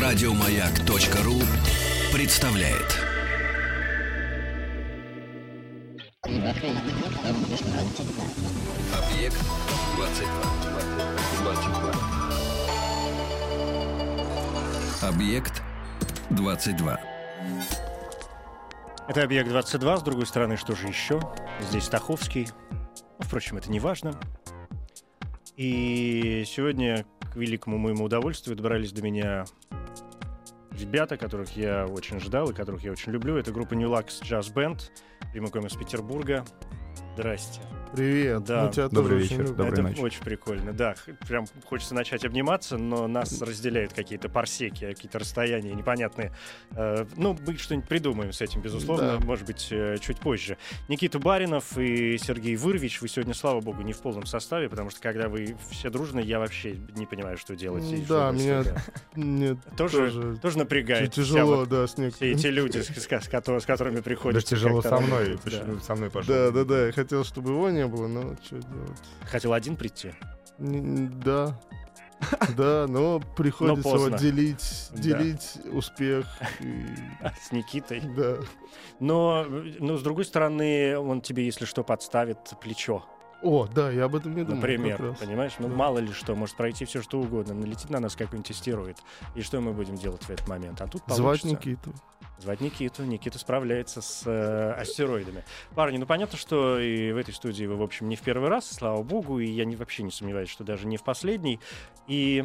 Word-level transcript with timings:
Радиомаяк.ру 0.00 1.40
представляет. 2.12 3.00
Объект 8.92 9.38
22. 9.96 10.54
22. 11.42 11.94
Объект 15.08 15.62
22. 16.30 17.00
Это 19.06 19.22
«Объект-22», 19.22 19.98
с 19.98 20.02
другой 20.02 20.26
стороны, 20.26 20.56
что 20.56 20.74
же 20.74 20.86
еще? 20.86 21.20
Здесь 21.60 21.88
Таховский. 21.88 22.48
Впрочем, 23.18 23.58
это 23.58 23.70
не 23.70 23.80
важно. 23.80 24.18
И 25.56 26.42
сегодня, 26.46 27.06
к 27.32 27.36
великому 27.36 27.78
моему 27.78 28.04
удовольствию, 28.04 28.56
добрались 28.56 28.92
до 28.92 29.02
меня 29.02 29.44
ребята, 30.72 31.16
которых 31.16 31.56
я 31.56 31.86
очень 31.86 32.18
ждал 32.18 32.50
и 32.50 32.54
которых 32.54 32.82
я 32.82 32.90
очень 32.90 33.12
люблю. 33.12 33.36
Это 33.36 33.52
группа 33.52 33.74
New 33.74 33.88
Lux 33.88 34.20
Jazz 34.22 34.52
Band, 34.52 34.90
прямиком 35.32 35.66
из 35.66 35.74
Петербурга. 35.74 36.44
Здрасте. 37.16 37.60
Привет. 37.94 38.42
Да. 38.42 38.64
Мы 38.66 38.72
тебя 38.72 38.88
Добрый 38.88 39.04
тоже 39.04 39.14
очень 39.14 39.22
вечер. 39.24 39.38
любим. 39.44 39.56
Доброй 39.56 39.72
это 39.72 39.82
ночи. 39.82 40.00
очень 40.00 40.22
прикольно, 40.24 40.72
да. 40.72 40.96
Прям 41.28 41.44
хочется 41.64 41.94
начать 41.94 42.24
обниматься, 42.24 42.76
но 42.76 43.06
нас 43.06 43.40
разделяют 43.40 43.92
какие-то 43.92 44.28
парсеки, 44.28 44.84
какие-то 44.84 45.20
расстояния 45.20 45.72
непонятные. 45.74 46.32
Э, 46.72 47.06
ну, 47.16 47.38
мы 47.46 47.56
что-нибудь 47.56 47.88
придумаем 47.88 48.32
с 48.32 48.40
этим, 48.40 48.62
безусловно, 48.62 49.18
Да. 49.20 49.24
может 49.24 49.46
быть, 49.46 49.68
э, 49.70 49.98
чуть 50.00 50.18
позже. 50.18 50.56
Никита 50.88 51.20
Баринов 51.20 51.78
и 51.78 52.18
Сергей 52.18 52.56
Вырвич, 52.56 53.00
вы 53.00 53.06
сегодня, 53.06 53.32
слава 53.32 53.60
богу, 53.60 53.82
не 53.82 53.92
в 53.92 53.98
полном 53.98 54.26
составе, 54.26 54.68
потому 54.68 54.90
что 54.90 55.00
когда 55.00 55.28
вы 55.28 55.56
все 55.70 55.88
дружные, 55.88 56.26
я 56.26 56.40
вообще 56.40 56.76
не 56.96 57.06
понимаю, 57.06 57.38
что 57.38 57.54
делать. 57.54 57.84
Да, 58.08 58.32
меня. 58.32 58.64
Нет, 59.14 59.58
тоже, 59.76 59.98
тоже 60.10 60.36
тоже 60.38 60.58
напрягает. 60.58 61.12
тяжело, 61.12 61.58
вот 61.58 61.68
да, 61.68 61.86
с 61.86 61.96
нек- 61.96 62.16
все 62.16 62.32
эти 62.32 62.48
люди, 62.48 62.78
с, 62.82 62.86
с- 62.88 63.04
с 63.06 63.28
кото- 63.28 63.60
с 63.60 63.64
которыми 63.66 63.96
Даже 63.96 64.02
приходится. 64.04 64.48
тяжело 64.56 64.82
со 64.82 64.98
мной. 64.98 65.38
да. 65.44 65.80
со 65.80 65.94
мной 65.94 66.10
пошел. 66.10 66.34
Да, 66.34 66.50
да, 66.50 66.64
да, 66.64 66.90
хотел, 67.04 67.24
чтобы 67.24 67.50
его 67.50 67.70
не 67.70 67.86
было, 67.86 68.06
но 68.08 68.34
что 68.44 68.58
делать? 68.60 69.00
Хотел 69.24 69.52
один 69.52 69.76
прийти. 69.76 70.12
Н- 70.58 71.20
Да. 71.20 71.58
Да, 72.56 72.86
но 72.88 73.20
приходится 73.36 73.82
поздно. 73.82 74.10
вот 74.12 74.20
делить, 74.20 74.88
Да. 74.92 74.98
делить 75.02 75.58
успех. 75.72 76.26
и- 76.60 76.86
С 77.42 77.52
Никитой. 77.52 78.00
Да. 78.00 78.36
Но, 79.00 79.44
но, 79.80 79.96
с 79.98 80.02
другой 80.02 80.24
стороны, 80.24 80.96
он 80.98 81.20
тебе, 81.20 81.44
если 81.44 81.64
что, 81.66 81.82
подставит 81.84 82.38
плечо, 82.62 83.04
О, 83.42 83.66
да, 83.66 83.90
я 83.90 84.04
об 84.04 84.14
этом 84.14 84.34
не 84.34 84.42
думал. 84.42 84.56
например. 84.56 85.16
Понимаешь? 85.20 85.52
Ну, 85.58 85.68
Да. 85.68 85.74
мало 85.74 85.98
ли 85.98 86.12
что, 86.12 86.34
может 86.34 86.56
пройти 86.56 86.86
все 86.86 87.02
что 87.02 87.20
угодно, 87.20 87.52
налетит 87.54 87.90
на 87.90 88.00
нас 88.00 88.16
какой-нибудь 88.16 88.50
астероид. 88.52 88.96
И 89.34 89.42
что 89.42 89.60
мы 89.60 89.72
будем 89.74 89.96
делать 89.96 90.22
в 90.22 90.30
этот 90.30 90.48
момент? 90.48 90.80
А 90.80 90.86
тут 90.86 91.02
Звать 91.08 91.18
получится. 91.42 91.48
Никиту. 91.48 91.92
Звать 92.44 92.60
Никиту. 92.60 93.04
Никита 93.04 93.38
справляется 93.38 94.02
с 94.02 94.22
э, 94.26 94.72
астероидами. 94.72 95.44
Парни, 95.74 95.96
ну 95.96 96.04
понятно, 96.04 96.36
что 96.36 96.78
и 96.78 97.10
в 97.10 97.16
этой 97.16 97.32
студии 97.32 97.64
вы, 97.64 97.76
в 97.76 97.82
общем, 97.82 98.06
не 98.06 98.16
в 98.16 98.20
первый 98.20 98.50
раз, 98.50 98.70
слава 98.70 99.02
богу, 99.02 99.38
и 99.38 99.46
я 99.46 99.64
не, 99.64 99.76
вообще 99.76 100.02
не 100.02 100.10
сомневаюсь, 100.10 100.50
что 100.50 100.62
даже 100.62 100.86
не 100.86 100.98
в 100.98 101.04
последний. 101.04 101.58
И 102.06 102.44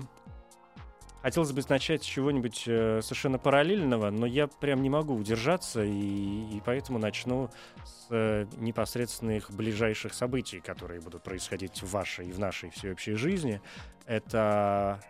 хотелось 1.21 1.51
бы 1.51 1.61
начать 1.67 2.03
с 2.03 2.05
чего-нибудь 2.05 2.63
э, 2.65 3.01
совершенно 3.01 3.39
параллельного, 3.39 4.09
но 4.09 4.25
я 4.25 4.47
прям 4.47 4.81
не 4.81 4.89
могу 4.89 5.15
удержаться, 5.15 5.83
и, 5.83 5.91
и 5.91 6.61
поэтому 6.65 6.97
начну 6.97 7.49
с 7.83 8.07
э, 8.09 8.45
непосредственных 8.55 9.51
ближайших 9.51 10.13
событий, 10.13 10.61
которые 10.61 11.01
будут 11.01 11.23
происходить 11.23 11.81
в 11.81 11.91
вашей 11.91 12.29
и 12.29 12.31
в 12.31 12.39
нашей 12.39 12.69
всеобщей 12.69 13.15
жизни. 13.15 13.59
Это, 14.05 15.01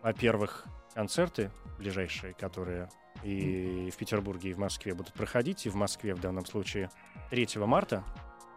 во-первых, 0.00 0.64
концерты 0.94 1.50
ближайшие, 1.76 2.34
которые 2.34 2.88
и 3.22 3.90
в 3.92 3.96
Петербурге, 3.96 4.50
и 4.50 4.52
в 4.54 4.58
Москве 4.58 4.94
будут 4.94 5.12
проходить, 5.12 5.66
и 5.66 5.70
в 5.70 5.74
Москве 5.74 6.14
в 6.14 6.20
данном 6.20 6.46
случае 6.46 6.90
3 7.30 7.48
марта. 7.56 8.04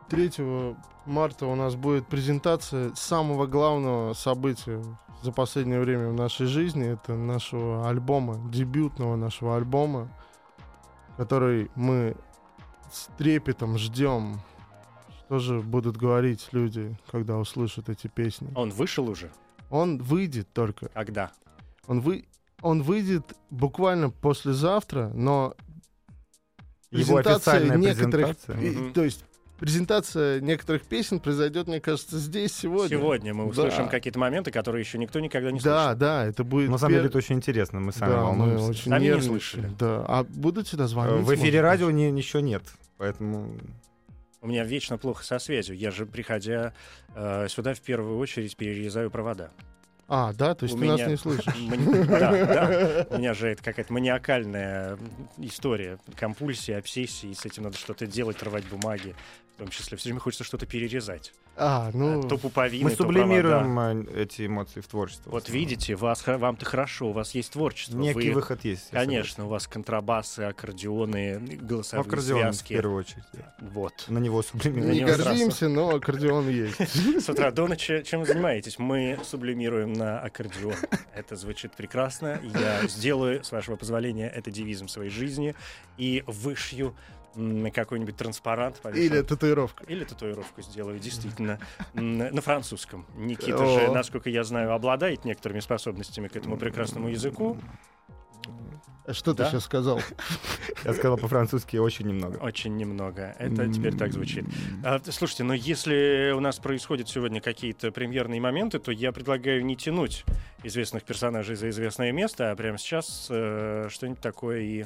3 0.10 0.32
марта 1.06 1.46
у 1.46 1.56
нас 1.56 1.76
будет 1.76 2.08
презентация 2.08 2.94
самого 2.96 3.48
главного 3.48 4.14
события 4.14 4.84
за 5.22 5.32
последнее 5.32 5.80
время 5.80 6.10
в 6.10 6.14
нашей 6.14 6.48
жизни. 6.48 6.94
Это 6.94 7.16
нашего 7.16 7.88
альбома, 7.88 8.38
дебютного 8.52 9.16
нашего 9.16 9.56
альбома, 9.56 10.10
который 11.18 11.72
мы 11.76 12.16
с 12.92 13.08
трепетом 13.18 13.78
ждем. 13.78 14.42
Что 15.26 15.40
же 15.40 15.62
будут 15.62 15.96
говорить 15.96 16.50
люди, 16.52 16.98
когда 17.10 17.38
услышат 17.38 17.88
эти 17.88 18.08
песни? 18.08 18.52
Он 18.56 18.70
вышел 18.70 19.10
уже? 19.10 19.32
Он 19.70 19.98
выйдет 19.98 20.52
только. 20.52 20.90
Когда? 20.90 21.32
Он, 21.88 22.02
вы... 22.02 22.26
он 22.62 22.82
выйдет 22.84 23.24
буквально 23.50 24.10
послезавтра, 24.10 25.10
но 25.14 25.56
Его 26.92 27.18
презентация 27.18 27.54
официальная 27.58 27.78
некоторых... 27.78 28.38
презентация. 28.38 28.90
и-. 28.90 28.94
То 28.94 29.04
есть 29.04 29.26
презентация 29.60 30.40
некоторых 30.42 30.84
песен 30.84 31.20
произойдет, 31.20 31.68
мне 31.68 31.80
кажется, 31.80 32.18
здесь 32.18 32.54
сегодня. 32.56 32.98
Сегодня 32.98 33.34
мы 33.34 33.46
услышим 33.46 33.86
Да. 33.86 33.90
какие-то 33.92 34.18
моменты, 34.20 34.52
которые 34.52 34.82
еще 34.82 34.98
никто 34.98 35.20
никогда 35.20 35.52
не 35.52 35.60
Да, 35.60 35.84
слышал. 35.90 36.00
да, 36.00 36.26
это 36.26 36.44
будет... 36.44 36.70
На 36.70 36.78
самом 36.78 36.94
пер- 36.94 36.98
деле 36.98 37.10
это 37.10 37.18
очень 37.20 37.36
интересно, 37.36 37.80
мы 37.80 37.92
сами 37.92 38.10
да, 38.10 38.18
мы 38.18 38.24
волнуемся. 38.24 38.66
очень 38.66 38.90
Сами 38.92 39.00
не 39.02 39.06
нервничаем. 39.10 39.32
слышали. 39.32 39.72
Да. 39.80 40.06
А 40.08 40.24
будут 40.24 40.68
сюда 40.68 40.88
звонить? 40.88 41.26
В 41.26 41.34
эфире 41.36 41.60
может 41.62 41.64
радио 41.64 41.86
быть? 41.88 41.96
не, 41.96 42.12
ничего 42.12 42.40
нет, 42.42 42.64
поэтому 42.98 43.56
У 44.42 44.48
меня 44.48 44.64
вечно 44.64 44.98
плохо 44.98 45.24
со 45.24 45.38
связью. 45.38 45.78
Я 45.78 45.92
же, 45.92 46.08
приходя 46.08 46.74
э, 47.14 47.48
сюда, 47.48 47.76
в 47.76 47.82
первую 47.82 48.18
очередь 48.18 48.58
перерезаю 48.58 49.12
провода. 49.12 49.52
А, 50.14 50.34
да, 50.34 50.54
то 50.56 50.66
есть 50.66 50.76
У 50.76 50.80
ты 50.80 50.86
нас 50.88 51.00
меня- 51.00 51.10
не 51.10 51.16
слышишь. 51.18 51.46
Мани- 51.70 52.06
Да, 52.06 52.32
да. 52.32 53.08
У 53.16 53.18
меня 53.18 53.34
же 53.34 53.48
это 53.48 53.64
какая-то 53.64 53.94
маниакальная 53.94 54.98
история, 55.38 56.00
компульсия, 56.18 56.78
обсессии, 56.80 57.32
с 57.34 57.46
этим 57.46 57.64
надо 57.64 57.78
что-то 57.78 58.06
делать, 58.06 58.44
рвать 58.44 58.66
бумаги. 58.66 59.16
В 59.56 59.60
том 59.60 59.70
числе 59.70 59.98
все 59.98 60.10
время 60.10 60.20
хочется 60.20 60.44
что-то 60.44 60.66
перерезать. 60.66 61.34
А, 61.58 61.92
ну... 61.94 62.24
то 62.28 62.38
пуповины, 62.38 62.86
мы 62.86 62.96
провода. 62.96 63.20
сублимируем 63.20 63.80
э, 64.08 64.24
эти 64.24 64.48
эмоции 64.48 64.80
в 64.80 64.88
творчество. 64.88 65.30
Вот 65.30 65.50
видите, 65.50 65.96
вас, 65.96 66.26
вам-то 66.26 66.66
хорошо, 66.66 67.10
у 67.10 67.12
вас 67.12 67.36
есть 67.36 67.52
творчество. 67.52 67.98
Некий 67.98 68.30
Вы- 68.30 68.36
выход 68.36 68.64
есть. 68.64 68.90
Конечно, 68.90 69.46
у 69.46 69.50
вас 69.50 69.68
контрабасы, 69.68 70.40
аккордеоны, 70.42 71.40
голосовые 71.62 72.08
Аккордеон 72.08 72.40
в 72.40 72.56
связки. 72.56 72.74
первую 72.74 73.00
очередь. 73.00 73.24
да. 73.34 73.54
Вот. 73.60 74.06
На 74.08 74.18
него 74.18 74.38
Не 74.40 74.44
сублимируем. 74.44 75.08
сразу. 75.10 75.24
гордимся, 75.26 75.68
но 75.68 75.90
аккордеон 75.96 76.50
есть. 76.50 76.80
С 77.22 77.30
утра 77.30 77.52
до 77.52 77.68
ночи 77.68 78.02
чем 78.06 78.22
вы 78.22 78.26
занимаетесь? 78.26 78.80
Мы 78.80 79.20
сублимируем 79.24 79.92
на 79.94 80.20
аккордеон. 80.22 80.74
Это 81.14 81.36
звучит 81.36 81.74
прекрасно. 81.74 82.40
Я 82.42 82.88
сделаю, 82.88 83.44
с 83.44 83.52
вашего 83.52 83.76
позволения, 83.76 84.30
это 84.30 84.50
девизом 84.52 84.88
своей 84.88 85.12
жизни 85.12 85.54
и 85.98 86.24
вышью 86.26 86.96
какой-нибудь 87.74 88.16
транспарант. 88.16 88.80
повешу. 88.82 89.02
Или 89.02 89.22
татуировка. 89.22 89.84
Или 89.86 90.04
татуировку 90.04 90.62
сделаю, 90.62 91.00
действительно, 91.00 91.60
на 91.94 92.42
французском. 92.42 93.06
Никита 93.16 93.64
О. 93.64 93.80
же, 93.80 93.92
насколько 93.92 94.30
я 94.30 94.44
знаю, 94.44 94.74
обладает 94.74 95.26
некоторыми 95.26 95.60
способностями 95.60 96.28
к 96.28 96.36
этому 96.36 96.58
прекрасному 96.58 97.10
языку. 97.10 97.58
А 99.06 99.14
Что 99.14 99.34
ты 99.34 99.46
сейчас 99.46 99.66
сказал? 99.66 100.00
Я 100.86 100.94
сказал 100.94 101.18
по-французски 101.18 101.78
очень 101.78 102.08
немного. 102.08 102.38
Очень 102.38 102.78
немного. 102.78 103.36
Это 103.40 103.68
теперь 103.68 103.98
так 103.98 104.14
звучит. 104.14 104.46
А, 104.84 105.02
слушайте, 105.04 105.44
но 105.44 105.54
если 105.54 106.32
у 106.36 106.40
нас 106.40 106.60
происходят 106.60 107.10
сегодня 107.10 107.42
какие-то 107.42 107.92
премьерные 107.92 108.40
моменты, 108.40 108.80
то 108.80 108.92
я 108.92 109.12
предлагаю 109.12 109.66
не 109.66 109.76
тянуть 109.76 110.24
известных 110.64 111.04
персонажей 111.04 111.56
за 111.56 111.70
известное 111.70 112.12
место, 112.12 112.52
а 112.52 112.56
прямо 112.56 112.78
сейчас 112.78 113.28
э, 113.30 113.88
что-нибудь 113.90 114.22
такое 114.22 114.60
и... 114.60 114.86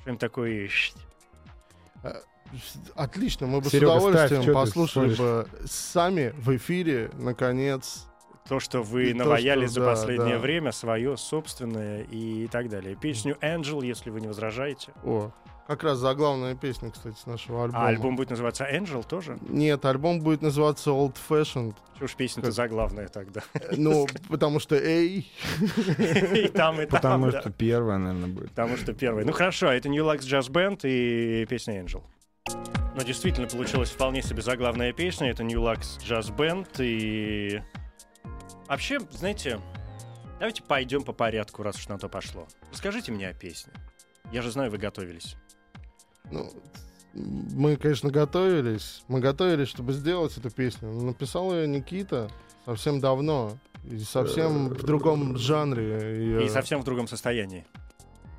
Что-нибудь 0.00 0.20
такое 0.20 0.50
и... 0.50 0.68
Отлично, 2.94 3.46
мы 3.46 3.60
бы 3.60 3.68
Серега, 3.68 3.92
с 3.92 3.96
удовольствием 3.96 4.42
ставь, 4.42 4.54
послушали 4.54 5.14
бы 5.14 5.46
сами 5.66 6.32
в 6.36 6.56
эфире, 6.56 7.10
наконец. 7.14 8.06
То, 8.48 8.58
что 8.60 8.82
вы 8.82 9.10
И 9.10 9.12
то, 9.12 9.18
наваяли 9.18 9.66
что- 9.66 9.74
за 9.74 9.80
да, 9.80 9.86
последнее 9.90 10.36
да. 10.36 10.40
время, 10.40 10.72
свое 10.72 11.18
собственное 11.18 12.04
и 12.04 12.46
так 12.46 12.70
далее. 12.70 12.96
Песню 12.96 13.36
«Angel», 13.42 13.84
если 13.84 14.08
вы 14.08 14.22
не 14.22 14.28
возражаете. 14.28 14.92
О, 15.04 15.30
как 15.68 15.82
раз 15.84 15.98
заглавная 15.98 16.54
песня, 16.54 16.90
кстати, 16.90 17.14
с 17.16 17.26
нашего 17.26 17.64
альбома. 17.64 17.84
А 17.84 17.88
альбом 17.88 18.16
будет 18.16 18.30
называться 18.30 18.64
«Angel» 18.64 19.06
тоже? 19.06 19.38
Нет, 19.42 19.84
альбом 19.84 20.20
будет 20.20 20.40
называться 20.42 20.90
Old 20.90 21.16
Fashioned. 21.28 21.74
Чего 21.96 22.06
ж 22.08 22.14
песня-то 22.16 22.46
Как- 22.48 22.54
заглавная 22.54 23.08
тогда? 23.08 23.42
Ну, 23.76 24.06
потому 24.28 24.60
что 24.60 24.76
эй, 24.76 25.30
И 25.98 26.48
там, 26.48 26.80
и 26.80 26.86
там, 26.86 26.90
Потому 27.00 27.30
да. 27.30 27.40
что 27.42 27.50
первая, 27.50 27.98
наверное, 27.98 28.28
будет. 28.28 28.48
Потому 28.50 28.76
что 28.78 28.92
первый. 28.94 29.24
Ну 29.24 29.32
хорошо, 29.32 29.70
это 29.70 29.88
New 29.88 30.04
Lux 30.04 30.20
Jazz 30.20 30.50
Band 30.50 30.80
и 30.84 31.44
песня 31.46 31.82
Angel. 31.82 32.02
Но 32.96 33.02
действительно 33.02 33.46
получилась 33.46 33.90
вполне 33.90 34.22
себе 34.22 34.40
заглавная 34.42 34.92
песня. 34.94 35.30
Это 35.30 35.44
New 35.44 35.60
Lux 35.60 35.98
Jazz 36.00 36.34
Band. 36.34 36.68
И 36.78 37.62
вообще, 38.68 39.00
знаете, 39.10 39.60
давайте 40.38 40.62
пойдем 40.62 41.02
по 41.02 41.12
порядку, 41.12 41.62
раз 41.62 41.76
уж 41.76 41.88
на 41.88 41.98
то 41.98 42.08
пошло. 42.08 42.46
Расскажите 42.72 43.12
мне 43.12 43.28
о 43.28 43.34
песне. 43.34 43.72
Я 44.32 44.40
же 44.42 44.50
знаю, 44.50 44.70
вы 44.70 44.78
готовились. 44.78 45.36
Ну, 46.30 46.50
мы, 47.14 47.76
конечно, 47.76 48.10
готовились. 48.10 49.02
Мы 49.08 49.20
готовились, 49.20 49.68
чтобы 49.68 49.92
сделать 49.92 50.36
эту 50.36 50.50
песню. 50.50 50.90
Но 50.90 51.02
написал 51.06 51.52
ее 51.54 51.66
Никита 51.66 52.30
совсем 52.64 53.00
давно. 53.00 53.52
И 53.90 53.98
совсем 54.00 54.68
в 54.68 54.82
другом 54.84 55.36
жанре. 55.36 56.44
И 56.44 56.48
совсем 56.48 56.82
в 56.82 56.84
другом 56.84 57.08
состоянии. 57.08 57.64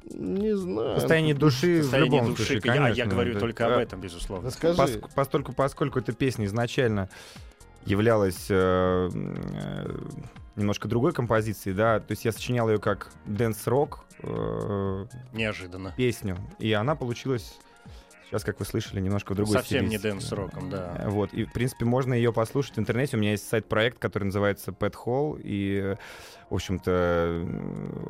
Не 0.04 0.56
знаю. 0.56 1.00
Состояние 1.00 1.34
души 1.36 1.80
в 1.80 1.84
Состояние 1.84 2.12
любом 2.20 2.32
души. 2.32 2.44
случае, 2.46 2.62
я- 2.66 2.74
конечно. 2.74 2.98
я 2.98 3.06
говорю 3.06 3.34
Да. 3.36 3.40
только 3.40 3.66
об 3.68 3.74
А, 3.74 3.82
этом, 3.82 4.02
безусловно. 4.02 4.48
Расскажи. 4.48 4.78
Пос- 4.80 5.10
Поскольку, 5.16 5.54
поскольку 5.54 6.00
эта 6.00 6.14
песня 6.14 6.46
изначально 6.46 7.10
являлась 7.86 8.48
э, 8.50 9.10
э, 9.14 9.98
немножко 10.56 10.88
другой 10.88 11.14
композицией, 11.14 11.76
да, 11.76 12.00
то 12.00 12.12
есть 12.12 12.26
я 12.26 12.32
сочинял 12.32 12.70
ее 12.70 12.80
как 12.80 13.12
dance-rock 13.26 14.06
э, 14.24 15.06
Неожиданно. 15.34 15.94
песню, 15.96 16.38
и 16.60 16.72
она 16.74 16.96
получилась 16.96 17.58
сейчас, 18.30 18.44
как 18.44 18.60
вы 18.60 18.66
слышали, 18.66 19.00
немножко 19.02 19.34
в 19.34 19.36
другой 19.36 19.54
Совсем 19.58 19.86
не 19.86 19.98
стилистике. 19.98 20.10
дэнс-роком, 20.14 20.70
да. 20.70 21.04
Вот, 21.08 21.34
и, 21.34 21.46
в 21.46 21.52
принципе, 21.52 21.86
можно 21.86 22.14
ее 22.14 22.32
послушать 22.32 22.76
в 22.76 22.80
интернете. 22.80 23.18
У 23.18 23.20
меня 23.20 23.32
есть 23.32 23.48
сайт-проект, 23.48 23.98
который 24.00 24.26
называется 24.26 24.72
Pet 24.72 24.94
Hall, 25.06 25.40
и, 25.44 25.96
в 26.50 26.54
общем-то, 26.56 27.46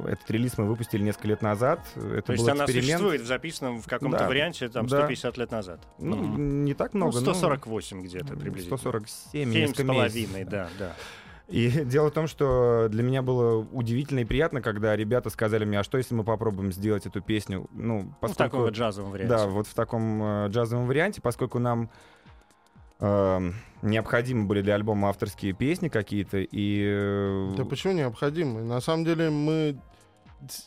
этот 0.08 0.30
релиз 0.32 0.58
мы 0.58 0.66
выпустили 0.66 1.02
несколько 1.04 1.28
лет 1.30 1.42
назад. 1.42 1.80
Это 1.96 2.22
То 2.22 2.34
есть 2.34 2.48
она 2.48 2.66
эксперимент. 2.66 2.88
существует 3.00 3.22
в 3.22 3.26
записанном 3.26 3.82
в 3.82 3.88
каком-то 3.88 4.20
Да. 4.20 4.28
варианте 4.28 4.68
там 4.70 4.88
Да. 4.88 4.98
150 4.98 5.38
лет 5.38 5.52
назад. 5.52 5.80
Ну, 6.00 6.16
Мгм. 6.18 6.66
не 6.66 6.74
так 6.74 6.94
Ну, 6.94 6.98
много, 7.08 7.20
но- 7.22 7.34
148 7.34 8.02
где-то 8.02 8.36
приблизительно. 8.36 8.78
147, 8.78 9.32
Семь 9.32 9.52
с 9.52 9.56
несколько 9.56 9.84
месяцев. 9.84 9.96
половиной, 10.30 10.44
да, 10.46 10.70
да. 10.78 10.96
И 11.50 11.70
дело 11.86 12.10
в 12.10 12.14
том, 12.14 12.28
что 12.28 12.88
для 12.90 13.04
меня 13.04 13.22
было 13.22 13.60
удивительно 13.72 14.20
и 14.20 14.26
приятно, 14.26 14.62
когда 14.62 14.96
ребята 14.96 15.30
сказали 15.30 15.66
мне, 15.66 15.80
а 15.80 15.84
что 15.84 15.98
если 15.98 16.14
мы 16.14 16.24
попробуем 16.24 16.72
сделать 16.72 17.06
эту 17.06 17.22
песню, 17.22 17.68
ну, 17.72 18.00
Ну, 18.00 18.02
в 18.02 18.20
поскольку... 18.20 18.44
таком 18.44 18.62
вот 18.62 18.74
джазовом 18.74 19.12
варианте. 19.12 19.36
Да, 19.36 19.48
вот 19.48 19.68
в 19.68 19.74
таком 19.74 20.24
э, 20.24 20.48
джазовом 20.50 20.86
варианте, 20.88 21.22
поскольку 21.22 21.60
нам 21.60 21.90
э, 23.00 23.52
необходимы 23.82 24.46
были 24.46 24.62
для 24.62 24.76
альбома 24.76 25.10
авторские 25.10 25.54
песни 25.54 25.90
какие-то, 25.90 26.38
и... 26.38 26.84
э, 26.86 27.54
Да 27.58 27.66
почему 27.66 27.94
необходимо? 27.94 28.62
На 28.62 28.80
самом 28.82 29.06
деле 29.06 29.30
мы... 29.30 29.80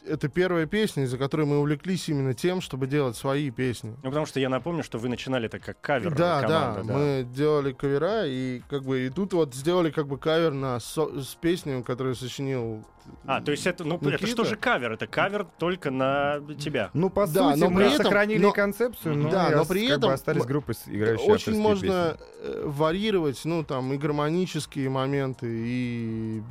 Это 0.06 0.28
первая 0.28 0.66
песня, 0.66 1.04
из-за 1.04 1.16
которой 1.16 1.46
мы 1.46 1.58
увлеклись 1.58 2.08
именно 2.08 2.34
тем, 2.34 2.60
чтобы 2.60 2.86
делать 2.86 3.16
свои 3.16 3.50
песни. 3.50 3.96
Ну, 4.02 4.10
потому 4.10 4.26
что 4.26 4.38
я 4.38 4.48
напомню, 4.48 4.82
что 4.82 4.98
вы 4.98 5.08
начинали 5.08 5.46
это 5.46 5.58
как 5.58 5.80
кавер 5.80 6.14
да, 6.14 6.42
команда, 6.42 6.82
да, 6.84 6.92
мы 6.94 7.26
делали 7.34 7.72
кавера, 7.72 8.26
и 8.26 8.60
как 8.68 8.82
бы 8.84 9.06
и 9.06 9.08
тут 9.10 9.32
вот 9.32 9.54
сделали 9.54 9.90
как 9.90 10.06
бы 10.08 10.18
кавер 10.18 10.52
на 10.52 10.78
со- 10.80 11.20
с 11.22 11.34
песней, 11.36 11.82
которую 11.82 12.14
сочинил. 12.14 12.84
А, 13.26 13.40
то 13.40 13.50
есть 13.50 13.66
это, 13.66 13.82
ну, 13.82 13.96
это 13.96 14.06
Никита. 14.10 14.26
что 14.28 14.44
же 14.44 14.54
кавер? 14.56 14.92
Это 14.92 15.08
кавер 15.08 15.44
только 15.58 15.90
на 15.90 16.40
тебя. 16.60 16.90
Ну, 16.94 17.10
по 17.10 17.26
Да, 17.26 17.50
сути, 17.52 17.60
но 17.60 17.70
мы 17.70 17.80
при 17.80 17.92
этом- 17.94 18.04
сохранили 18.04 18.38
но- 18.42 18.52
концепцию, 18.52 19.16
но, 19.16 19.30
Да, 19.30 19.50
и 19.50 19.54
но 19.56 19.64
при 19.64 19.88
как 19.88 19.98
бы 20.00 20.06
этом 20.06 20.10
остались 20.10 20.42
м- 20.42 20.46
группы, 20.48 20.72
играющие 20.86 21.32
Очень 21.32 21.58
можно 21.58 22.16
песни. 22.18 22.26
э, 22.44 22.62
варьировать, 22.66 23.40
ну, 23.44 23.64
там, 23.64 23.92
и 23.92 23.96
гармонические 23.96 24.88
моменты, 24.88 25.46
и 25.50 26.42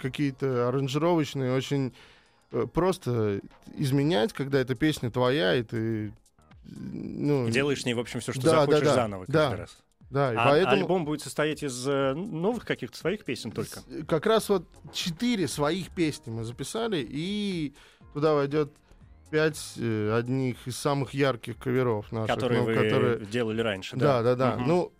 какие-то 0.00 0.68
аранжировочные, 0.68 1.54
очень 1.54 1.92
просто 2.72 3.40
изменять, 3.76 4.32
когда 4.32 4.58
эта 4.60 4.74
песня 4.74 5.10
твоя, 5.10 5.54
и 5.54 5.62
ты... 5.62 6.12
Ну, 6.64 7.48
Делаешь 7.50 7.82
с 7.82 7.84
ней, 7.84 7.94
в 7.94 8.00
общем, 8.00 8.20
все, 8.20 8.32
что 8.32 8.42
Да, 8.42 8.50
захочешь 8.60 8.80
да, 8.80 8.86
да, 8.86 8.94
заново 8.94 9.24
каждый 9.26 9.32
да. 9.32 9.56
раз. 9.56 9.78
Да, 10.10 10.32
и 10.32 10.36
А 10.36 10.44
поэтому... 10.44 10.76
альбом 10.76 11.04
будет 11.04 11.22
состоять 11.22 11.62
из 11.62 11.86
э, 11.88 12.14
новых 12.14 12.64
каких-то 12.64 12.96
своих 12.96 13.24
песен 13.24 13.50
только? 13.50 13.80
Как 14.06 14.26
раз 14.26 14.48
вот 14.48 14.66
четыре 14.92 15.48
своих 15.48 15.90
песни 15.90 16.30
мы 16.30 16.44
записали, 16.44 17.04
и 17.08 17.74
туда 18.12 18.34
войдет 18.34 18.72
пять 19.30 19.58
э, 19.76 20.16
одних 20.16 20.68
из 20.68 20.76
самых 20.76 21.14
ярких 21.14 21.58
каверов 21.58 22.12
наших. 22.12 22.34
которые 22.34 22.60
ну, 22.60 22.66
вы 22.66 22.74
которые- 22.74 23.26
делали 23.26 23.60
раньше, 23.60 23.96
Да, 23.96 24.22
да, 24.22 24.36
да. 24.36 24.56
Мгм. 24.56 24.68
Ну, 24.68 24.92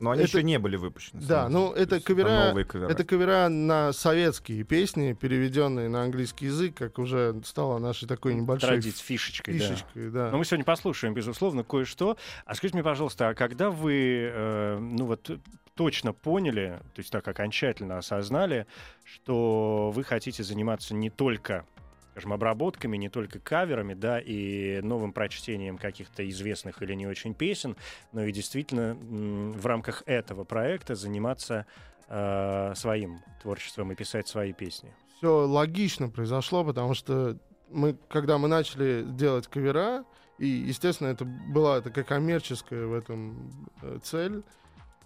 Но 0.00 0.10
они 0.12 0.22
это- 0.22 0.30
еще 0.38 0.42
не 0.42 0.58
были 0.58 0.76
выпущены. 0.76 1.20
Да, 1.22 1.48
ну, 1.48 1.68
То 1.70 1.76
это 1.76 1.96
кавера- 2.00 2.46
новые 2.48 2.64
кавера. 2.64 2.88
Это 2.90 3.04
кавера 3.04 3.48
на 3.48 3.92
советские 3.92 4.64
песни, 4.64 5.12
переведенные 5.12 5.88
на 5.88 6.02
английский 6.02 6.46
язык, 6.46 6.74
как 6.76 6.98
уже 6.98 7.40
стало 7.44 7.78
нашей 7.78 8.08
такой 8.08 8.34
небольшой 8.34 8.68
Традиция, 8.70 9.04
фишечкой, 9.04 9.58
да. 9.58 9.64
фишечкой. 9.66 10.10
Да. 10.10 10.30
Но 10.30 10.38
мы 10.38 10.44
сегодня 10.44 10.64
послушаем, 10.64 11.12
безусловно, 11.14 11.62
кое-что. 11.64 12.16
А 12.46 12.54
скажите 12.54 12.76
мне, 12.76 12.84
пожалуйста, 12.84 13.28
а 13.28 13.34
когда 13.34 13.70
вы, 13.70 14.30
э, 14.32 14.78
ну 14.78 15.04
вот, 15.06 15.30
точно 15.74 16.12
поняли, 16.12 16.78
то 16.94 17.00
есть 17.00 17.10
так 17.10 17.26
окончательно 17.26 17.98
осознали, 17.98 18.66
что 19.04 19.90
вы 19.94 20.04
хотите 20.04 20.42
заниматься 20.42 20.94
не 20.94 21.10
только 21.10 21.64
скажем, 22.10 22.32
обработками, 22.32 22.96
не 22.96 23.08
только 23.08 23.38
каверами, 23.38 23.94
да, 23.94 24.20
и 24.20 24.80
новым 24.82 25.12
прочтением 25.12 25.78
каких-то 25.78 26.28
известных 26.28 26.82
или 26.82 26.94
не 26.94 27.06
очень 27.06 27.34
песен, 27.34 27.76
но 28.12 28.24
и 28.24 28.32
действительно 28.32 28.94
в 28.94 29.64
рамках 29.66 30.02
этого 30.06 30.44
проекта 30.44 30.94
заниматься 30.94 31.66
э, 32.08 32.72
своим 32.74 33.20
творчеством 33.42 33.92
и 33.92 33.94
писать 33.94 34.28
свои 34.28 34.52
песни. 34.52 34.92
Все 35.16 35.46
логично 35.46 36.08
произошло, 36.08 36.64
потому 36.64 36.94
что 36.94 37.38
мы, 37.70 37.96
когда 38.08 38.38
мы 38.38 38.48
начали 38.48 39.04
делать 39.06 39.46
кавера, 39.46 40.04
и, 40.38 40.46
естественно, 40.46 41.08
это 41.08 41.24
была 41.24 41.80
такая 41.82 42.04
коммерческая 42.04 42.86
в 42.86 42.94
этом 42.94 43.68
э, 43.82 43.98
цель, 44.02 44.42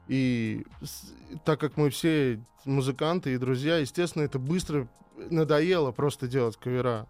и 0.07 0.65
так 1.45 1.59
как 1.61 1.77
мы 1.77 1.91
все 1.91 2.41
музыканты 2.65 3.35
и 3.35 3.39
друзья, 3.39 3.79
естественно, 3.79 4.23
это 4.23 4.39
быстро 4.39 4.87
надоело 5.17 5.93
просто 5.93 6.27
делать 6.27 6.57
кавера. 6.57 7.07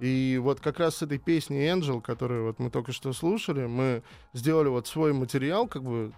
И 0.00 0.38
вот 0.42 0.60
как 0.60 0.80
раз 0.80 0.96
с 0.96 1.02
этой 1.02 1.18
песней 1.18 1.66
Angel, 1.68 2.00
которую 2.02 2.44
вот 2.46 2.58
мы 2.58 2.70
только 2.70 2.92
что 2.92 3.12
слушали, 3.12 3.66
мы 3.66 4.02
сделали 4.32 4.68
вот 4.68 4.86
свой 4.86 5.12
материал, 5.12 5.66
как 5.68 5.84
бы 5.84 6.12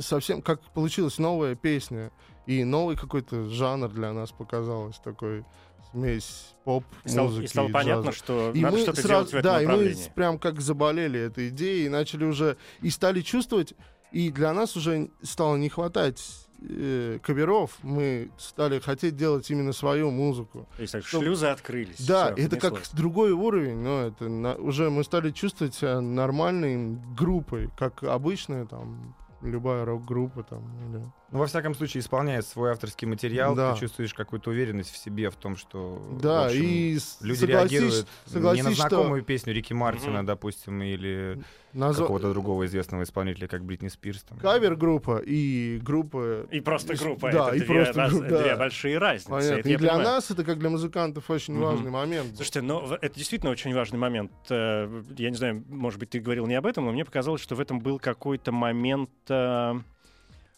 совсем 0.00 0.42
как 0.42 0.60
получилась 0.72 1.18
новая 1.18 1.54
песня. 1.54 2.10
И 2.46 2.64
новый 2.64 2.96
какой-то 2.96 3.48
жанр 3.48 3.88
для 3.90 4.12
нас 4.12 4.32
показалось, 4.32 4.98
такой 4.98 5.44
смесь 5.92 6.54
поп, 6.64 6.84
музыки 7.04 7.44
и 7.44 7.46
стало 7.48 7.68
и 7.68 7.72
понятно, 7.72 8.02
джаза. 8.06 8.16
что 8.18 8.50
И 8.52 8.60
надо 8.60 8.76
мы 8.76 8.82
что-то 8.82 9.00
сразу- 9.02 9.30
делать 9.30 9.44
в 9.44 9.46
да, 9.46 9.62
и 9.62 9.66
мы 9.66 9.94
прям 10.14 10.38
как 10.38 10.60
заболели 10.60 11.20
этой 11.20 11.50
идеей 11.50 11.86
и 11.86 11.88
начали 11.88 12.24
уже 12.24 12.56
и 12.80 12.90
стали 12.90 13.20
чувствовать, 13.20 13.74
и 14.10 14.30
для 14.30 14.52
нас 14.54 14.76
уже 14.76 15.10
стало 15.22 15.56
не 15.56 15.68
хватать 15.68 16.20
э, 16.68 17.18
каверов, 17.22 17.78
мы 17.82 18.30
стали 18.38 18.78
хотеть 18.78 19.16
делать 19.16 19.50
именно 19.50 19.72
свою 19.72 20.10
музыку. 20.10 20.68
То 20.76 20.82
есть 20.82 20.92
так, 20.92 21.04
что- 21.04 21.20
шлюзы 21.20 21.46
открылись. 21.46 22.06
Да, 22.06 22.32
всё, 22.34 22.44
это 22.46 22.56
как 22.58 22.82
другой 22.92 23.32
уровень, 23.32 23.78
но 23.78 24.02
это 24.02 24.28
на- 24.28 24.54
уже 24.54 24.90
мы 24.90 25.04
стали 25.04 25.30
чувствовать 25.30 25.74
себя 25.74 26.00
нормальной 26.00 26.96
группой, 27.16 27.70
как 27.78 28.02
обычная 28.04 28.66
там 28.66 29.14
любая 29.42 29.84
рок-группа 29.84 30.42
там 30.44 30.62
или 30.90 31.02
Ну, 31.32 31.38
во 31.38 31.46
всяком 31.46 31.74
случае, 31.74 32.02
исполняя 32.02 32.42
свой 32.42 32.72
авторский 32.72 33.08
материал, 33.08 33.54
Да. 33.54 33.72
ты 33.72 33.80
чувствуешь 33.80 34.12
какую-то 34.12 34.50
уверенность 34.50 34.92
в 34.92 34.96
себе, 34.98 35.30
в 35.30 35.36
том, 35.36 35.56
что 35.56 36.00
да 36.20 36.42
в 36.42 36.46
общем, 36.48 36.62
и 36.62 36.90
люди 37.22 37.38
согласись- 37.38 37.42
реагируют 37.48 38.06
не 38.34 38.62
на 38.62 38.70
что 38.72 38.72
знакомую 38.74 39.22
песню 39.22 39.54
Рики 39.54 39.72
Мартина, 39.72 40.18
Мгм. 40.18 40.26
допустим, 40.26 40.82
или 40.82 41.40
назва- 41.72 42.02
какого-то 42.02 42.30
другого 42.34 42.66
известного 42.66 43.02
исполнителя, 43.04 43.48
как 43.48 43.64
Бритни 43.64 43.88
Спирс. 43.88 44.22
Там. 44.24 44.36
кавер-группа 44.40 45.22
и 45.24 45.78
группа 45.82 46.46
И 46.50 46.60
просто 46.60 46.94
группа. 46.96 47.32
да, 47.32 47.46
это 47.48 47.56
и 47.56 47.60
две, 47.60 47.74
просто 47.76 47.94
раз- 48.00 48.12
группа, 48.12 48.28
да. 48.28 48.42
две 48.42 48.56
большие 48.56 48.98
разницы. 48.98 49.30
Понятно. 49.30 49.54
это 49.54 49.68
И 49.70 49.76
для 49.76 49.88
понимаю. 49.88 50.02
нас 50.14 50.30
это, 50.30 50.44
как 50.44 50.58
для 50.58 50.68
музыкантов, 50.68 51.30
очень 51.30 51.54
Мгм. 51.54 51.62
важный 51.62 51.90
момент. 51.90 52.36
Слушайте, 52.36 52.60
но 52.60 52.80
в- 52.84 52.92
это 52.92 53.14
действительно 53.16 53.50
очень 53.52 53.74
важный 53.74 53.98
момент. 53.98 54.32
Э, 54.50 55.02
Я 55.16 55.30
не 55.30 55.36
знаю, 55.36 55.64
может 55.68 55.98
быть, 55.98 56.10
ты 56.10 56.20
говорил 56.20 56.46
не 56.46 56.56
об 56.56 56.66
этом, 56.66 56.84
но 56.84 56.92
мне 56.92 57.06
показалось, 57.06 57.40
что 57.40 57.54
в 57.54 57.60
этом 57.60 57.80
был 57.80 57.98
какой-то 57.98 58.52
момент, 58.52 59.08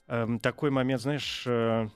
эм, 0.09 0.39
такой 0.39 0.71
момент, 0.71 1.03
знаешь, 1.03 1.45
э, 1.47 1.89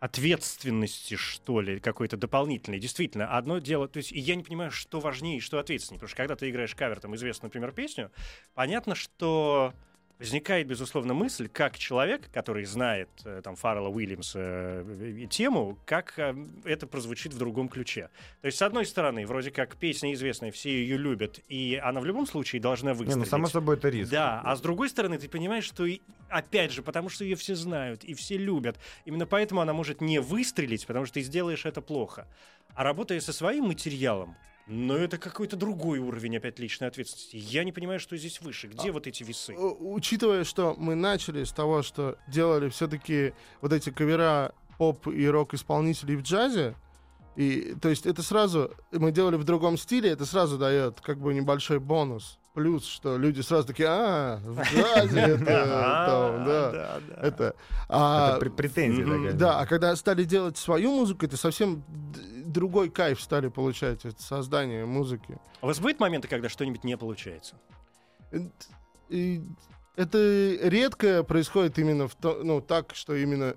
ответственности, 0.00 1.14
что 1.14 1.60
ли, 1.60 1.78
какой-то 1.78 2.16
дополнительной. 2.16 2.80
Действительно, 2.80 3.36
одно 3.36 3.58
дело, 3.58 3.86
то 3.86 3.98
есть 3.98 4.10
я 4.10 4.34
не 4.34 4.42
понимаю, 4.42 4.70
что 4.72 4.98
важнее 4.98 5.40
что 5.40 5.60
ответственнее, 5.60 6.00
потому 6.00 6.08
что 6.08 6.16
когда 6.16 6.34
ты 6.34 6.50
играешь 6.50 6.74
кавер, 6.74 6.98
там, 6.98 7.14
известную, 7.14 7.50
например, 7.50 7.72
песню, 7.72 8.10
понятно, 8.54 8.96
что 8.96 9.74
возникает, 10.22 10.66
безусловно, 10.66 11.14
мысль, 11.14 11.48
как 11.48 11.76
человек, 11.76 12.30
который 12.32 12.64
знает 12.64 13.08
э, 13.24 13.40
там 13.42 13.56
Фаррелла 13.56 13.88
Уильямса 13.88 14.38
э, 14.38 15.14
и 15.18 15.26
тему, 15.26 15.78
как 15.84 16.14
э, 16.16 16.34
это 16.64 16.86
прозвучит 16.86 17.34
в 17.34 17.38
другом 17.38 17.68
ключе. 17.68 18.08
То 18.40 18.46
есть, 18.46 18.58
с 18.58 18.62
одной 18.62 18.86
стороны, 18.86 19.26
вроде 19.26 19.50
как 19.50 19.76
песня 19.76 20.12
известная, 20.14 20.50
все 20.50 20.70
ее 20.70 20.96
любят, 20.96 21.40
и 21.48 21.80
она 21.82 22.00
в 22.00 22.04
любом 22.04 22.26
случае 22.26 22.62
должна 22.62 22.92
Не, 22.92 22.98
выстрелить. 22.98 23.24
ну, 23.24 23.24
само 23.26 23.46
собой, 23.48 23.76
это 23.76 23.88
риск. 23.88 24.10
Да, 24.10 24.40
а 24.44 24.56
с 24.56 24.60
другой 24.60 24.88
стороны, 24.88 25.18
ты 25.18 25.28
понимаешь, 25.28 25.64
что 25.64 25.84
и, 25.84 26.00
опять 26.28 26.72
же, 26.72 26.82
потому 26.82 27.08
что 27.08 27.24
ее 27.24 27.36
все 27.36 27.54
знают 27.54 28.04
и 28.04 28.14
все 28.14 28.36
любят, 28.36 28.78
именно 29.04 29.26
поэтому 29.26 29.60
она 29.60 29.72
может 29.72 30.00
не 30.00 30.20
выстрелить, 30.20 30.86
потому 30.86 31.04
что 31.04 31.14
ты 31.14 31.22
сделаешь 31.22 31.66
это 31.66 31.82
плохо. 31.82 32.26
А 32.74 32.84
работая 32.84 33.20
со 33.20 33.32
своим 33.32 33.64
материалом, 33.64 34.36
но 34.66 34.96
это 34.96 35.18
какой-то 35.18 35.56
другой 35.56 35.98
уровень 35.98 36.36
опять 36.36 36.58
личной 36.58 36.88
ответственности. 36.88 37.36
Я 37.36 37.64
не 37.64 37.72
понимаю, 37.72 37.98
что 38.00 38.16
здесь 38.16 38.40
выше. 38.40 38.68
Где 38.68 38.90
вот 38.92 39.06
эти 39.06 39.22
весы? 39.24 39.54
Э, 39.54 39.56
Учитывая, 39.58 40.44
что 40.44 40.74
мы 40.78 40.94
начали 40.94 41.44
с 41.44 41.52
того, 41.52 41.82
что 41.82 42.16
делали 42.28 42.68
все-таки 42.68 43.34
вот 43.60 43.72
эти 43.72 43.90
кавера 43.90 44.52
поп 44.78 45.06
и 45.08 45.26
рок-исполнителей 45.28 46.16
в 46.16 46.22
джазе, 46.22 46.74
и, 47.36 47.74
то 47.80 47.88
есть 47.88 48.04
это 48.06 48.22
сразу, 48.22 48.72
мы 48.92 49.10
делали 49.10 49.36
в 49.36 49.44
другом 49.44 49.78
стиле, 49.78 50.10
это 50.10 50.26
сразу 50.26 50.58
дает 50.58 51.00
как 51.00 51.18
бы 51.18 51.32
небольшой 51.34 51.78
бонус. 51.78 52.38
плюс, 52.54 52.84
что 52.86 53.16
люди 53.16 53.40
сразу 53.40 53.66
такие, 53.68 53.88
а, 53.88 54.38
в 54.44 54.60
джазе 54.62 55.18
это, 55.20 55.44
там, 55.46 56.44
да, 56.44 56.70
да, 56.70 57.00
да. 57.08 57.22
это. 57.26 57.54
А, 57.88 58.30
Это 58.32 58.40
пр- 58.40 58.50
претензия 58.50 59.06
Мгм. 59.06 59.22
такая. 59.24 59.32
да, 59.38 59.60
а 59.60 59.66
когда 59.66 59.96
стали 59.96 60.24
делать 60.24 60.58
свою 60.58 60.90
музыку, 60.90 61.24
это 61.24 61.38
совсем 61.38 61.82
другой 62.52 62.90
кайф 62.90 63.20
стали 63.20 63.48
получать 63.48 64.04
от 64.04 64.20
создания 64.20 64.84
музыки. 64.84 65.38
У 65.60 65.66
вас 65.66 65.78
бывают 65.78 66.00
моменты, 66.00 66.28
когда 66.28 66.48
что-нибудь 66.48 66.84
не 66.84 66.96
получается? 66.96 67.56
Это 69.96 70.58
редко 70.62 71.22
происходит 71.22 71.78
именно 71.78 72.08
в 72.08 72.14
то, 72.14 72.40
ну, 72.42 72.60
так, 72.60 72.94
что 72.94 73.14
именно 73.14 73.56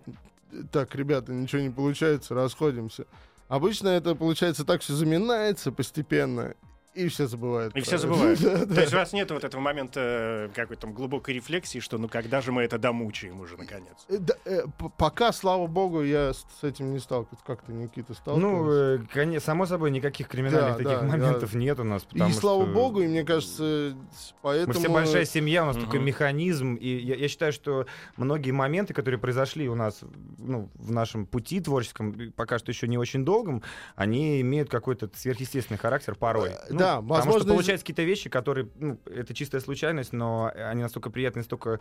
так, 0.72 0.96
ребята, 0.96 1.34
ничего 1.34 1.62
не 1.62 1.70
получается, 1.70 2.34
расходимся. 2.34 3.06
Обычно 3.48 3.90
это 3.90 4.16
получается 4.16 4.66
так, 4.66 4.82
все 4.82 4.94
заминается 4.94 5.72
постепенно, 5.72 6.56
и 6.96 7.08
все 7.10 7.28
забывают. 7.28 7.76
И 7.76 7.82
все 7.82 7.98
забывают. 7.98 8.40
Да, 8.46 8.60
То 8.60 8.66
да. 8.66 8.82
есть 8.82 8.94
у 8.94 8.98
вас 8.98 9.14
нет 9.14 9.32
вот 9.32 9.44
этого 9.44 9.62
момента 9.62 10.00
э, 10.02 10.50
какой-то 10.56 10.84
там 10.84 10.94
глубокой 10.94 11.34
рефлексии, 11.36 11.80
что 11.80 11.98
ну 11.98 12.08
когда 12.08 12.42
же 12.42 12.52
мы 12.52 12.64
это 12.64 12.78
домучаем 12.78 13.40
уже 13.42 13.58
наконец? 13.58 13.94
Э, 14.10 14.18
да, 14.18 14.34
э, 14.46 14.64
пока, 14.98 15.32
слава 15.32 15.68
богу, 15.68 16.02
я 16.04 16.34
с 16.34 16.46
с 16.60 16.64
этим 16.64 16.94
не 16.94 17.00
сталкиваюсь. 17.00 17.42
Как 17.46 17.64
ты, 17.64 17.74
Никита, 17.74 18.08
Ну, 18.10 18.16
сталкивался? 18.16 19.04
э, 19.04 19.06
коне- 19.14 19.40
само 19.40 19.66
собой, 19.66 19.92
никаких 19.92 20.28
криминальных 20.28 20.78
Да, 20.78 20.84
таких 20.84 21.00
да, 21.02 21.06
моментов 21.06 21.54
нет 21.54 21.80
у 21.80 21.84
нас. 21.84 22.08
и 22.14 22.32
слава 22.32 22.64
что 22.64 22.74
богу, 22.74 23.02
и 23.02 23.08
мне 23.08 23.24
кажется, 23.24 23.96
поэтому... 24.42 24.74
Мы 24.74 24.80
все 24.80 24.90
большая 24.90 25.26
семья, 25.26 25.64
у 25.64 25.68
нас 25.68 25.78
такой 25.78 26.00
механизм. 26.00 26.76
И 26.76 26.88
я, 26.88 27.16
я 27.16 27.28
считаю, 27.28 27.52
что 27.52 27.88
многие 28.16 28.52
моменты, 28.52 28.94
которые 28.94 29.20
произошли 29.20 29.68
у 29.68 29.76
нас 29.76 30.00
ну, 30.38 30.70
в 30.76 30.92
нашем 30.92 31.26
пути 31.26 31.60
творческом, 31.60 32.32
пока 32.36 32.58
что 32.60 32.72
еще 32.72 32.88
не 32.88 32.98
очень 32.98 33.26
долгом, 33.26 33.64
они 33.96 34.40
имеют 34.42 34.70
какой-то 34.70 35.10
сверхъестественный 35.14 35.78
характер 35.78 36.16
порой. 36.16 36.52
Ну, 36.70 36.85
да, 36.86 36.96
Потому 37.02 37.14
что 37.22 37.26
возможно, 37.26 37.54
получаются 37.54 37.84
какие-то 37.86 38.04
вещи, 38.04 38.30
которые, 38.30 38.70
ну, 38.80 39.00
это 39.06 39.34
чистая 39.34 39.62
случайность, 39.62 40.14
но 40.14 40.52
они 40.56 40.82
настолько 40.84 41.10
приятные, 41.10 41.42
настолько 41.42 41.80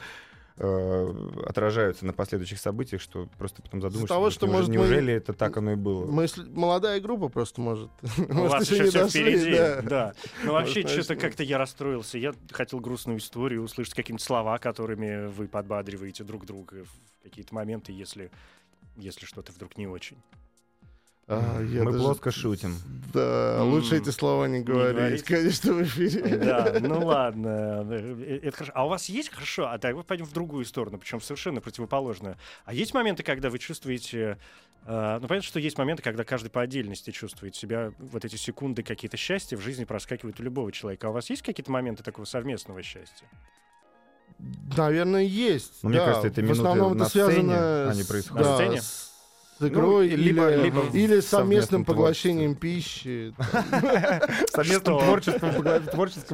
э, 0.56 1.14
отражаются 1.46 2.06
на 2.06 2.12
последующих 2.12 2.60
событиях, 2.60 3.00
что 3.02 3.28
просто 3.38 3.60
потом 3.62 3.80
задумаешься, 3.82 4.14
того, 4.14 4.30
что, 4.30 4.46
неужели- 4.46 4.56
может, 4.56 4.68
мы- 4.68 4.74
неужели 4.76 5.12
это 5.14 5.32
так 5.32 5.56
оно 5.56 5.72
и 5.72 5.74
было? 5.76 6.06
Мы 6.06 6.26
молодая 6.54 7.00
группа 7.00 7.28
просто 7.28 7.60
может. 7.60 7.90
У 8.28 8.34
вас 8.46 8.70
еще 8.70 8.84
все 8.84 9.02
дошли, 9.02 9.36
впереди. 9.36 9.56
да. 9.56 9.82
Да. 9.82 10.14
Ну 10.44 10.52
вообще 10.52 10.86
что-то 10.86 11.16
как-то 11.16 11.42
я 11.42 11.58
расстроился. 11.58 12.18
Я 12.18 12.34
хотел 12.52 12.78
грустную 12.80 13.18
историю, 13.18 13.62
услышать 13.62 13.94
какие-нибудь 13.94 14.22
слова, 14.22 14.58
которыми 14.58 15.26
вы 15.26 15.48
подбадриваете 15.48 16.22
друг 16.22 16.46
друга 16.46 16.84
в 16.84 17.22
какие-то 17.24 17.52
моменты, 17.54 17.90
если 17.92 18.30
если 18.96 19.26
что-то 19.26 19.50
вдруг 19.50 19.76
не 19.76 19.88
очень. 19.88 20.18
А, 21.26 21.62
я 21.62 21.84
Мы 21.84 21.92
даже- 21.92 22.04
плоско 22.04 22.30
шутим. 22.30 22.76
Да, 23.14 23.58
М, 23.60 23.70
лучше 23.70 23.96
эти 23.96 24.10
слова 24.10 24.44
не 24.46 24.60
говорить, 24.60 24.96
говорить? 24.96 25.22
конечно, 25.22 25.72
в 25.72 25.82
эфире. 25.84 26.36
Да, 26.36 26.76
ну 26.80 27.06
ладно, 27.06 27.86
э, 27.90 28.40
это 28.42 28.56
хорошо. 28.56 28.72
А 28.74 28.84
у 28.84 28.88
вас 28.90 29.08
есть 29.08 29.30
хорошо? 29.30 29.68
А 29.68 29.78
так 29.78 29.94
мы 29.94 30.02
пойдем 30.02 30.26
в 30.26 30.32
другую 30.32 30.64
сторону, 30.66 30.98
причем 30.98 31.20
совершенно 31.22 31.62
противоположную. 31.62 32.36
А 32.66 32.74
есть 32.74 32.92
моменты, 32.92 33.22
когда 33.22 33.48
вы 33.48 33.58
чувствуете, 33.58 34.36
э, 34.84 35.18
ну 35.22 35.26
понятно, 35.26 35.46
что 35.48 35.60
есть 35.60 35.78
моменты, 35.78 36.02
когда 36.02 36.24
каждый 36.24 36.50
по 36.50 36.60
отдельности 36.60 37.10
чувствует 37.10 37.56
себя, 37.56 37.92
вот 37.98 38.24
эти 38.26 38.36
секунды 38.36 38.82
какие-то 38.82 39.16
счастья 39.16 39.56
в 39.56 39.60
жизни 39.62 39.84
проскакивают 39.84 40.38
у 40.40 40.42
любого 40.42 40.70
человека. 40.72 41.06
А 41.06 41.10
у 41.10 41.12
вас 41.14 41.30
есть 41.30 41.40
какие-то 41.40 41.70
моменты 41.70 42.02
такого 42.02 42.26
совместного 42.26 42.82
счастья? 42.82 43.26
Наверное, 44.76 45.22
есть. 45.22 45.82
Но 45.82 45.88
мне 45.88 45.98
да. 45.98 46.06
кажется, 46.06 46.28
это 46.28 46.42
В 46.42 46.50
основном 46.50 46.98
на 46.98 47.02
это 47.04 47.10
связано 47.12 47.34
сцене, 47.34 47.90
они 47.92 48.02
с, 48.02 48.06
происходят. 48.06 48.44
да, 48.44 48.50
На 48.50 48.56
сцене? 48.56 48.82
с 48.82 49.13
с 49.58 49.62
игрой 49.68 50.10
Ну, 50.10 50.16
либо- 50.16 50.50
или, 50.52 50.62
либо 50.64 50.82
или 50.92 51.20
совместным 51.20 51.84
поглощением 51.84 52.54
пищи. 52.56 53.34
Совместным 54.50 54.98
творческим 54.98 55.52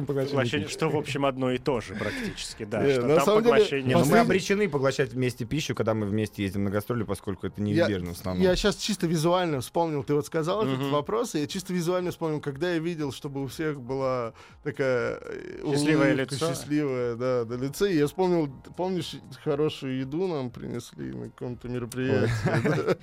поглощением. 0.05 0.27
Поглощение, 0.27 0.67
что, 0.67 0.89
в 0.89 0.95
общем, 0.95 1.25
одно 1.25 1.51
и 1.51 1.57
то 1.57 1.81
же 1.81 1.95
практически, 1.95 2.63
да. 2.65 2.81
На 2.81 3.15
там 3.17 3.25
самом 3.25 3.43
деле, 3.43 3.95
мы 4.05 4.19
обречены 4.19 4.69
поглощать 4.69 5.13
вместе 5.13 5.45
пищу, 5.45 5.75
когда 5.75 5.93
мы 5.93 6.05
вместе 6.07 6.43
ездим 6.43 6.63
на 6.63 6.69
гастроли, 6.71 7.03
поскольку 7.03 7.47
это 7.47 7.61
неизбежно 7.61 8.13
в 8.13 8.19
основном. 8.19 8.43
Я 8.43 8.55
сейчас 8.55 8.75
чисто 8.77 9.07
визуально 9.07 9.61
вспомнил, 9.61 10.03
ты 10.03 10.13
вот 10.13 10.25
сказал 10.25 10.63
этот 10.65 10.91
вопрос, 10.91 11.35
и 11.35 11.39
я 11.39 11.47
чисто 11.47 11.73
визуально 11.73 12.11
вспомнил, 12.11 12.39
когда 12.41 12.73
я 12.73 12.79
видел, 12.79 13.11
чтобы 13.11 13.43
у 13.43 13.47
всех 13.47 13.79
была 13.81 14.33
такая 14.63 15.19
э, 15.21 15.63
Счастливое 15.71 16.13
лицо. 16.13 16.49
счастливое, 16.49 17.15
да, 17.15 17.45
на 17.47 17.53
лице. 17.61 17.91
И 17.93 17.97
я 17.97 18.07
вспомнил, 18.07 18.49
помнишь, 18.75 19.15
хорошую 19.43 19.99
еду 19.99 20.27
нам 20.27 20.49
принесли 20.49 21.11
на 21.13 21.29
каком-то 21.29 21.67
мероприятии. 21.67 22.31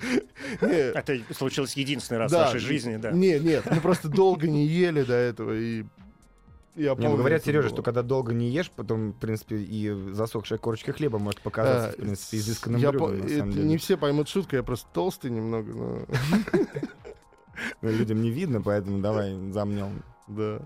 Не, 0.61 0.91
Это 0.93 1.19
случилось 1.33 1.73
единственный 1.73 2.17
раз 2.17 2.31
в 2.31 2.35
вашей 2.35 2.59
жизни, 2.59 2.97
да. 2.97 3.11
Не, 3.11 3.39
нет, 3.39 3.65
мы 3.69 3.79
просто 3.81 4.07
долго 4.09 4.47
не 4.47 4.65
ели 4.65 5.03
до 5.03 5.13
этого, 5.13 5.53
и 5.53 5.85
я 6.75 6.91
Не, 6.91 6.95
помню. 6.95 7.09
ну 7.11 7.17
говорят, 7.17 7.43
Сережа, 7.43 7.67
было. 7.67 7.75
что 7.75 7.83
когда 7.83 8.01
долго 8.03 8.33
не 8.33 8.49
ешь, 8.49 8.71
потом, 8.71 9.11
в 9.11 9.15
принципе, 9.19 9.57
и 9.57 9.91
засохшая 10.13 10.59
корочка 10.59 10.93
хлеба 10.93 11.19
может 11.19 11.41
показаться, 11.41 11.89
А, 11.89 11.91
в 11.91 11.95
принципе, 11.97 12.37
изысканным 12.37 12.79
я 12.81 12.91
блюдом, 12.91 13.07
по- 13.09 13.13
на 13.15 13.23
это 13.25 13.33
самом 13.37 13.49
Не 13.49 13.55
деле. 13.55 13.77
все 13.77 13.97
поймут 13.97 14.29
шутку, 14.29 14.55
я 14.55 14.63
просто 14.63 14.87
толстый 14.93 15.29
немного, 15.31 15.73
но 15.73 16.05
Ну, 17.81 17.89
Людям 17.91 18.21
не 18.21 18.31
видно, 18.31 18.61
поэтому 18.61 18.99
давай 18.99 19.33
замнем. 19.51 20.03
да. 20.27 20.59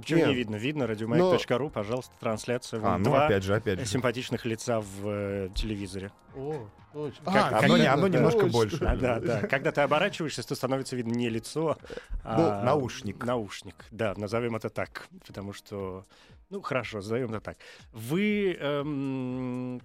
Почему 0.00 0.26
не 0.26 0.34
видно? 0.34 0.56
Видно, 0.56 0.86
радиомаяк.ру, 0.86 1.70
пожалуйста, 1.70 2.12
трансляция. 2.20 2.80
А, 2.82 2.98
ну 2.98 3.04
два 3.04 3.26
опять 3.26 3.42
же, 3.44 3.54
опять 3.54 3.80
же. 3.80 3.86
симпатичных 3.86 4.44
лица 4.44 4.80
в 4.80 5.06
э, 5.06 5.48
телевизоре. 5.54 6.10
О, 6.34 6.66
точно. 6.92 7.24
Как- 7.32 7.52
одно 7.52 7.76
не- 7.76 7.82
видно, 7.82 7.92
одно 7.94 8.08
да. 8.08 8.16
немножко 8.18 8.40
Точно. 8.40 8.52
больше. 8.52 8.84
А, 8.84 8.96
да, 8.96 9.20
да. 9.20 9.40
Когда 9.46 9.72
ты 9.72 9.80
оборачиваешься, 9.80 10.46
то 10.46 10.54
становится 10.54 10.96
видно 10.96 11.12
не 11.12 11.28
лицо, 11.28 11.76
а 12.24 12.36
Ну, 12.36 12.64
наушник. 12.64 13.24
Наушник, 13.24 13.74
да, 13.90 14.14
назовем 14.16 14.56
это 14.56 14.68
так, 14.70 15.08
потому 15.26 15.52
что, 15.52 16.04
ну, 16.50 16.60
хорошо, 16.62 16.98
назовем 16.98 17.30
это 17.30 17.40
так. 17.40 17.58
Вы 17.92 18.56
эм, 18.60 19.80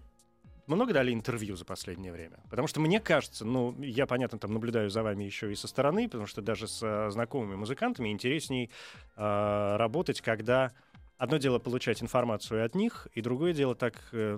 много 0.67 0.93
дали 0.93 1.13
интервью 1.13 1.55
за 1.55 1.65
последнее 1.65 2.11
время? 2.11 2.39
Потому 2.49 2.67
что 2.67 2.79
мне 2.79 2.99
кажется, 2.99 3.45
ну, 3.45 3.75
я, 3.81 4.05
понятно, 4.05 4.39
там 4.39 4.53
наблюдаю 4.53 4.89
за 4.89 5.03
вами 5.03 5.23
еще 5.23 5.51
и 5.51 5.55
со 5.55 5.67
стороны, 5.67 6.05
потому 6.07 6.27
что 6.27 6.41
даже 6.41 6.67
с 6.67 7.09
знакомыми 7.11 7.55
музыкантами 7.55 8.09
интересней 8.09 8.69
э, 9.15 9.75
работать, 9.77 10.21
когда 10.21 10.71
Одно 11.17 11.37
дело 11.37 11.59
получать 11.59 12.01
информацию 12.03 12.65
от 12.65 12.75
них, 12.75 13.07
и 13.13 13.21
другое 13.21 13.53
дело 13.53 13.73
так 13.73 13.95
э, 14.11 14.37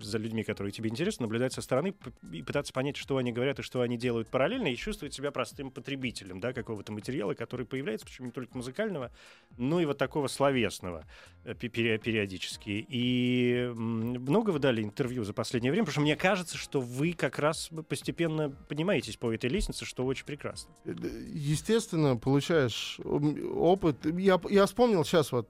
за 0.00 0.18
людьми, 0.18 0.44
которые 0.44 0.72
тебе 0.72 0.88
интересны, 0.88 1.24
наблюдать 1.24 1.52
со 1.52 1.62
стороны 1.62 1.94
и 2.32 2.42
пытаться 2.42 2.72
понять, 2.72 2.96
что 2.96 3.16
они 3.16 3.32
говорят 3.32 3.58
и 3.58 3.62
что 3.62 3.80
они 3.80 3.96
делают 3.96 4.28
параллельно, 4.28 4.68
и 4.68 4.76
чувствовать 4.76 5.14
себя 5.14 5.32
простым 5.32 5.72
потребителем 5.72 6.38
да, 6.38 6.52
какого-то 6.52 6.92
материала, 6.92 7.34
который 7.34 7.66
появляется, 7.66 8.06
причем 8.06 8.26
не 8.26 8.30
только 8.30 8.56
музыкального, 8.56 9.10
но 9.56 9.80
и 9.80 9.84
вот 9.84 9.98
такого 9.98 10.28
словесного 10.28 11.04
э, 11.44 11.54
периодически. 11.54 12.86
И 12.88 13.72
много 13.74 14.50
вы 14.50 14.60
дали 14.60 14.80
интервью 14.80 15.24
за 15.24 15.32
последнее 15.32 15.72
время, 15.72 15.86
потому 15.86 15.92
что 15.92 16.02
мне 16.02 16.14
кажется, 16.14 16.56
что 16.56 16.80
вы 16.80 17.14
как 17.14 17.40
раз 17.40 17.68
постепенно 17.88 18.50
поднимаетесь 18.68 19.16
по 19.16 19.32
этой 19.32 19.50
лестнице, 19.50 19.84
что 19.84 20.06
очень 20.06 20.24
прекрасно. 20.24 20.72
Естественно, 20.84 22.16
получаешь 22.16 23.00
опыт. 23.02 24.06
Я, 24.06 24.40
я 24.50 24.66
вспомнил 24.66 25.04
сейчас 25.04 25.32
вот 25.32 25.48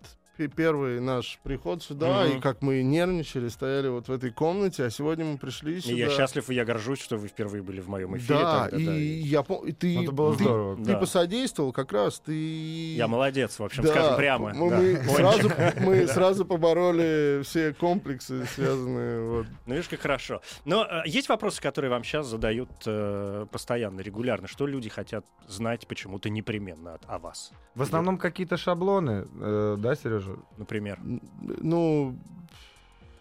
пе- 0.49 0.55
первый 0.63 1.01
наш 1.01 1.39
приход 1.43 1.83
сюда, 1.83 2.25
Мгм. 2.25 2.39
и 2.39 2.41
как 2.41 2.63
мы 2.63 2.83
нервничали, 2.83 3.49
стояли 3.49 3.89
вот 3.89 4.09
в 4.09 4.13
этой 4.13 4.31
комнате, 4.31 4.85
а 4.85 4.91
сегодня 4.91 5.25
мы 5.25 5.39
пришли 5.39 5.77
И 5.79 5.81
сюда. 5.81 5.95
я 5.95 6.11
счастлив, 6.11 6.49
и 6.51 6.55
я 6.55 6.65
горжусь, 6.65 7.01
что 7.01 7.17
вы 7.17 7.29
впервые 7.29 7.63
были 7.63 7.81
в 7.81 7.89
моем 7.89 8.17
эфире. 8.17 8.39
Да, 8.39 8.63
тогда, 8.69 8.77
и 8.77 8.87
да, 8.87 8.97
и 8.97 9.03
я 9.03 9.41
пом- 9.41 9.67
и 9.67 9.73
ты, 9.73 9.95
Ну, 9.97 10.03
это 10.05 10.13
было 10.13 10.37
ты, 10.37 10.45
здорово. 10.45 10.77
ты 10.77 10.83
Да. 10.93 10.99
посодействовал 10.99 11.73
как 11.73 11.93
раз, 11.93 12.21
ты... 12.21 12.95
Я 12.95 13.09
молодец, 13.09 13.59
в 13.59 13.65
общем, 13.65 13.83
Да, 13.83 13.91
скажем 13.91 14.17
прямо. 14.17 14.53
Мы, 14.55 14.71
да. 14.71 14.77
мы 14.79 15.05
сразу, 15.05 15.51
мы 15.81 16.07
сразу 16.07 16.45
побороли 16.45 17.43
все 17.43 17.73
комплексы, 17.75 18.45
связанные 18.47 19.23
вот. 19.23 19.47
Ну, 19.67 19.75
видишь, 19.75 19.89
как 19.89 20.01
хорошо. 20.01 20.41
Но 20.65 20.85
э, 20.85 21.03
есть 21.07 21.29
вопросы, 21.29 21.61
которые 21.61 21.91
вам 21.91 22.05
сейчас 22.05 22.27
задают 22.27 22.71
э, 22.87 23.47
постоянно, 23.51 24.01
регулярно. 24.01 24.47
Что 24.49 24.67
люди 24.67 24.89
хотят 24.89 25.25
знать 25.49 25.87
почему-то 25.87 26.31
непременно 26.31 26.95
от, 26.95 27.03
о 27.07 27.19
вас, 27.19 27.53
В 27.75 27.83
основном 27.83 28.19
какие-то 28.19 28.57
шаблоны, 28.57 29.27
э, 29.41 29.77
да, 29.79 29.95
Сережа? 29.95 30.32
Например? 30.57 30.99
Ну, 31.41 32.17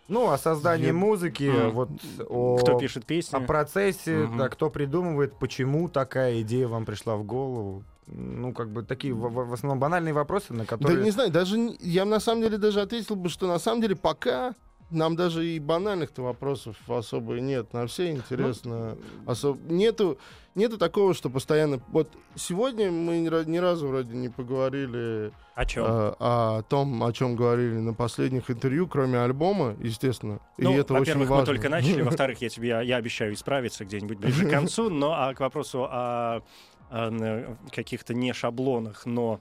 Ну, 0.08 0.30
о 0.30 0.38
создании 0.38 0.88
Я- 0.88 0.94
музыки, 0.94 1.44
Мгм. 1.50 1.72
вот 1.72 1.90
о, 2.28 2.58
Кто 2.58 2.78
пишет 2.78 3.06
песни? 3.06 3.38
о 3.38 3.40
процессе, 3.40 4.26
Мгм. 4.26 4.38
да, 4.40 4.50
кто 4.50 4.70
придумывает, 4.70 5.38
почему 5.40 5.88
такая 5.88 6.42
идея 6.42 6.68
вам 6.68 6.84
пришла 6.86 7.16
в 7.16 7.24
голову. 7.24 7.84
Ну, 8.08 8.52
как 8.52 8.70
бы 8.72 8.84
такие 8.84 9.14
в, 9.14 9.20
в- 9.30 9.54
основном 9.54 9.80
банальные 9.80 10.14
вопросы, 10.14 10.54
на 10.54 10.66
которые... 10.66 10.98
Да 10.98 11.04
не 11.06 11.12
знаю, 11.12 11.32
даже 11.32 11.56
я 11.80 12.04
на 12.04 12.20
самом 12.20 12.42
деле 12.42 12.58
даже 12.58 12.82
ответил 12.82 13.16
бы, 13.16 13.30
что 13.30 13.48
на 13.48 13.58
самом 13.58 13.82
деле 13.82 13.96
пока 13.96 14.54
нам 14.92 15.16
даже 15.16 15.48
и 15.48 15.60
банальных-то 15.60 16.22
вопросов 16.22 16.76
особо 16.88 17.40
нет. 17.40 17.74
На 17.74 17.88
все 17.88 18.12
интересно. 18.12 18.98
Особ- 19.26 19.60
Нету, 19.72 20.18
нету 20.56 20.78
такого, 20.78 21.14
что 21.14 21.30
постоянно... 21.30 21.82
Вот 21.90 22.10
сегодня 22.36 22.92
мы 22.92 23.20
ни, 23.20 23.30
ра- 23.30 23.46
ни 23.46 23.58
разу 23.58 23.88
вроде 23.88 24.16
не 24.16 24.30
поговорили 24.30 25.32
О 25.56 25.66
чем? 25.66 25.86
э, 25.86 26.14
о 26.20 26.62
том, 26.64 27.04
о 27.04 27.12
чем 27.14 27.36
говорили 27.36 27.76
на 27.76 27.94
последних 27.94 28.52
интервью, 28.52 28.88
кроме 28.88 29.20
альбома, 29.20 29.76
естественно. 29.80 30.40
Ну, 30.58 30.74
и 30.74 30.78
это 30.78 30.94
очень 30.94 31.00
во-первых, 31.00 31.30
мы 31.30 31.36
важно. 31.36 31.46
только 31.46 31.70
начали, 31.70 32.02
во-вторых, 32.04 32.42
я 32.42 32.50
тебе 32.50 32.68
я, 32.70 32.82
я 32.82 32.98
обещаю 32.98 33.34
исправиться 33.34 33.86
где-нибудь 33.86 34.18
ближе 34.18 34.46
к 34.46 34.50
концу, 34.52 34.90
но 34.90 35.14
а 35.14 35.34
к 35.34 35.40
вопросу 35.40 35.86
о, 35.90 36.44
о, 36.90 37.58
каких-то 37.72 38.14
не 38.14 38.34
шаблонах, 38.34 39.06
но 39.06 39.40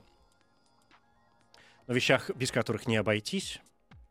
вещах, 1.87 2.29
без 2.35 2.51
которых 2.51 2.87
не 2.87 2.97
обойтись. 2.97 3.61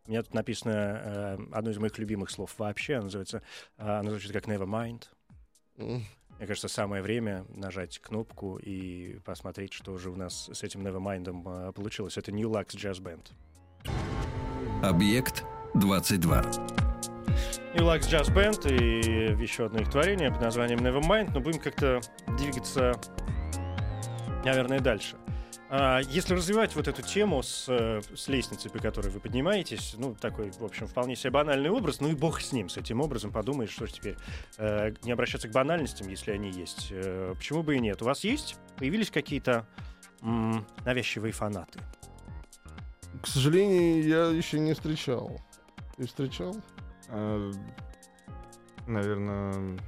У 0.06 0.10
меня 0.10 0.22
тут 0.22 0.34
написано 0.34 0.70
э, 0.72 1.38
одно 1.52 1.70
из 1.70 1.78
моих 1.78 1.98
любимых 1.98 2.30
слов 2.30 2.54
вообще. 2.58 2.94
Оно 2.94 3.04
называется, 3.04 3.42
э, 3.78 3.86
оно 3.86 4.10
звучит 4.10 4.32
как 4.32 4.46
never 4.46 4.66
mind. 4.66 5.04
М. 5.76 6.04
Мне 6.40 6.46
кажется, 6.46 6.68
самое 6.68 7.02
время 7.02 7.44
нажать 7.50 7.98
кнопку 7.98 8.56
и 8.56 9.18
посмотреть, 9.26 9.74
что 9.74 9.98
же 9.98 10.08
у 10.08 10.16
нас 10.16 10.48
с 10.50 10.62
этим 10.62 10.80
Nevermind 10.80 11.28
э, 11.28 11.72
получилось. 11.72 12.16
Это 12.16 12.32
New 12.32 12.48
Lux 12.50 12.68
Jazz 12.68 12.98
Band. 12.98 13.26
Объект 14.82 15.44
22. 15.74 16.42
New 17.74 17.84
Lux 17.84 18.00
Jazz 18.08 18.34
Band 18.34 18.74
и 18.74 19.38
еще 19.38 19.66
одно 19.66 19.80
их 19.80 19.90
творение 19.90 20.30
под 20.30 20.40
названием 20.40 20.78
Nevermind. 20.78 21.30
Но 21.34 21.40
будем 21.40 21.60
как-то 21.60 22.00
двигаться, 22.38 22.98
наверное, 24.42 24.80
дальше. 24.80 25.18
А, 25.72 26.00
Если 26.00 26.34
развивать 26.34 26.74
вот 26.74 26.88
эту 26.88 27.00
тему 27.00 27.44
с, 27.44 27.66
э, 27.68 28.00
с 28.16 28.26
лестницей, 28.26 28.72
по 28.72 28.80
которой 28.80 29.08
вы 29.10 29.20
поднимаетесь, 29.20 29.94
ну, 29.96 30.16
такой, 30.16 30.50
в 30.50 30.64
общем, 30.64 30.88
вполне 30.88 31.14
себе 31.14 31.30
банальный 31.30 31.70
образ, 31.70 32.00
ну 32.00 32.08
и 32.08 32.14
бог 32.16 32.40
с 32.40 32.50
ним, 32.50 32.68
с 32.68 32.76
этим 32.76 33.00
образом, 33.00 33.30
подумаешь, 33.30 33.70
что 33.70 33.86
ж 33.86 33.92
теперь, 33.92 34.16
э, 34.58 34.92
не 35.04 35.12
обращаться 35.12 35.46
к 35.46 35.52
банальностям, 35.52 36.08
если 36.08 36.32
они 36.32 36.50
есть. 36.50 36.88
Э, 36.90 37.34
почему 37.36 37.62
бы 37.62 37.76
и 37.76 37.78
нет? 37.78 38.02
У 38.02 38.04
вас 38.04 38.24
есть? 38.24 38.56
Появились 38.78 39.10
какие-то 39.10 39.64
м, 40.22 40.66
навязчивые 40.84 41.32
фанаты? 41.32 41.78
К 43.22 43.26
сожалению, 43.28 44.04
я 44.04 44.24
еще 44.26 44.58
не 44.58 44.74
встречал. 44.74 45.40
Ты 45.96 46.06
встречал? 46.06 46.56
Э, 47.08 47.52
Наверное... 48.88 49.78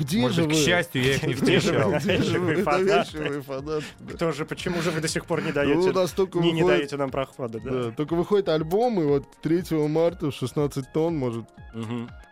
Где 0.00 0.20
Может 0.20 0.36
же 0.36 0.42
быть, 0.44 0.50
к 0.50 0.54
вы? 0.58 0.64
счастью, 0.64 1.02
я 1.04 1.14
их 1.14 1.22
не 1.24 1.34
встречал. 1.60 1.90
вы? 1.90 1.98
Где 1.98 2.22
же 2.22 2.40
вы, 2.40 2.46
Навязчивые 2.56 2.64
фанаты. 2.64 2.84
навязчивые 2.84 3.42
фанаты? 3.42 3.84
да. 4.00 4.12
Кто 4.14 4.32
же, 4.32 4.44
почему 4.46 4.80
же 4.82 4.90
вы 4.90 5.00
до 5.00 5.08
сих 5.08 5.26
пор 5.26 5.40
не 5.42 5.48
Ну, 5.48 5.54
даете, 5.54 5.90
у 5.90 5.92
нас 5.92 6.10
только 6.12 6.38
не, 6.38 6.62
даете 6.64 6.96
нам 6.96 7.10
прохода? 7.10 7.60
Да. 7.60 7.70
Да, 7.70 7.90
только 7.92 8.14
выходит 8.14 8.48
альбом, 8.48 9.00
и 9.00 9.04
вот 9.04 9.24
3 9.42 9.62
марта 9.88 10.30
в 10.30 10.34
16 10.34 10.92
тонн, 10.92 11.16
может, 11.16 11.44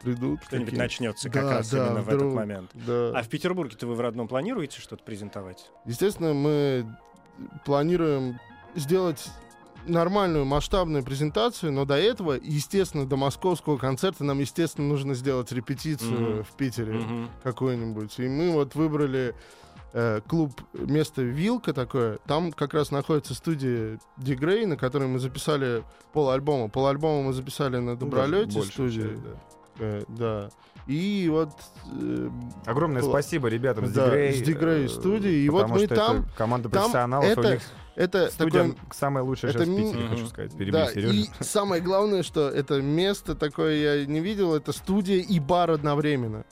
придут. 0.03 0.41
Что-нибудь 0.47 0.73
начнется 0.77 1.29
как 1.31 1.45
раз 1.45 1.73
именно 1.73 2.03
в 2.03 2.09
этот 2.09 2.33
момент. 2.33 2.71
А 2.87 3.23
в 3.23 3.29
Петербурге-то 3.29 3.87
вы 3.87 3.95
в 3.95 4.01
родном 4.01 4.29
планируете 4.29 4.81
что-то 4.81 5.03
презентовать? 5.05 5.71
Естественно, 5.85 6.33
мы 6.35 6.87
планируем 7.65 8.41
сделать 8.75 9.29
нормальную 9.87 10.44
масштабную 10.44 11.02
презентацию, 11.04 11.73
но 11.73 11.85
до 11.85 11.94
этого, 11.97 12.32
естественно, 12.42 13.06
до 13.06 13.16
московского 13.16 13.78
концерта 13.78 14.25
нам, 14.25 14.38
естественно, 14.40 14.87
нужно 14.88 15.14
сделать 15.14 15.50
репетицию 15.52 16.20
Мгм. 16.37 16.44
в 16.44 16.50
Питере 16.56 16.92
Мгм. 16.94 17.30
какую-нибудь. 17.42 18.18
И 18.18 18.28
мы 18.28 18.52
вот 18.52 18.75
выбрали 18.75 19.35
э, 19.94 20.20
клуб 20.28 20.52
место 20.75 21.23
Вилка 21.23 21.73
такое. 21.73 22.18
Там 22.26 22.52
как 22.52 22.75
раз 22.75 22.90
находится 22.90 23.32
студия 23.35 23.99
Дигрей, 24.18 24.66
на 24.66 24.76
которой 24.76 25.08
мы 25.08 25.18
записали 25.18 25.82
пол 26.12 26.28
альбома. 26.28 26.68
Пол 26.68 26.88
альбома 26.88 27.23
мы 27.23 27.32
записали 27.32 27.78
на 27.78 27.97
Добролете 27.97 28.58
Большую 28.58 28.90
студии. 28.90 29.08
часть, 29.08 29.23
да. 29.23 29.30
Э, 29.78 30.02
да. 30.08 30.50
И 30.87 31.28
вот 31.30 31.50
э, 32.00 32.30
Огромное 32.66 33.02
Было- 33.02 33.11
спасибо 33.11 33.49
ребятам 33.49 33.87
с 33.87 33.92
Да, 33.92 34.06
Дигрей. 34.06 34.32
с 34.35 34.42
Дигрей 34.42 34.85
э, 34.87 34.88
студии. 34.88 35.32
И 35.44 35.49
вот 35.50 35.68
мы 35.68 35.78
что 35.87 35.94
там- 35.94 36.16
это 36.20 36.28
команда 36.37 36.68
профессионалов, 36.68 37.26
у 37.28 37.40
это- 37.40 37.50
них 37.52 37.62
это 37.94 38.30
студия 38.30 38.62
такое 38.62 38.76
самая 38.92 39.25
лучшая 39.25 39.50
это 39.50 39.64
сейчас 39.64 39.75
в 39.75 39.76
Питере, 39.76 40.08
хочу 40.08 40.20
Мгм. 40.23 40.28
сказать. 40.28 40.52
Перебью 40.56 40.73
Да, 40.73 40.87
Сережу. 40.87 41.12
и 41.12 41.26
самое 41.40 41.82
главное, 41.82 42.23
что 42.23 42.49
это 42.49 42.80
место 42.80 43.35
такое 43.35 43.76
я 44.00 44.06
не 44.06 44.20
видел, 44.20 44.54
это 44.54 44.73
студия 44.73 45.18
и 45.20 45.38
бар 45.40 45.70
одновременно. 45.73 46.44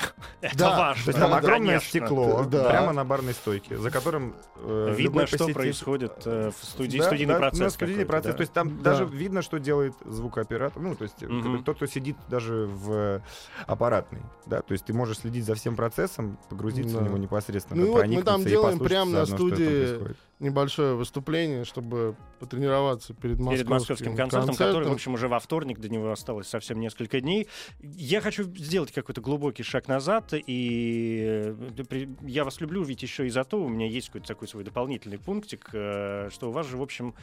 Это 0.40 0.56
Да, 0.58 0.78
важно. 0.78 1.04
То 1.04 1.08
есть 1.10 1.18
там 1.20 1.30
Да, 1.30 1.36
огромное 1.38 1.66
конечно. 1.80 1.88
стекло 1.88 2.44
Да. 2.44 2.68
прямо 2.70 2.92
на 2.92 3.04
барной 3.04 3.34
стойке, 3.34 3.76
за 3.76 3.90
которым 3.90 4.34
э, 4.56 4.94
Видно, 4.96 5.26
что 5.26 5.36
посетитель- 5.38 5.54
происходит 5.54 6.12
э, 6.24 6.50
в 6.58 6.64
студии, 6.64 6.98
Да, 6.98 7.04
студийный 7.04 7.34
да, 7.34 7.38
процесс. 7.40 7.60
ну, 7.60 7.70
студийный 7.70 8.04
какой-то, 8.04 8.10
процесс. 8.10 8.32
да. 8.32 8.36
То 8.36 8.40
есть 8.42 8.52
там 8.52 8.76
Да. 8.78 8.82
даже 8.90 9.04
видно, 9.04 9.42
что 9.42 9.58
делает 9.58 9.94
звукооператор. 10.04 10.80
Ну, 10.82 10.94
то 10.94 11.04
есть 11.04 11.20
Мгм. 11.22 11.62
тот, 11.64 11.76
кто 11.76 11.86
сидит 11.86 12.16
даже 12.28 12.66
в 12.66 12.92
э, 12.92 13.20
аппаратной. 13.66 14.22
Да, 14.46 14.62
то 14.62 14.72
есть 14.72 14.84
ты 14.86 14.92
можешь 14.94 15.18
следить 15.18 15.44
за 15.44 15.54
всем 15.54 15.76
процессом, 15.76 16.38
погрузиться 16.48 16.96
Да. 16.96 17.00
в 17.00 17.04
него 17.04 17.18
непосредственно. 17.18 17.80
Ну 17.80 17.86
и 17.86 17.90
вот 17.90 18.06
мы 18.06 18.22
там 18.22 18.44
делаем 18.44 18.78
прямо 18.78 19.10
на 19.10 19.24
заодно, 19.26 19.36
что 19.36 19.48
там 19.48 19.56
студии. 19.56 20.16
Небольшое 20.40 20.94
выступление, 20.94 21.64
чтобы 21.64 22.16
потренироваться 22.38 23.12
перед 23.12 23.38
московским, 23.38 23.56
Перед 23.58 23.68
московским 23.68 24.16
концертом, 24.16 24.54
который, 24.56 24.88
в 24.88 24.92
общем, 24.92 25.12
уже 25.12 25.28
во 25.28 25.38
вторник, 25.38 25.78
до 25.78 25.90
него 25.90 26.10
осталось 26.10 26.48
совсем 26.48 26.80
несколько 26.80 27.20
дней. 27.20 27.46
Я 27.82 28.22
хочу 28.22 28.44
сделать 28.44 28.90
какой-то 28.90 29.20
глубокий 29.20 29.62
шаг 29.62 29.86
назад, 29.86 30.32
и 30.32 31.52
э, 31.86 32.06
я 32.22 32.44
вас 32.44 32.58
люблю, 32.62 32.82
ведь 32.82 33.02
еще 33.02 33.26
и 33.26 33.28
за 33.30 33.44
то 33.44 33.62
у 33.62 33.68
меня 33.68 33.86
есть 33.86 34.06
какой-то 34.06 34.28
такой 34.28 34.48
свой 34.48 34.64
дополнительный 34.64 35.18
пунктик, 35.18 35.68
э, 35.74 36.30
что 36.32 36.48
у 36.48 36.52
вас 36.52 36.66
же, 36.66 36.78
в 36.78 36.82
общем, 36.82 37.14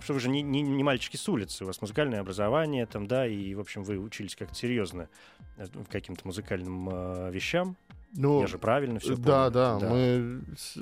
что 0.00 0.14
вы 0.14 0.20
же 0.20 0.28
не, 0.28 0.42
не- 0.42 0.62
не 0.62 0.84
мальчики 0.84 1.16
с 1.16 1.28
улицы, 1.28 1.64
у 1.64 1.66
вас 1.66 1.80
музыкальное 1.80 2.20
образование, 2.20 2.86
там, 2.86 3.08
да, 3.08 3.26
и, 3.26 3.54
в 3.54 3.60
общем, 3.60 3.82
вы 3.82 3.98
учились 3.98 4.36
как-то 4.36 4.54
серьезно 4.54 5.08
э, 5.56 5.66
каким-то 5.90 6.24
музыкальным 6.28 6.88
э, 6.92 7.30
вещам. 7.32 7.76
Ну, 8.14 8.40
я 8.42 8.46
же 8.46 8.58
правильно 8.58 8.98
все 8.98 9.16
да, 9.16 9.48
да, 9.50 9.78
мы 9.80 10.42
с- 10.56 10.76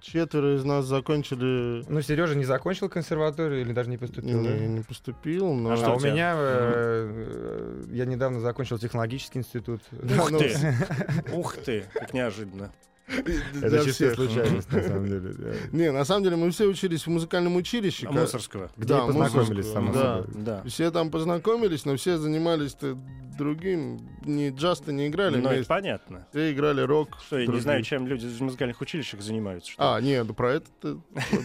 четверо 0.00 0.56
из 0.56 0.64
нас 0.64 0.86
закончили. 0.86 1.84
Ну, 1.88 2.00
Сережа 2.00 2.34
не 2.34 2.44
закончил 2.44 2.88
консерваторию 2.88 3.60
или 3.60 3.72
даже 3.72 3.90
не 3.90 3.96
Не, 3.96 3.98
поступил? 3.98 4.42
да? 4.42 4.50
не 4.58 4.80
поступил, 4.82 5.52
но 5.52 5.70
А 5.70 5.72
А 5.74 5.76
что 5.76 5.92
у 5.92 5.96
у 5.96 6.00
тебя? 6.00 6.10
меня 6.12 6.32
э, 6.36 7.84
я 7.92 8.04
недавно 8.06 8.40
закончил 8.40 8.78
технологический 8.78 9.38
институт. 9.40 9.82
Да, 9.92 10.22
Ух 10.22 10.30
ну, 10.30 10.38
ты! 10.38 10.56
Ух 11.34 11.56
ты, 11.58 11.84
как 11.94 12.14
неожиданно. 12.14 12.72
Это 13.60 13.84
чистая 13.84 14.14
случайность, 14.14 14.72
на 14.72 14.82
самом 14.82 15.06
деле. 15.06 15.32
да. 15.36 15.52
Не, 15.76 15.90
на 15.90 16.04
самом 16.04 16.22
деле 16.22 16.36
мы 16.36 16.50
все 16.52 16.66
учились 16.66 17.02
в 17.06 17.10
музыкальном 17.10 17.56
училище. 17.56 18.06
А 18.08 18.12
Мусорского. 18.12 18.70
Где 18.76 18.94
Да, 18.94 19.06
познакомились, 19.06 19.70
само 19.72 19.92
да. 19.92 20.16
собой. 20.22 20.42
Да. 20.44 20.62
Все 20.66 20.90
там 20.92 21.10
познакомились, 21.10 21.84
но 21.84 21.96
все 21.96 22.18
занимались 22.18 22.76
другим. 23.40 23.98
Не 24.24 24.50
джаз-то 24.50 24.92
не 24.92 25.08
играли 25.08 25.34
Ну, 25.36 25.40
это 25.40 25.48
вместе. 25.48 25.68
понятно. 25.68 26.26
Все 26.30 26.52
играли 26.52 26.82
рок. 26.82 27.18
Что, 27.26 27.38
я 27.40 27.46
не 27.46 27.58
знаю, 27.60 27.82
чем 27.82 28.06
люди 28.06 28.26
в 28.26 28.40
музыкальных 28.40 28.80
училищах 28.80 29.20
занимаются. 29.22 29.72
Что? 29.72 29.94
А, 29.96 30.00
нет, 30.00 30.24
ну 30.28 30.34
про 30.34 30.52
это 30.54 30.66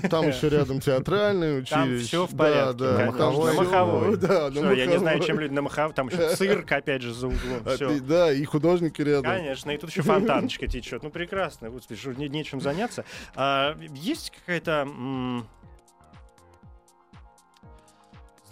там 0.09 0.27
еще 0.27 0.49
рядом 0.49 0.79
театральное 0.79 1.59
училище. 1.61 1.71
Там 1.71 1.97
всё 1.99 2.25
в 2.27 2.31
Да, 2.33 2.37
порядке, 2.37 2.77
да, 2.79 2.95
конечно, 2.97 3.17
там 3.17 3.33
на 3.33 3.51
всё- 3.51 3.63
Маховой. 3.63 4.17
Да, 4.17 4.49
на 4.49 4.55
Что, 4.55 4.71
я 4.73 4.85
не 4.85 4.99
знаю, 4.99 5.17
Маховой. 5.17 5.25
чем 5.27 5.39
люди 5.39 5.53
на 5.53 5.61
Махав... 5.61 5.93
Там 5.95 6.07
еще 6.09 6.29
цирк, 6.35 6.71
опять 6.71 7.01
же, 7.01 7.13
за 7.13 7.27
углом. 7.27 7.61
А 7.65 7.77
ты- 7.77 7.99
Да, 8.01 8.31
и 8.31 8.43
художники 8.45 9.01
рядом. 9.01 9.23
Конечно, 9.31 9.71
и 9.71 9.77
тут 9.77 9.89
еще 9.89 10.01
фонтаночка 10.01 10.67
течет. 10.67 11.01
Ну, 11.03 11.09
прекрасно. 11.09 11.69
Господи, 11.69 11.99
что, 11.99 12.13
не- 12.13 12.29
нечем 12.29 12.61
заняться. 12.61 13.05
А, 13.35 13.77
есть 13.95 14.31
какая-то... 14.31 14.81
м, 14.87 15.47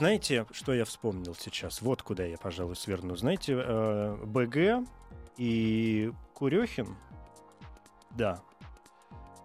Знаете, 0.04 0.46
что 0.52 0.74
я 0.74 0.84
вспомнил 0.84 1.34
сейчас? 1.34 1.82
Вот 1.82 2.04
куда 2.04 2.26
я, 2.26 2.38
пожалуй, 2.38 2.76
сверну. 2.76 3.16
Знаете, 3.16 3.54
э, 3.56 4.18
БГ 4.26 4.86
и 5.38 6.12
Курехин, 6.34 6.98
да, 8.10 8.42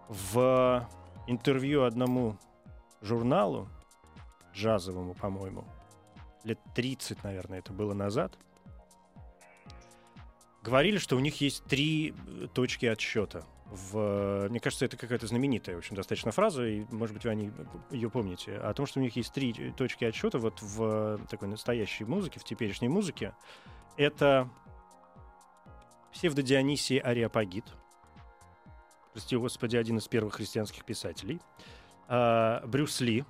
в 0.08 0.84
интервью 1.28 1.84
одному 1.84 2.36
журналу, 3.02 3.68
джазовому, 4.52 5.14
по-моему, 5.14 5.64
лет 6.42 6.58
30, 6.74 7.22
наверное, 7.22 7.60
это 7.60 7.72
было 7.72 7.94
назад, 7.94 8.36
говорили, 10.64 10.98
что 10.98 11.14
у 11.14 11.20
них 11.20 11.40
есть 11.40 11.62
три 11.66 12.16
точки 12.52 12.86
отсчета. 12.86 13.44
В, 13.70 14.48
мне 14.48 14.60
кажется, 14.60 14.86
это 14.86 14.96
какая-то 14.96 15.26
знаменитая, 15.26 15.74
в 15.74 15.78
общем, 15.78 15.94
достаточно 15.94 16.32
фраза, 16.32 16.66
и, 16.66 16.84
может 16.90 17.14
быть, 17.14 17.24
вы 17.24 17.30
они 17.30 17.52
ее 17.90 18.08
помните, 18.08 18.56
о 18.56 18.72
том, 18.72 18.86
что 18.86 18.98
у 18.98 19.02
них 19.02 19.14
есть 19.16 19.32
три 19.32 19.54
э, 19.58 19.72
точки 19.72 20.04
отсчета 20.04 20.38
вот 20.38 20.62
в 20.62 21.20
такой 21.28 21.48
настоящей 21.48 22.04
музыке, 22.04 22.40
в 22.40 22.44
теперешней 22.44 22.88
музыке. 22.88 23.34
Это 23.98 24.48
псевдодионисий 26.12 26.98
Ариапагит, 26.98 27.64
прости 29.12 29.36
господи, 29.36 29.76
один 29.76 29.98
из 29.98 30.08
первых 30.08 30.34
христианских 30.34 30.84
писателей, 30.84 31.40
а, 32.06 32.64
Брюс 32.66 33.00
Ли, 33.00 33.24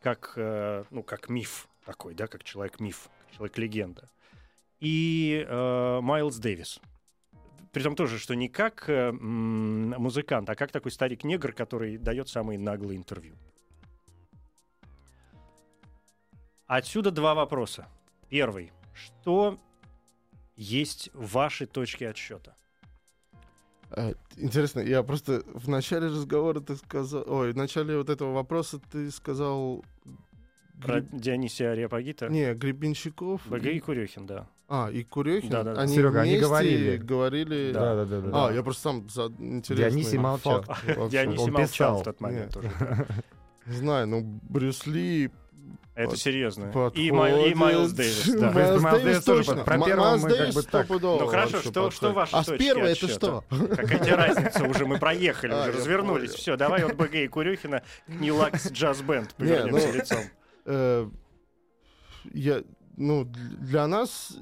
как, 0.00 0.34
э, 0.36 0.84
ну, 0.90 1.02
как 1.02 1.28
миф 1.28 1.68
такой, 1.84 2.14
да, 2.14 2.26
как 2.26 2.44
человек-миф, 2.44 3.08
человек-легенда, 3.32 4.08
и 4.78 5.44
э, 5.48 6.00
Майлз 6.02 6.36
Дэвис. 6.36 6.80
Притом 7.74 7.96
тоже, 7.96 8.20
что 8.20 8.36
не 8.36 8.48
как 8.48 8.88
э, 8.88 9.10
музыкант, 9.10 10.48
а 10.48 10.54
как 10.54 10.70
такой 10.70 10.92
старик-негр, 10.92 11.52
который 11.52 11.98
дает 11.98 12.28
самые 12.28 12.56
наглые 12.56 12.96
интервью. 12.96 13.34
Отсюда 16.66 17.10
два 17.10 17.34
вопроса. 17.34 17.88
Первый. 18.28 18.70
Что 18.94 19.58
есть 20.54 21.10
ваши 21.14 21.66
точки 21.66 22.04
отсчета? 22.04 22.54
А, 23.90 24.12
Интересно, 24.36 24.78
я 24.78 25.02
просто 25.02 25.42
в 25.46 25.68
начале 25.68 26.06
разговора 26.06 26.60
ты 26.60 26.76
сказал... 26.76 27.24
Ой, 27.26 27.52
в 27.52 27.56
начале 27.56 27.98
вот 27.98 28.08
этого 28.08 28.32
вопроса 28.32 28.78
ты 28.78 29.10
сказал... 29.10 29.84
Про 30.82 30.96
Греб- 30.98 31.08
Дионисия 31.12 31.72
Ариапагита? 31.72 32.28
Не, 32.28 32.54
Гребенщиков. 32.54 33.40
БГ 33.46 33.66
и 33.66 33.80
Курехин, 33.80 34.26
да. 34.26 34.46
А, 34.68 34.90
и 34.90 35.02
Курехин. 35.04 35.50
Да-да-да. 35.50 35.80
Они 35.82 35.94
Серега, 35.94 36.22
они 36.22 36.38
говорили. 36.38 36.96
говорили... 36.96 37.72
Да. 37.72 37.94
Да, 37.94 38.04
да, 38.04 38.20
да. 38.20 38.28
да. 38.28 38.46
А, 38.48 38.52
я 38.52 38.62
просто 38.62 38.82
сам 38.82 39.08
за 39.08 39.26
интересный 39.38 39.90
Дионисий 40.00 40.18
молчал. 40.18 40.62
факт. 40.62 40.84
Дионисий 41.10 41.44
Он 41.44 41.52
молчал 41.52 41.68
писал. 41.68 42.00
в 42.00 42.04
тот 42.04 42.20
момент 42.20 42.56
Нет. 42.56 42.64
уже. 42.64 42.72
да. 42.80 43.06
Не 43.66 43.76
знаю, 43.76 44.06
ну, 44.08 44.22
Брюс 44.48 44.86
Ли... 44.86 45.30
Это 45.94 46.10
под- 46.10 46.18
серьезно. 46.18 46.66
подходит. 46.66 46.98
И, 46.98 47.12
Май- 47.12 47.50
и 47.50 47.54
Майлз 47.54 47.92
Дэвис, 47.92 48.26
да. 48.40 48.50
Майлз 48.50 48.82
Майлз 48.82 49.02
Дэвис 49.02 49.04
Дэвис 49.04 49.24
тоже 49.24 49.44
точно. 49.44 49.62
про 49.64 49.78
первого 49.78 50.06
Майлз 50.08 50.22
мы 50.24 50.28
как 50.30 50.38
Дэвис 50.38 50.54
бы 50.56 50.62
так. 50.64 50.88
Ну 50.88 51.26
хорошо, 51.28 51.58
что, 51.60 51.90
что 51.92 52.12
ваши 52.12 52.34
А 52.36 52.42
точки 52.42 52.58
первой 52.64 52.82
это 52.92 53.06
отсчета? 53.06 53.14
что? 53.14 53.44
Какая 53.76 53.98
тебе 54.00 54.14
разница? 54.16 54.64
Уже 54.64 54.86
мы 54.86 54.98
проехали, 54.98 55.52
А, 55.54 55.60
уже 55.62 55.72
развернулись. 55.78 56.30
понял. 56.30 56.40
Все, 56.40 56.56
давай 56.56 56.82
от 56.82 56.96
БГ 56.96 57.14
и 57.14 57.28
Курюхина 57.28 57.82
к 58.06 58.08
Нилакс 58.08 58.72
Джаз 58.72 59.02
Бенд 59.02 59.34
Не, 59.38 59.44
повернемся 59.46 59.86
ну, 59.88 59.94
лицом. 59.94 60.18
Э, 60.66 61.08
Я, 62.32 62.62
ну, 62.96 63.24
для 63.24 63.86
нас, 63.86 64.34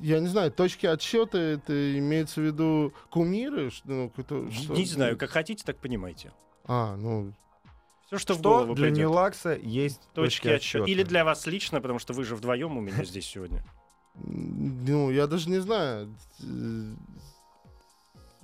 я 0.00 0.18
не 0.18 0.26
знаю, 0.26 0.50
точки 0.50 0.86
отсчета, 0.86 1.38
это 1.38 1.98
имеется 1.98 2.40
в 2.40 2.44
виду 2.44 2.92
кумиры? 3.10 3.70
Что, 3.70 3.88
ну, 3.88 4.10
кто- 4.10 4.50
что- 4.50 4.74
Не 4.74 4.84
знаю, 4.84 5.16
как 5.16 5.30
хотите, 5.30 5.62
так 5.64 5.76
понимаете. 5.78 6.32
А, 6.64 6.96
ну, 6.96 7.32
Все, 8.06 8.18
что, 8.18 8.34
в 8.34 8.38
Что 8.38 8.48
голову 8.50 8.74
для 8.74 8.86
придет. 8.86 8.98
Ньюлакса 8.98 9.54
есть 9.54 10.00
Точки 10.14 10.48
отсчета. 10.48 10.84
Или 10.90 11.02
для 11.04 11.24
вас 11.24 11.46
лично, 11.46 11.80
потому 11.80 11.98
что 12.00 12.12
вы 12.12 12.24
же 12.24 12.34
вдвоем 12.36 12.76
у 12.76 12.80
меня 12.80 13.04
здесь 13.04 13.26
сегодня. 13.26 13.64
ну, 14.14 15.10
я 15.10 15.26
даже 15.26 15.48
не 15.50 15.58
знаю. 15.60 16.12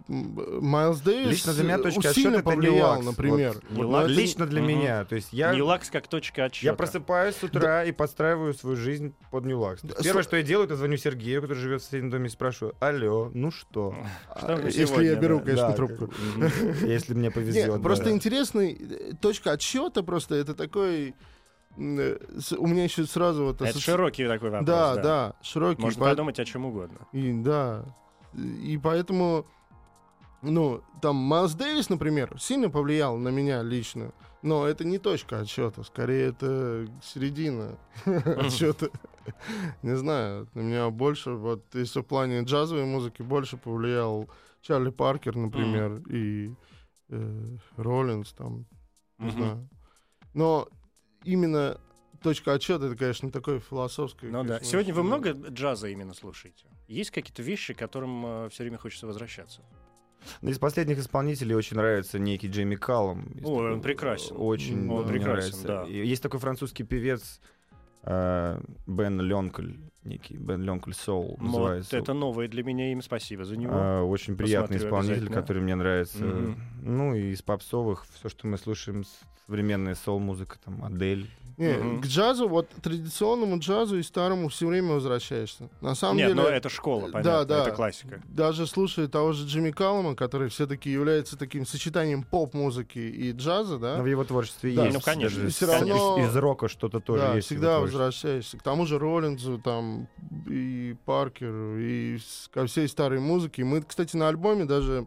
Майлз 0.09 1.01
Дэвис 1.01 1.29
Лично 1.29 1.53
для 1.55 1.65
меня 1.65 1.79
точка 1.79 2.03
сильно 2.03 2.11
отсчета 2.11 2.31
это 2.41 2.43
повлиял, 2.43 2.75
Ньюлакс. 3.01 3.05
например. 3.07 3.55
Вот, 3.71 3.85
вот 3.85 3.91
Но 3.93 4.01
это 4.03 4.09
лично 4.11 4.47
для 4.47 4.61
Мгм. 4.61 4.69
меня. 4.71 5.05
То 5.05 5.15
есть 5.15 5.33
я, 5.33 5.55
Нилакс 5.55 5.91
как 5.91 6.09
точка 6.09 6.45
отсчета. 6.47 6.67
я 6.67 6.75
просыпаюсь 6.75 7.37
с 7.37 7.43
утра 7.45 7.85
и 7.85 7.93
подстраиваю 7.93 8.55
свою 8.55 8.77
жизнь 8.77 9.15
под 9.31 9.45
есть 9.45 9.97
Да, 9.97 10.03
Первое, 10.03 10.23
со- 10.23 10.29
что 10.29 10.37
я 10.37 10.43
делаю, 10.43 10.67
это 10.67 10.77
звоню 10.77 10.97
Сергею, 10.97 11.41
который 11.43 11.59
живет 11.59 11.83
в 11.83 11.85
соседнем 11.85 12.11
доме, 12.11 12.27
и 12.27 12.31
спрашиваю, 12.31 12.75
алло, 12.81 13.31
ну 13.33 13.51
что? 13.51 13.95
А, 14.29 14.61
Если 14.67 15.05
я 15.05 15.15
беру, 15.15 15.39
да? 15.39 15.45
конечно, 15.45 15.69
Да, 15.69 15.75
трубку. 15.75 16.09
как- 16.09 16.17
Если 16.83 17.15
мне 17.15 17.25
Нет, 17.25 17.35
повезет. 17.35 17.83
просто 17.83 18.05
да. 18.07 18.11
интересный 18.11 18.73
э, 18.73 19.13
точка 19.21 19.53
отсчета 19.53 20.03
просто 20.03 20.35
это 20.35 20.55
такой 20.55 21.15
э, 21.79 22.19
с- 22.39 22.53
у 22.57 22.67
меня 22.67 22.85
еще 22.85 23.05
сразу 23.07 23.45
вот 23.45 23.63
Это 23.63 23.79
широкий 23.79 24.27
такой 24.27 24.51
вопрос. 24.51 24.67
да, 24.67 24.97
да, 24.97 25.35
широкий. 25.43 25.81
Можно 25.83 26.01
по- 26.01 26.11
подумать 26.11 26.39
о 26.41 26.45
чем 26.45 26.67
угодно. 26.67 26.99
И, 27.13 27.33
да. 27.33 27.85
И 28.35 28.79
поэтому, 28.83 29.47
ну, 30.43 30.83
там 31.01 31.17
Майлз 31.17 31.55
Дэвис, 31.55 31.89
например, 31.89 32.37
сильно 32.39 32.69
повлиял 32.69 33.17
на 33.17 33.29
меня 33.29 33.63
лично. 33.63 34.13
Но 34.43 34.67
это 34.67 34.85
не 34.85 34.99
точка 34.99 35.39
отсчета, 35.41 35.85
скорее 35.85 36.31
это 36.31 36.89
середина 37.01 37.79
отсчета. 38.05 38.91
Не 39.83 39.97
знаю, 39.97 40.49
на 40.55 40.61
меня 40.61 40.91
больше, 40.91 41.31
вот 41.31 41.65
если 41.75 42.01
в 42.01 42.05
плане 42.05 42.43
джазовой 42.43 42.85
музыки, 42.85 43.23
больше 43.23 43.57
повлиял 43.57 44.29
Чарли 44.61 44.91
Паркер, 44.91 45.37
например, 45.37 46.03
и 46.11 46.53
э, 47.09 47.57
Роллинс, 47.77 48.33
там, 48.33 48.67
не 49.19 49.31
знаю. 49.31 49.69
Но 50.35 50.67
именно 51.23 51.81
точка 52.21 52.55
отсчета, 52.55 52.87
это, 52.87 52.97
конечно, 52.97 53.31
такое 53.31 53.61
философское. 53.61 54.29
Ну 54.29 54.43
да. 54.43 54.59
Сегодня 54.61 54.93
вы 54.93 55.05
много 55.05 55.31
джаза 55.31 55.87
именно 55.87 56.15
слушаете? 56.15 56.67
Есть 56.89 57.13
какие-то 57.13 57.43
вещи, 57.43 57.75
к 57.75 57.79
которым 57.79 58.51
все 58.51 58.65
время 58.65 58.79
хочется 58.79 59.07
возвращаться? 59.07 59.63
Ну, 60.41 60.51
Из 60.51 60.59
последних 60.59 60.99
исполнителей 60.99 61.55
очень 61.55 61.77
нравится 61.77 62.19
некий 62.19 62.49
Джейми 62.49 62.75
Ой, 62.75 63.41
такой, 63.41 63.73
он 63.73 63.81
прекрасен. 63.81 64.37
Очень 64.39 64.89
Он 64.91 65.07
прекрасен, 65.07 65.33
нравится. 65.63 65.67
да. 65.67 65.85
И 65.85 66.07
Есть 66.07 66.23
такой 66.23 66.41
французский 66.41 66.85
певец 66.85 67.41
э, 68.05 68.61
Бен 68.87 69.21
Ленкль, 69.21 69.73
некий 70.05 70.37
Бен 70.37 70.63
Ленкль 70.63 70.93
Соул 70.93 71.37
Вот 71.39 71.43
называется. 71.43 71.97
это 71.97 72.13
новое 72.15 72.49
для 72.49 72.63
меня 72.63 72.91
имя, 72.93 73.03
спасибо 73.03 73.45
за 73.45 73.57
него. 73.57 73.73
А, 73.75 74.03
очень 74.03 74.37
приятный 74.37 74.79
Посмотрю 74.79 74.89
исполнитель, 75.01 75.33
который 75.33 75.63
мне 75.63 75.75
нравится. 75.75 76.25
Мгм. 76.25 76.57
Ну 76.83 77.15
и 77.15 77.31
из 77.33 77.43
попсовых 77.43 78.07
все, 78.15 78.29
что 78.29 78.47
мы 78.47 78.59
слушаем, 78.59 79.05
современная 79.47 79.95
соул-музыка, 79.95 80.59
там 80.65 80.85
Адель. 80.85 81.29
Не, 81.63 81.75
Мгм. 81.79 82.01
к 82.03 82.07
джазу, 82.07 82.49
вот 82.49 82.69
традиционному 82.83 83.59
джазу 83.59 83.99
и 83.99 84.03
старому 84.03 84.49
все 84.49 84.67
время 84.67 84.95
возвращаешься. 84.95 85.69
На 85.81 85.95
самом 85.95 86.17
Нет, 86.17 86.29
деле, 86.31 86.43
но 86.43 86.49
это 86.49 86.69
школа, 86.69 87.07
да, 87.07 87.13
понятно, 87.13 87.45
да. 87.45 87.63
это 87.63 87.71
классика. 87.71 88.21
даже 88.29 88.67
слушая 88.67 89.07
того 89.07 89.33
же 89.33 89.47
Джимми 89.47 89.71
Каллама, 89.71 90.15
который 90.17 90.49
все-таки 90.49 90.91
является 90.91 91.37
таким 91.39 91.65
сочетанием 91.67 92.25
поп-музыки 92.25 92.99
и 92.99 93.31
джаза, 93.33 93.79
да, 93.79 93.99
Но 93.99 94.03
в 94.03 94.07
его 94.07 94.25
творчестве 94.25 94.75
Да, 94.75 94.85
есть. 94.87 94.95
ну, 94.97 95.01
конечно. 95.01 95.49
с- 95.51 95.63
равно- 95.63 96.19
из, 96.19 96.31
из 96.31 96.37
рока 96.37 96.69
что-то 96.69 96.99
тоже 97.01 97.23
да, 97.23 97.35
есть. 97.37 97.47
всегда 97.47 97.79
возвращаешься. 97.81 98.59
К 98.59 98.63
тому 98.63 98.85
же 98.87 98.99
Роллинзу, 98.99 99.59
там, 99.59 100.09
и 100.49 100.97
Паркеру, 101.05 101.79
и 101.79 102.19
ко 102.53 102.67
всей 102.67 102.89
старой 102.89 103.21
музыке. 103.21 103.63
Мы, 103.65 103.83
кстати, 103.83 104.17
на 104.17 104.29
альбоме 104.29 104.65
даже 104.65 105.07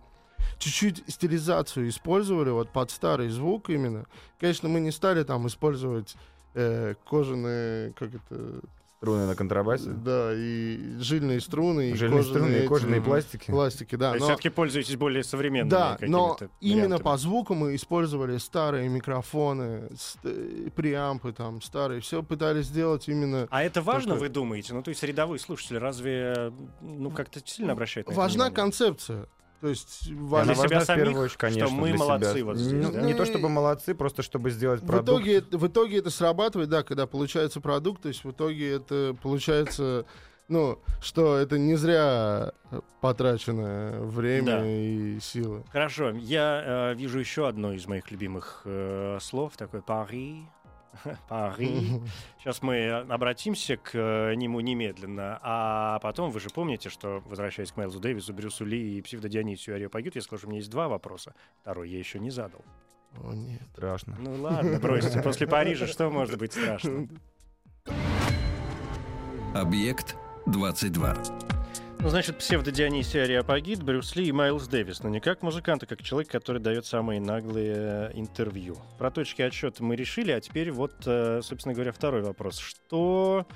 чуть-чуть 0.60 1.04
стилизацию 1.08 1.90
использовали, 1.90 2.50
вот 2.52 2.70
под 2.72 2.92
старый 2.92 3.30
звук 3.30 3.70
именно. 3.70 4.06
Конечно, 4.40 4.70
мы 4.70 4.80
не 4.80 4.92
стали 4.92 5.24
там 5.24 5.48
использовать 5.48 6.16
э, 6.56 6.96
кожаные, 7.08 7.94
как 7.94 8.10
это, 8.16 8.62
Струны 8.98 9.26
на 9.28 9.36
контрабасе. 9.36 9.90
Да, 9.90 10.32
и 10.34 10.98
жильные 11.00 11.40
струны, 11.42 11.92
и 11.92 11.94
Жильные 11.96 12.24
струны 12.24 12.48
и 12.48 12.56
эти, 12.60 12.68
кожаные 12.68 12.98
м, 13.00 13.04
пластики. 13.04 13.52
пластики, 13.52 13.96
да. 13.96 14.12
То 14.12 14.16
есть 14.16 14.22
но- 14.22 14.28
все-таки 14.34 14.50
пользуетесь 14.50 14.96
более 14.96 15.24
современными 15.24 15.70
да, 15.70 15.98
но 16.08 16.30
какими-то 16.36 16.56
именно 16.62 16.82
вариантами. 16.86 17.04
по 17.04 17.18
звуку 17.18 17.54
мы 17.56 17.76
использовали 17.76 18.38
старые 18.38 18.88
микрофоны, 18.90 19.90
ст- 19.96 20.22
преампы 20.76 21.34
там 21.34 21.62
старые, 21.62 22.00
все 22.02 22.24
пытались 22.24 22.66
сделать 22.68 23.08
именно. 23.08 23.48
А 23.52 23.64
это 23.64 23.82
важно, 23.82 24.14
Такой- 24.14 24.30
вы 24.30 24.34
думаете? 24.34 24.74
Ну, 24.74 24.82
то 24.82 24.90
есть 24.90 25.04
рядовые 25.04 25.40
слушатели 25.40 25.78
разве 25.78 26.52
ну 26.82 27.12
как-то 27.12 27.42
сильно 27.46 27.74
обращают 27.74 28.08
на 28.08 28.12
это 28.14 28.20
Важна 28.20 28.46
внимание? 28.46 28.56
концепция. 28.56 29.26
То 29.62 29.68
есть 29.70 30.08
Для 30.10 30.22
важно. 30.22 30.54
себя 30.54 30.62
важна 30.64 30.80
в 30.80 30.84
самих, 30.86 31.04
первую 31.06 31.24
очередь, 31.26 31.38
конечно, 31.40 31.68
что 31.68 31.76
мы 31.76 31.88
для 31.90 31.98
молодцы 31.98 32.34
себя. 32.34 32.46
вот 32.46 32.58
здесь, 32.58 32.86
Ну, 32.86 32.92
да? 32.92 33.02
Не 33.02 33.14
то 33.14 33.20
Ну 33.20 33.26
чтобы 33.26 33.50
молодцы, 33.50 33.96
просто 33.96 34.22
чтобы 34.22 34.50
сделать 34.52 34.82
В 34.82 34.86
продукт. 34.86 35.08
итоге, 35.26 35.42
в 35.58 35.68
итоге 35.68 35.98
это 36.00 36.10
срабатывает, 36.12 36.70
да, 36.70 36.84
когда 36.84 37.08
получается 37.08 37.62
продукт, 37.62 38.02
то 38.04 38.10
есть 38.10 38.24
в 38.24 38.32
итоге 38.32 38.74
это 38.76 39.16
получается, 39.22 40.06
ну, 40.48 40.80
что 41.02 41.38
это 41.38 41.58
не 41.58 41.76
зря 41.76 42.52
потраченное 43.02 44.00
время 44.02 44.46
Да. 44.46 44.66
и 44.66 45.20
силы. 45.20 45.64
Хорошо, 45.72 46.12
я 46.12 46.92
э, 46.92 46.96
вижу 46.96 47.20
еще 47.20 47.48
одно 47.48 47.74
из 47.74 47.88
моих 47.88 48.12
любимых 48.12 48.62
э, 48.66 49.18
слов, 49.22 49.54
такое 49.58 49.82
Пари. 49.82 50.46
Пари. 51.30 52.02
Сейчас 52.40 52.62
мы 52.62 52.90
обратимся 52.92 53.78
к 53.78 53.92
э, 53.94 54.36
нему 54.36 54.60
немедленно, 54.60 55.40
а 55.42 56.00
потом 56.00 56.32
вы 56.32 56.40
же 56.40 56.50
помните, 56.50 56.90
что, 56.90 57.22
возвращаясь 57.26 57.72
к 57.72 57.78
Майлзу 57.78 58.00
Дэвису, 58.00 58.34
Брюсу 58.34 58.66
Ли 58.66 58.98
и 58.98 59.02
псевдо 59.02 59.30
Дионисию 59.30 59.76
Ариопагют, 59.76 60.16
я 60.16 60.22
скажу, 60.22 60.40
что 60.40 60.48
у 60.48 60.50
меня 60.52 60.60
есть 60.60 60.72
два 60.72 60.88
вопроса. 60.88 61.34
Второй 61.62 61.90
я 61.90 62.00
еще 62.00 62.20
не 62.20 62.30
задал. 62.30 62.62
О, 63.24 63.34
нет. 63.34 63.62
Страшно. 63.74 64.16
Ну 64.20 64.36
ладно, 64.42 64.80
бросьте. 64.80 65.22
После 65.24 65.48
Парижа 65.48 65.88
что 65.88 66.10
может 66.10 66.38
быть 66.38 66.54
страшно? 66.54 67.08
Объект 69.54 70.16
22. 70.48 71.16
Ну, 72.06 72.12
значит, 72.12 72.38
псевдо 72.38 72.70
Дионисий 72.70 73.24
Ариапагит, 73.24 73.82
Брюс 73.82 74.16
Ли 74.16 74.28
и 74.28 74.32
Майлз 74.32 74.68
Дэвис. 74.68 75.02
Но 75.02 75.10
не 75.10 75.20
как 75.20 75.42
музыкант, 75.42 75.82
а 75.82 75.86
как 75.88 76.04
человек, 76.04 76.30
который 76.30 76.62
дает 76.62 76.86
самые 76.86 77.20
наглые 77.20 77.74
э, 77.76 78.12
интервью. 78.14 78.78
Про 79.00 79.10
точки 79.10 79.42
отсчета 79.42 79.84
мы 79.84 79.96
решили, 79.96 80.30
а 80.30 80.40
теперь 80.40 80.70
вот, 80.70 80.94
э, 81.08 81.42
собственно 81.42 81.74
говоря, 81.74 81.92
второй 81.92 82.22
вопрос. 82.22 82.60
Что... 82.60 83.48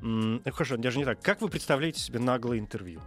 ну, 0.00 0.40
Хорошо, 0.50 0.78
даже 0.78 0.98
не 0.98 1.04
так. 1.04 1.22
Как 1.22 1.42
вы 1.42 1.48
представляете 1.48 2.00
себе 2.00 2.18
наглое 2.18 2.58
интервью? 2.58 3.00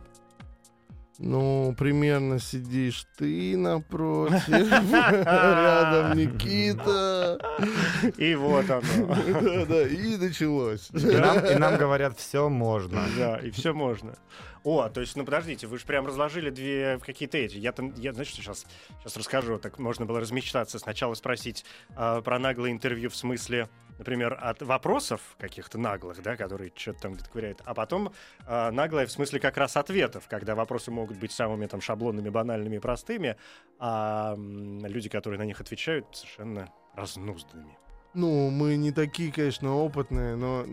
Ну, 1.17 1.73
примерно 1.77 2.39
сидишь 2.39 3.05
ты 3.17 3.55
напротив, 3.55 4.47
рядом 4.49 6.17
Никита. 6.17 7.39
И 8.17 8.35
вот 8.35 8.69
оно. 8.69 8.81
Да-да, 9.41 9.87
и 9.87 10.17
началось. 10.17 10.89
И 10.91 11.17
нам, 11.17 11.45
и 11.45 11.55
нам 11.55 11.77
говорят, 11.77 12.17
все 12.17 12.49
можно. 12.49 13.05
Да, 13.17 13.37
и 13.37 13.49
все 13.51 13.73
можно. 13.73 14.15
О, 14.63 14.89
то 14.89 14.99
есть, 14.99 15.15
ну 15.15 15.23
подождите, 15.23 15.67
вы 15.67 15.77
же 15.77 15.85
прям 15.85 16.07
разложили 16.07 16.49
две 16.49 16.99
какие-то 16.99 17.37
эти. 17.37 17.57
Я 17.57 17.71
там, 17.71 17.93
я, 17.97 18.13
знаете, 18.13 18.31
что 18.31 18.41
сейчас, 18.41 18.65
сейчас 18.99 19.15
расскажу. 19.15 19.59
Так 19.59 19.77
можно 19.77 20.05
было 20.05 20.19
размечтаться. 20.19 20.79
Сначала 20.79 21.13
спросить 21.13 21.65
а, 21.95 22.21
про 22.21 22.39
наглое 22.39 22.71
интервью 22.71 23.11
в 23.11 23.15
смысле, 23.15 23.69
например, 23.97 24.37
от 24.39 24.61
вопросов 24.61 25.21
каких-то 25.39 25.77
наглых, 25.77 26.21
да, 26.21 26.35
которые 26.35 26.71
что-то 26.75 27.01
там 27.01 27.17
ковыряют, 27.17 27.61
а 27.65 27.73
потом 27.73 28.13
а, 28.45 28.71
наглое 28.71 29.05
в 29.05 29.11
смысле 29.11 29.39
как 29.39 29.57
раз 29.57 29.77
ответов, 29.77 30.27
когда 30.27 30.55
вопросы 30.55 30.91
могут 30.91 31.17
быть 31.17 31.31
самыми 31.31 31.65
там 31.67 31.81
шаблонными, 31.81 32.29
банальными, 32.29 32.77
простыми, 32.77 33.37
а 33.79 34.35
люди, 34.37 35.09
которые 35.09 35.39
на 35.39 35.43
них 35.43 35.61
отвечают, 35.61 36.07
совершенно 36.15 36.71
разнузданными. 36.95 37.77
Ну, 38.15 38.49
мы 38.49 38.77
не 38.77 38.91
такие, 38.91 39.29
конечно, 39.29 39.75
опытные, 39.75 40.37
но 40.37 40.65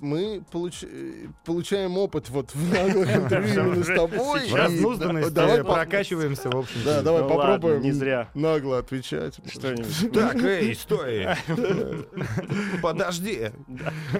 мы 0.00 0.42
получ- 0.52 1.30
получаем 1.44 1.96
опыт 1.96 2.28
вот 2.28 2.52
в 2.52 2.72
наглых 2.74 3.14
интервью 3.16 3.66
именно 3.66 3.84
с 3.84 3.86
тобой. 3.86 4.40
Сейчас. 4.40 5.32
давай 5.32 5.62
прокачиваемся, 5.62 6.50
в 6.50 6.56
общем 6.56 6.80
Да, 6.84 7.02
давай 7.02 7.22
Ну 7.22 7.28
попробуем 7.28 7.82
не 7.82 7.92
зря. 7.92 8.28
нагло 8.34 8.78
отвечать. 8.78 9.38
Что-нибудь. 9.46 10.12
Так, 10.12 10.42
эй, 10.42 10.74
стой! 10.74 11.28
Подожди! 12.82 13.50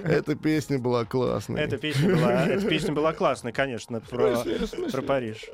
Эта 0.04 0.34
песня 0.36 0.78
была 0.78 1.04
классная. 1.04 1.64
Эта 1.64 1.78
песня 1.78 2.14
была, 2.14 2.44
эта 2.46 2.68
песня 2.68 2.92
была 2.94 3.12
классная, 3.12 3.52
конечно, 3.52 4.00
про, 4.00 4.36
про 4.92 5.02
Париж. 5.02 5.46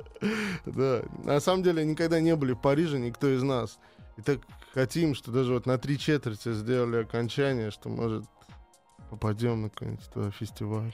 Да, 0.66 1.02
на 1.24 1.40
самом 1.40 1.62
деле 1.62 1.84
никогда 1.84 2.20
не 2.20 2.36
были 2.36 2.52
в 2.52 2.60
Париже, 2.60 2.98
никто 2.98 3.28
из 3.28 3.42
нас. 3.42 3.78
И 4.16 4.22
так 4.22 4.40
хотим, 4.74 5.14
что 5.14 5.30
даже 5.30 5.52
вот 5.52 5.66
на 5.66 5.78
три 5.78 5.98
четверти 5.98 6.52
сделали 6.52 7.02
окончание, 7.02 7.70
что, 7.70 7.88
может, 7.88 8.24
попадем 9.08 9.62
на 9.62 9.70
какой-нибудь 9.70 10.34
фестиваль. 10.34 10.92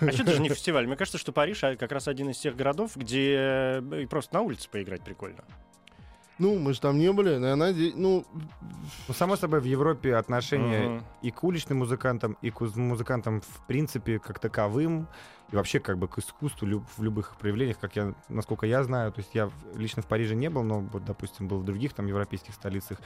А 0.00 0.10
что 0.10 0.22
это 0.22 0.32
же 0.32 0.40
не 0.40 0.48
фестиваль? 0.50 0.86
Мне 0.86 0.96
кажется, 0.96 1.18
что 1.18 1.32
Париж 1.32 1.62
а, 1.62 1.76
как 1.76 1.92
раз 1.92 2.08
один 2.08 2.30
из 2.30 2.38
тех 2.38 2.56
городов, 2.56 2.96
где 2.96 3.80
э, 3.80 4.06
просто 4.10 4.34
на 4.34 4.40
улице 4.40 4.68
поиграть 4.68 5.04
прикольно. 5.04 5.44
Ну, 6.38 6.58
мы 6.58 6.72
же 6.74 6.80
там 6.80 6.98
не 6.98 7.12
были, 7.12 7.36
но 7.36 7.46
я 7.48 7.56
надеюсь, 7.56 7.94
ну, 7.96 8.24
Ну, 9.08 9.14
само 9.14 9.36
собой, 9.36 9.60
в 9.60 9.64
Европе 9.64 10.16
отношение 10.16 10.88
Мгм. 10.88 11.04
и 11.22 11.30
к 11.30 11.44
уличным 11.44 11.78
музыкантам, 11.78 12.36
и 12.42 12.50
к 12.50 12.60
уз- 12.60 12.76
музыкантам 12.76 13.40
в 13.40 13.66
принципе 13.66 14.18
как 14.18 14.38
таковым, 14.40 15.06
и 15.52 15.56
вообще 15.56 15.78
как 15.80 15.98
бы 15.98 16.08
к 16.08 16.18
искусству 16.18 16.66
люб- 16.66 16.86
в 16.96 17.02
любых 17.02 17.32
их 17.32 17.36
проявлениях, 17.38 17.78
как 17.78 17.96
я, 17.96 18.14
насколько 18.28 18.66
я 18.66 18.82
знаю, 18.82 19.12
то 19.12 19.20
есть 19.20 19.34
я 19.34 19.50
лично 19.76 20.02
в 20.02 20.06
Париже 20.06 20.34
не 20.34 20.50
был, 20.50 20.62
но 20.64 20.80
вот, 20.80 21.04
допустим, 21.04 21.46
был 21.48 21.58
в 21.58 21.64
других 21.64 21.92
там 21.92 22.06
европейских 22.06 22.54
столицах, 22.54 22.98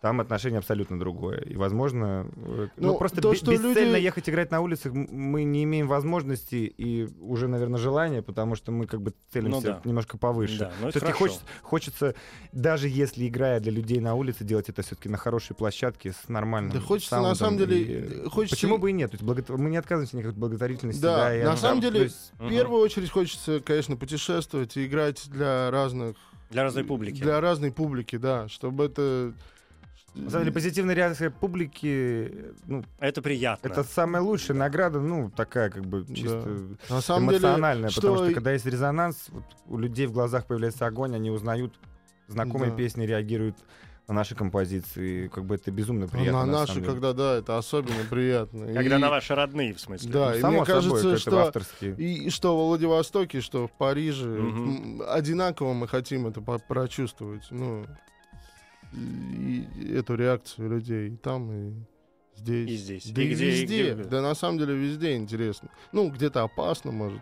там 0.00 0.20
отношение 0.20 0.58
абсолютно 0.58 0.98
другое. 0.98 1.40
И, 1.40 1.56
возможно, 1.56 2.26
ну, 2.36 2.68
Ну, 2.76 2.98
просто 2.98 3.20
то, 3.20 3.34
что 3.34 3.50
бесцельно 3.50 3.96
люди- 3.96 4.04
ехать 4.04 4.28
играть 4.28 4.50
на 4.52 4.60
улицах 4.60 4.92
мы 4.92 5.42
не 5.42 5.64
имеем 5.64 5.88
возможности 5.88 6.72
и 6.76 7.08
уже, 7.20 7.48
наверное, 7.48 7.78
желания, 7.80 8.22
потому 8.22 8.54
что 8.54 8.70
мы 8.70 8.86
как 8.86 9.02
бы 9.02 9.12
целимся 9.32 9.56
Ну 9.56 9.62
да. 9.62 9.80
немножко 9.84 10.16
повыше. 10.16 10.58
Да, 10.60 10.72
ну 10.80 10.90
Все-таки 10.90 11.12
хочется, 11.12 11.42
хочется, 11.62 12.14
даже 12.52 12.88
если 12.88 13.26
играя 13.26 13.58
для 13.58 13.72
людей 13.72 13.98
на 13.98 14.14
улице, 14.14 14.44
делать 14.44 14.68
это 14.68 14.82
все-таки 14.82 15.08
на 15.08 15.16
хорошей 15.18 15.56
площадке 15.56 16.12
с 16.12 16.28
нормальным 16.28 16.72
Да 16.72 16.80
хочется, 16.80 17.20
на 17.20 17.34
самом 17.34 17.58
деле, 17.58 17.78
и- 17.80 18.28
хочется- 18.28 18.54
Почему 18.56 18.78
бы 18.78 18.90
и 18.90 18.92
нет? 18.92 19.10
То 19.10 19.16
есть 19.16 19.24
благо- 19.24 19.56
Мы 19.56 19.70
не 19.70 19.78
отказываемся 19.78 20.16
никакой 20.16 20.38
благотворительности. 20.38 21.00
Да, 21.02 21.36
и 21.36 21.42
на 21.42 21.56
самом 21.56 21.80
то 21.82 21.90
деле, 21.90 22.04
есть- 22.04 22.32
в 22.38 22.48
первую 22.48 22.82
очередь 22.82 23.10
хочется, 23.10 23.58
конечно, 23.60 23.96
путешествовать 23.96 24.76
и 24.76 24.86
играть 24.86 25.28
для 25.28 25.70
разных... 25.72 26.16
Для 26.50 26.62
разной 26.62 26.84
публики. 26.84 27.20
Для 27.20 27.40
разной 27.40 27.72
публики, 27.72 28.16
да, 28.16 28.48
чтобы 28.48 28.84
это... 28.84 29.34
На 30.24 30.30
самом 30.30 30.44
деле, 30.44 30.52
позитивная 30.54 30.94
реакция 30.94 31.30
публики, 31.30 32.32
ну, 32.66 32.84
Это 32.98 33.22
приятно. 33.22 33.68
это 33.68 33.84
самая 33.84 34.22
лучшая 34.22 34.56
награда, 34.56 35.00
ну, 35.00 35.30
такая 35.30 35.70
как 35.70 35.84
бы 35.86 36.02
Да. 36.02 36.14
чисто 36.14 36.58
На 36.90 37.00
самом 37.00 37.28
деле, 37.28 37.38
эмоциональная, 37.38 37.90
потому 37.90 38.16
что 38.16 38.24
что 38.26 38.34
когда 38.34 38.52
есть 38.52 38.66
резонанс, 38.66 39.26
вот 39.30 39.44
у 39.66 39.78
людей 39.78 40.06
в 40.06 40.12
глазах 40.12 40.46
появляется 40.46 40.86
огонь, 40.86 41.14
они 41.14 41.30
узнают 41.30 41.78
знакомые 42.26 42.70
Да. 42.70 42.76
песни, 42.76 43.04
реагируют 43.06 43.56
на 44.08 44.14
наши 44.14 44.34
композиции, 44.34 45.28
как 45.28 45.44
бы 45.44 45.56
это 45.56 45.70
безумно 45.70 46.08
приятно. 46.08 46.40
на 46.40 46.46
на 46.46 46.52
наши, 46.60 46.74
деле. 46.76 46.86
когда, 46.86 47.12
да, 47.12 47.36
это 47.36 47.58
особенно 47.58 48.04
приятно. 48.08 48.66
Когда 48.74 48.96
И- 48.96 49.00
на 49.00 49.10
ваши 49.10 49.34
родные, 49.34 49.74
в 49.74 49.80
смысле. 49.80 50.10
Да, 50.10 50.34
и 50.34 50.40
Само 50.40 50.62
мне 50.62 50.66
собой, 50.66 50.80
кажется, 51.02 51.18
что 51.18 51.38
авторский. 51.46 51.92
и, 51.92 52.30
что 52.30 52.56
во 52.56 52.66
Владивостоке, 52.68 53.40
что 53.42 53.68
в 53.68 53.72
Париже 53.72 54.40
одинаково 55.08 55.74
мы 55.74 55.86
хотим 55.86 56.26
это 56.26 56.40
прочувствовать. 56.40 57.46
Ну, 57.50 57.84
и, 58.92 59.66
и 59.76 59.92
эту 59.94 60.14
реакцию 60.14 60.70
людей 60.70 61.10
и 61.10 61.16
там, 61.16 61.50
и 61.52 61.72
здесь. 62.36 62.70
И 62.70 62.76
здесь. 62.76 63.10
Да 63.12 63.22
И 63.22 63.26
и, 63.26 63.34
где- 63.34 63.46
и 63.48 63.50
везде. 63.62 63.94
где- 63.94 64.04
Да 64.04 64.22
на 64.22 64.34
самом 64.34 64.58
деле 64.58 64.74
везде 64.76 65.16
интересно. 65.16 65.70
Ну, 65.92 66.10
где-то 66.10 66.42
опасно, 66.42 66.90
может. 66.92 67.20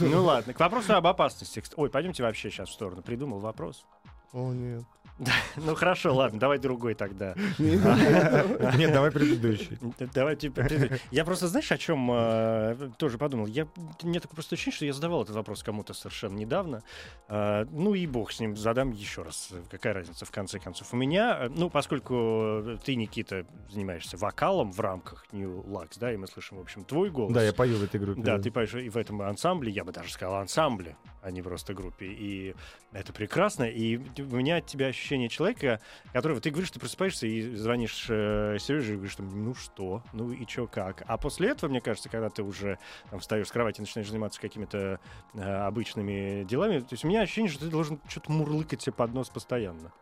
Ну 0.00 0.22
ладно, 0.24 0.52
к 0.54 0.60
вопросу 0.60 0.94
об 0.94 1.06
опасности. 1.06 1.62
Ой, 1.76 1.90
пойдемте 1.90 2.22
вообще 2.22 2.50
сейчас 2.50 2.68
в 2.68 2.72
сторону. 2.72 3.02
Придумал 3.02 3.40
вопрос. 3.40 3.84
О, 4.32 4.52
нет. 4.52 4.84
Ну 5.56 5.74
хорошо, 5.74 6.14
ладно, 6.14 6.38
давай 6.40 6.58
другой 6.58 6.94
тогда. 6.94 7.34
Нет, 7.58 8.92
давай 8.92 9.10
предыдущий. 9.10 9.78
Д- 9.98 10.08
Давайте. 10.14 10.50
п- 10.50 10.98
Я 11.10 11.24
просто, 11.24 11.48
знаешь, 11.48 11.70
о 11.72 11.78
чем 11.78 12.10
э, 12.12 12.90
тоже 12.98 13.18
подумал? 13.18 13.46
Я, 13.46 13.66
мне 14.02 14.20
такое 14.20 14.34
просто 14.34 14.54
ощущение, 14.54 14.76
что 14.76 14.84
я 14.86 14.92
задавал 14.92 15.22
этот 15.24 15.36
вопрос 15.36 15.62
кому-то 15.62 15.92
совершенно 15.94 16.36
недавно. 16.36 16.82
Э, 17.28 17.64
ну 17.70 17.94
и 17.94 18.06
бог 18.06 18.32
с 18.32 18.40
ним, 18.40 18.56
задам 18.56 18.92
еще 18.92 19.22
раз. 19.22 19.50
Какая 19.70 19.94
разница, 19.94 20.24
в 20.24 20.30
конце 20.30 20.58
концов. 20.58 20.92
У 20.92 20.96
меня, 20.96 21.38
э, 21.42 21.48
ну, 21.48 21.68
поскольку 21.70 22.78
ты, 22.84 22.94
Никита, 22.96 23.44
занимаешься 23.70 24.16
вокалом 24.16 24.72
в 24.72 24.80
рамках 24.80 25.26
New 25.32 25.62
Lux, 25.62 25.98
да, 25.98 26.12
и 26.12 26.16
мы 26.16 26.26
слышим, 26.26 26.58
в 26.58 26.60
общем, 26.60 26.84
твой 26.84 27.10
голос. 27.10 27.32
Да, 27.34 27.42
я 27.42 27.52
пою 27.52 27.76
в 27.76 27.82
этой 27.84 28.00
группе. 28.00 28.22
Да, 28.22 28.38
ты 28.38 28.50
поешь 28.50 28.74
и 28.74 28.88
в 28.88 28.96
этом 28.96 29.20
ансамбле, 29.22 29.70
я 29.70 29.84
бы 29.84 29.92
даже 29.92 30.10
сказал 30.12 30.36
ансамбле, 30.36 30.96
а 31.22 31.30
не 31.30 31.42
просто 31.42 31.74
группе. 31.74 32.06
И 32.06 32.54
это 32.92 33.12
прекрасно. 33.12 33.64
И 33.64 33.98
у 34.18 34.36
меня 34.36 34.56
от 34.56 34.66
тебя 34.66 34.86
ощущение 34.86 35.09
человека, 35.28 35.80
которого 36.12 36.40
ты 36.40 36.50
говоришь, 36.50 36.70
ты 36.70 36.78
просыпаешься 36.78 37.26
и 37.26 37.54
звонишь 37.54 38.06
э, 38.08 38.56
Сереже 38.58 38.92
и 38.92 38.96
говоришь, 38.96 39.16
ну 39.18 39.54
что, 39.54 40.02
ну 40.12 40.32
и 40.32 40.46
чё 40.46 40.66
как. 40.66 41.02
А 41.06 41.16
после 41.16 41.48
этого, 41.50 41.70
мне 41.70 41.80
кажется, 41.80 42.08
когда 42.08 42.28
ты 42.28 42.42
уже 42.42 42.78
там, 43.10 43.20
встаешь 43.20 43.48
с 43.48 43.50
кровати 43.52 43.78
и 43.78 43.82
начинаешь 43.82 44.08
заниматься 44.08 44.40
какими-то 44.40 45.00
э, 45.34 45.40
обычными 45.40 46.44
делами, 46.44 46.80
то 46.80 46.92
есть 46.92 47.04
у 47.04 47.08
меня 47.08 47.22
ощущение, 47.22 47.50
что 47.50 47.64
ты 47.64 47.70
должен 47.70 48.00
что-то 48.08 48.30
мурлыкать 48.32 48.82
себе 48.82 48.92
под 48.92 49.14
нос 49.14 49.28
постоянно. 49.28 49.92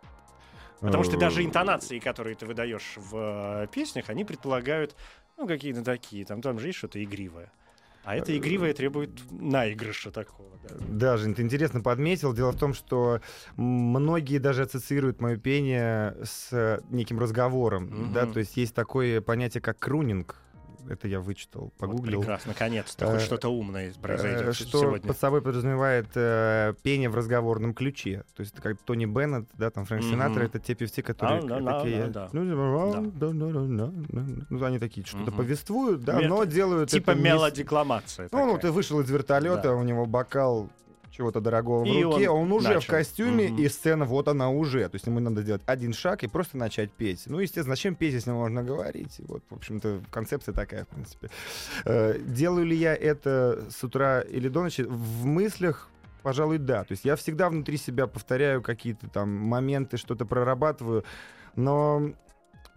Потому 0.80 1.02
что 1.02 1.18
даже 1.18 1.44
интонации, 1.44 1.98
которые 1.98 2.36
ты 2.36 2.46
выдаешь 2.46 2.94
в 2.96 3.64
э, 3.64 3.66
песнях, 3.68 4.08
они 4.10 4.24
предполагают, 4.24 4.94
ну, 5.36 5.46
какие-то 5.46 5.82
такие, 5.82 6.24
там, 6.24 6.40
там 6.40 6.58
же 6.58 6.68
есть 6.68 6.78
что-то 6.78 7.02
игривое. 7.02 7.50
А 8.08 8.16
это 8.16 8.34
игривое 8.34 8.72
требует 8.72 9.10
наигрыша 9.30 10.10
такого. 10.10 10.48
да. 10.62 10.76
Да, 10.88 11.16
Жень, 11.18 11.34
ты 11.34 11.42
интересно 11.42 11.82
подметил. 11.82 12.32
Дело 12.32 12.52
в 12.52 12.56
том, 12.56 12.72
что 12.72 13.20
многие 13.56 14.38
даже 14.38 14.62
ассоциируют 14.62 15.20
мое 15.20 15.36
пение 15.36 16.16
с 16.24 16.80
неким 16.88 17.18
разговором. 17.18 17.84
Мгм. 17.84 18.12
Да, 18.14 18.24
то 18.24 18.38
есть 18.38 18.56
есть 18.56 18.74
такое 18.74 19.20
понятие, 19.20 19.60
как 19.60 19.78
крунинг. 19.78 20.36
Это 20.88 21.06
я 21.08 21.20
вычитал, 21.20 21.64
Вот 21.64 21.72
погуглил. 21.74 22.20
прекрасно, 22.20 22.52
наконец-то. 22.52 23.04
Э, 23.06 23.12
Хоть 23.12 23.20
что-то 23.22 23.48
умное 23.48 23.90
Э, 23.90 23.92
произойдет 24.00 24.54
что 24.54 24.80
сегодня. 24.80 25.06
под 25.08 25.18
собой 25.18 25.42
подразумевает 25.42 26.06
э, 26.14 26.74
пение 26.82 27.08
в 27.10 27.14
разговорном 27.14 27.74
ключе. 27.74 28.24
То 28.34 28.40
есть 28.40 28.54
это 28.54 28.62
как 28.62 28.78
Тони 28.78 29.06
Беннет, 29.06 29.46
да, 29.54 29.70
там 29.70 29.84
Фрэнк. 29.84 30.04
Синатра, 30.04 30.44
это 30.44 30.58
те 30.58 30.74
певцы, 30.74 31.02
которые 31.02 31.42
такие... 31.42 32.12
Ну, 34.50 34.64
они 34.64 34.78
такие 34.78 35.06
что-то 35.06 35.32
повествуют, 35.32 36.04
да, 36.04 36.20
но 36.20 36.44
делают 36.44 36.90
Типа 36.90 37.12
мелодикламация. 37.12 38.28
Ну, 38.32 38.58
ты 38.58 38.70
вышел 38.70 39.00
из 39.00 39.10
вертолета, 39.10 39.74
у 39.74 39.82
него 39.82 40.06
бокал 40.06 40.70
чего-то 41.18 41.40
дорогого 41.40 41.82
в 41.82 41.86
И 41.86 42.02
руке, 42.04 42.30
он 42.30 42.44
он, 42.44 42.52
уже 42.52 42.68
в 42.68 42.74
начал. 42.74 42.92
костюме, 42.92 43.48
Мгм. 43.48 43.58
и 43.58 43.68
сцена 43.68 44.04
вот 44.04 44.28
она 44.28 44.50
уже. 44.50 44.88
То 44.88 44.94
есть 44.94 45.06
ему 45.06 45.18
надо 45.18 45.42
сделать 45.42 45.62
один 45.66 45.92
шаг 45.92 46.22
и 46.22 46.28
просто 46.28 46.56
начать 46.56 46.92
петь. 46.92 47.24
Ну, 47.26 47.40
естественно, 47.40 47.74
зачем 47.74 47.96
петь, 47.96 48.14
если 48.14 48.30
можно 48.30 48.62
говорить? 48.62 49.20
Вот, 49.26 49.42
в 49.50 49.56
общем-то, 49.56 50.00
концепция 50.12 50.52
такая, 50.54 50.84
в 50.84 50.88
принципе. 50.88 51.28
Э, 51.84 52.16
Делаю 52.20 52.66
ли 52.66 52.76
я 52.76 52.94
это 52.94 53.64
с 53.68 53.82
утра 53.82 54.20
или 54.20 54.48
до 54.48 54.62
ночи? 54.62 54.82
В 54.82 55.26
мыслях 55.26 55.88
Пожалуй, 56.22 56.58
да. 56.58 56.82
То 56.82 56.92
есть 56.92 57.04
я 57.04 57.14
всегда 57.16 57.48
внутри 57.48 57.76
себя 57.78 58.06
повторяю 58.08 58.60
какие-то 58.60 59.08
там 59.08 59.30
моменты, 59.30 59.96
что-то 59.96 60.26
прорабатываю, 60.26 61.04
но 61.54 62.10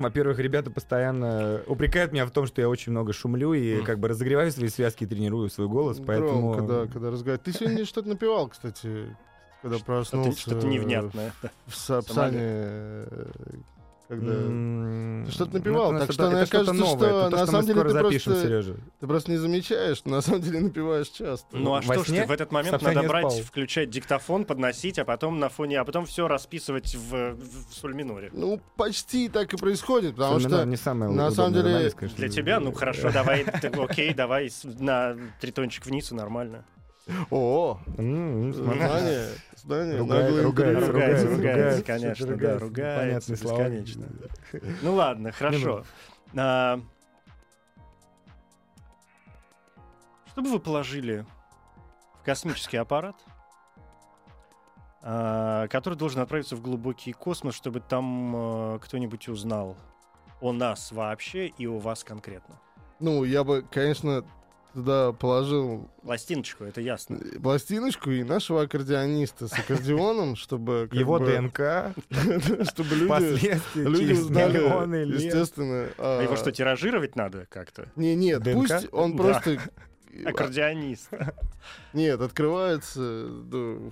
во-первых, 0.01 0.39
ребята 0.39 0.71
постоянно 0.71 1.61
упрекают 1.67 2.11
меня 2.11 2.25
в 2.25 2.31
том, 2.31 2.47
что 2.47 2.61
я 2.61 2.69
очень 2.69 2.91
много 2.91 3.13
шумлю 3.13 3.53
и 3.53 3.81
как 3.83 3.99
бы 3.99 4.07
разогреваю 4.07 4.51
свои 4.51 4.69
связки 4.69 5.03
и 5.03 5.07
тренирую 5.07 5.49
свой 5.49 5.67
голос, 5.67 6.01
поэтому... 6.05 6.53
Громко, 6.53 6.73
да, 6.73 6.91
когда 6.91 7.11
разговаривать. 7.11 7.43
Ты 7.43 7.53
сегодня 7.53 7.85
что-то 7.85 8.09
напевал, 8.09 8.47
кстати, 8.49 9.15
когда 9.61 9.77
проснулся. 9.79 10.39
что-то 10.39 10.67
невнятное. 10.67 11.33
В 11.67 11.75
Сапсане, 11.75 13.07
когда... 14.11 15.25
Ты 15.25 15.31
что-то 15.31 15.51
ну, 15.53 15.57
напевал, 15.59 15.93
это 15.93 16.05
так 16.05 16.13
что 16.13 16.29
мне 16.31 16.45
кажется, 16.45 16.73
новое, 16.73 16.97
что 16.97 17.05
это 17.05 17.29
то, 17.29 17.29
на 17.29 17.37
что 17.37 17.51
самом 17.51 17.65
деле 17.65 17.83
ты 17.83 17.89
запишем, 17.89 18.31
просто- 18.33 18.47
Сережа. 18.47 18.75
Ты 18.99 19.07
просто 19.07 19.31
не 19.31 19.37
замечаешь, 19.37 20.01
но 20.03 20.15
на 20.17 20.21
самом 20.21 20.41
деле 20.41 20.59
напеваешь 20.59 21.07
часто. 21.07 21.45
Ну 21.55 21.73
а 21.73 21.81
Во 21.81 21.83
что 21.83 22.03
ж 22.03 22.07
ты 22.07 22.25
в 22.25 22.31
этот 22.31 22.51
момент 22.51 22.71
совсем 22.71 22.93
надо 22.93 23.07
брать, 23.07 23.31
спал. 23.31 23.43
включать 23.43 23.89
диктофон, 23.89 24.43
подносить, 24.43 24.99
а 24.99 25.05
потом 25.05 25.39
на 25.39 25.47
фоне, 25.47 25.79
а 25.79 25.85
потом 25.85 26.05
все 26.05 26.27
расписывать 26.27 26.93
в, 26.93 27.35
в 27.35 27.73
соль 27.73 27.93
миноре. 27.93 28.31
Ну, 28.33 28.59
почти 28.75 29.29
так 29.29 29.53
и 29.53 29.57
происходит, 29.57 30.15
потому 30.15 30.41
что... 30.41 30.65
не 30.65 30.75
самое 30.75 31.11
на 31.11 31.31
самом 31.31 31.53
деле. 31.53 31.89
Для 32.17 32.27
тебя, 32.27 32.59
ну 32.59 32.73
хорошо, 32.73 33.11
давай, 33.13 33.43
окей, 33.43 34.13
давай 34.13 34.51
на 34.63 35.15
тритончик 35.39 35.85
вниз 35.85 36.11
и 36.11 36.15
нормально. 36.15 36.65
О, 37.29 37.79
смотри. 37.95 38.53
знание, 38.53 39.27
знание, 39.55 39.97
ругается, 39.99 40.43
ругается, 40.43 40.91
ругается, 40.91 41.29
ругается, 41.29 41.83
конечно, 41.83 42.37
да, 42.37 42.59
ругается, 42.59 43.31
бесконечно. 43.33 44.07
Ну 44.81 44.95
ладно, 44.95 45.31
хорошо. 45.31 45.83
А, 46.35 46.79
Что 50.31 50.41
бы 50.41 50.51
вы 50.51 50.59
положили 50.59 51.25
в 52.21 52.23
космический 52.23 52.77
аппарат, 52.77 53.15
а, 55.01 55.67
который 55.67 55.95
должен 55.95 56.21
отправиться 56.21 56.55
в 56.55 56.61
глубокий 56.61 57.11
космос, 57.11 57.55
чтобы 57.55 57.81
там 57.81 58.33
а, 58.35 58.79
кто-нибудь 58.79 59.27
узнал 59.27 59.75
о 60.39 60.53
нас 60.53 60.93
вообще 60.93 61.47
и 61.47 61.67
о 61.67 61.79
вас 61.79 62.05
конкретно? 62.05 62.55
Ну, 62.99 63.25
я 63.25 63.43
бы, 63.43 63.65
конечно, 63.69 64.23
туда 64.73 65.11
положил 65.13 65.89
Пластиночку, 66.03 66.63
это 66.63 66.81
ясно. 66.81 67.19
пластиночку 67.41 68.09
и 68.11 68.23
нашего 68.23 68.63
аккордеониста 68.63 69.47
с 69.47 69.53
аккордеоном, 69.53 70.35
чтобы... 70.37 70.89
Его 70.91 71.19
бы, 71.19 71.25
ДНК, 71.25 71.59
Чтобы 72.71 72.95
люди, 72.95 73.59
люди 73.75 74.13
узнали, 74.13 75.03
лет. 75.05 75.21
естественно... 75.21 75.89
А 75.97 76.19
а, 76.19 76.23
его 76.23 76.35
что, 76.35 76.51
тиражировать 76.51 77.15
надо 77.15 77.45
как-то? 77.49 77.87
Не, 77.95 78.15
нет, 78.15 78.41
ДНК? 78.43 78.53
пусть 78.55 78.87
он 78.91 79.15
Да. 79.15 79.23
просто 79.23 79.59
Аккордеонист. 80.25 81.09
Нет, 81.93 82.19
открывается, 82.19 83.29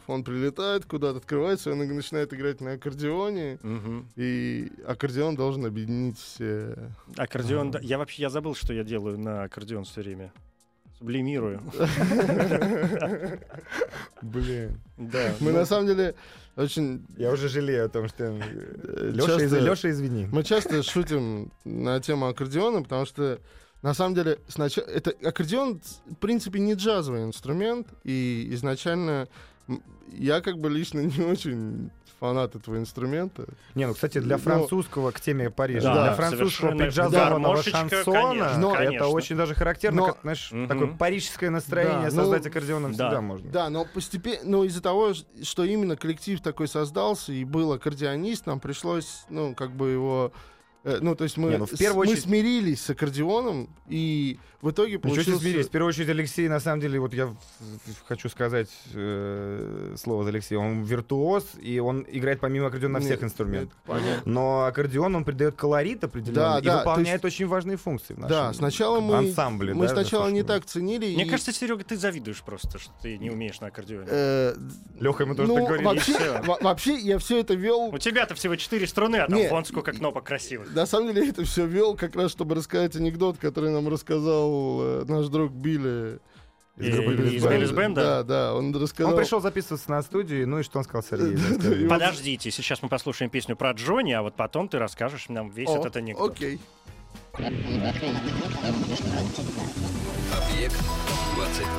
он 0.08 0.24
прилетает 0.24 0.86
куда-то, 0.86 1.20
открывается, 1.20 1.72
он 1.72 1.80
начинает 1.80 2.34
играть 2.34 2.62
на 2.62 2.74
аккордеоне, 2.74 3.60
и 4.16 4.72
аккордеон 4.86 5.36
должен 5.36 5.66
объединить 5.66 6.18
все. 6.20 6.76
Аккордеон, 7.16 7.72
да. 7.72 7.80
Я 7.82 7.98
вообще, 7.98 8.24
я 8.24 8.30
забыл, 8.30 8.56
что 8.56 8.74
я 8.74 8.84
делаю 8.84 9.18
на 9.18 9.44
аккордеон 9.44 9.86
все 9.86 10.02
время. 10.02 10.34
Сублимирую. 11.00 11.62
Блин. 14.22 14.82
Да. 14.98 15.34
Мы 15.40 15.52
ну, 15.52 15.60
на 15.60 15.66
самом 15.66 15.88
деле 15.88 16.14
очень... 16.58 17.06
Я 17.18 17.32
уже 17.32 17.48
жалею 17.48 17.86
о 17.86 17.90
том, 17.90 18.10
что... 18.10 18.26
э, 18.26 19.12
Леша, 19.14 19.28
часто- 19.28 19.46
из... 19.46 19.54
Леша, 19.54 19.90
извини. 19.92 20.28
Мы 20.30 20.44
часто 20.44 20.84
шутим 20.84 21.52
на 21.64 22.02
тему 22.02 22.28
аккордеона, 22.28 22.84
потому 22.84 23.06
что 23.06 23.40
на 23.82 23.94
самом 23.94 24.14
деле 24.14 24.40
сначала 24.50 24.86
это 24.88 25.12
аккордеон 25.24 25.80
в 26.06 26.16
принципе 26.16 26.60
не 26.60 26.74
джазовый 26.74 27.24
инструмент, 27.24 27.88
и 28.04 28.50
изначально 28.52 29.30
я 30.12 30.42
как 30.42 30.58
бы 30.60 30.70
лично 30.70 31.00
не 31.18 31.24
очень 31.26 31.90
фанат 32.20 32.54
этого 32.54 32.78
инструмента. 32.78 33.46
Не, 33.76 33.88
ну, 33.88 33.94
кстати, 33.94 34.20
для 34.20 34.36
Ну, 34.36 34.44
французского, 34.44 35.12
к 35.12 35.22
теме 35.22 35.50
Парижа, 35.50 35.94
да, 35.94 36.04
для 36.04 36.14
французского 36.16 36.76
преджазованного 36.78 37.54
Гармошечка, 37.54 37.78
шансона, 37.90 38.22
конечно, 38.30 38.58
но 38.58 38.72
это 38.76 38.78
конечно. 38.86 39.08
очень 39.08 39.36
даже 39.38 39.56
характерно, 39.56 39.98
Но- 40.02 40.08
как, 40.08 40.18
знаешь, 40.24 40.52
Мгм. 40.52 40.68
такое 40.68 40.88
парижское 40.88 41.50
настроение 41.50 42.10
Да, 42.10 42.16
ну, 42.18 42.22
создать 42.24 42.46
аккордеоном 42.48 42.94
да. 42.94 43.06
всегда 43.08 43.22
можно. 43.22 43.50
Да, 43.50 43.70
но 43.70 43.86
постепенно, 43.86 44.42
ну 44.44 44.64
из-за 44.66 44.82
того, 44.82 45.14
что 45.44 45.64
именно 45.64 45.96
коллектив 45.96 46.42
такой 46.42 46.68
создался 46.68 47.32
и 47.32 47.46
был 47.46 47.72
аккордеонист, 47.72 48.48
нам 48.48 48.60
пришлось, 48.60 49.24
ну 49.30 49.56
как 49.56 49.72
бы 49.72 49.88
его, 49.90 50.34
ну 50.84 51.16
то 51.16 51.24
есть 51.26 51.38
мы, 51.38 51.52
Не, 51.52 51.58
ну, 51.58 51.66
в 51.66 51.78
первую 51.78 52.06
мы 52.06 52.12
очередь- 52.14 52.24
смирились 52.24 52.82
с 52.82 52.90
аккордеоном 52.90 53.70
и 53.88 54.40
в 54.62 54.72
итоге 54.72 54.94
Ничего 54.98 55.10
себе 55.14 55.16
получился... 55.24 55.40
смирись. 55.42 55.68
В 55.68 55.70
первую 55.72 55.90
очередь, 55.90 56.10
Алексей, 56.10 56.50
на 56.50 56.60
самом 56.60 56.82
деле, 56.82 57.00
вот 57.00 57.14
я 57.14 57.34
хочу 58.08 58.28
сказать 58.28 58.70
э, 58.94 59.96
слово 59.98 60.24
за 60.24 60.30
Алексея. 60.32 60.60
Он 60.60 60.84
виртуоз, 60.84 61.46
и 61.62 61.80
он 61.80 62.06
играет 62.10 62.42
помимо 62.42 62.68
аккордеона 62.68 63.00
на 63.00 63.06
всех 63.06 63.24
инструментах. 63.24 63.78
Но 64.26 64.66
аккордеон, 64.66 65.16
он 65.16 65.24
придает 65.24 65.56
колорит 65.56 66.04
определенный 66.04 66.34
Да, 66.36 66.60
и 66.60 66.64
да, 66.64 66.78
выполняет 66.80 67.22
то 67.22 67.28
очень 67.28 67.48
важные 67.48 67.78
функции 67.78 68.14
в 68.14 68.18
нашем 68.20 68.30
Да, 68.30 68.54
сначала 68.54 69.00
мы, 69.00 69.16
ансамбле. 69.16 69.74
мы 69.74 69.88
да, 69.88 69.94
сначала 69.94 70.28
не 70.30 70.44
так 70.44 70.66
ценили. 70.66 71.14
Мне 71.14 71.26
и, 71.26 71.30
кажется, 71.30 71.54
Серега, 71.54 71.84
ты 71.86 71.96
завидуешь 71.96 72.42
просто, 72.42 72.80
что 72.80 72.92
ты 73.02 73.18
не 73.18 73.30
умеешь 73.30 73.62
на 73.62 73.68
аккордеоне. 73.68 74.08
э, 74.10 74.56
Леха 75.00 75.24
ему 75.24 75.36
тоже 75.36 75.48
ну, 75.48 75.56
так 75.56 75.66
говорили. 75.68 75.86
вообще, 75.86 76.42
вообще 76.62 76.98
я 76.98 77.18
все 77.20 77.40
это 77.40 77.54
вел 77.54 77.94
У 77.94 77.98
тебя-то 77.98 78.36
всего 78.36 78.56
четыре 78.58 78.88
струны, 78.88 79.18
а 79.18 79.28
там 79.28 79.40
вон 79.50 79.64
сколько 79.64 79.94
кнопок 79.94 80.26
красивых. 80.26 80.69
На 80.74 80.86
самом 80.86 81.08
деле 81.08 81.24
я 81.26 81.30
это 81.32 81.44
все 81.44 81.66
вел 81.66 81.96
как 81.96 82.16
раз, 82.16 82.32
чтобы 82.32 82.56
рассказать 82.56 82.96
анекдот, 82.96 83.38
который 83.38 83.72
нам 83.72 83.88
рассказал 83.88 84.80
э, 84.82 85.06
наш 85.08 85.28
друг 85.28 85.52
Билли. 85.52 86.20
Из 86.78 86.96
группы 86.96 87.14
из 87.36 87.44
Биллис 87.46 87.72
Бенда? 87.72 88.02
Да, 88.02 88.24
да, 88.24 88.56
он 88.56 88.74
рассказал. 88.74 89.12
Он 89.14 89.18
пришел 89.20 89.42
записываться 89.42 89.92
на 89.92 90.02
студию, 90.02 90.48
ну 90.48 90.60
и 90.60 90.64
что 90.64 90.78
он 90.78 90.86
сказал, 90.86 91.04
Сергей? 91.10 91.36
Вот- 91.36 91.90
Подождите, 91.90 92.52
сейчас 92.52 92.82
мы 92.82 92.88
послушаем 92.88 93.30
песню 93.30 93.56
про 93.58 93.72
Джонни, 93.72 94.14
а 94.14 94.22
вот 94.22 94.36
потом 94.36 94.70
ты 94.70 94.80
расскажешь 94.80 95.28
нам 95.28 95.50
весь 95.50 95.70
этот 95.70 95.98
анекдот. 95.98 96.32
Окей. 96.32 96.60
Объект 100.32 100.76
22. 101.36 101.70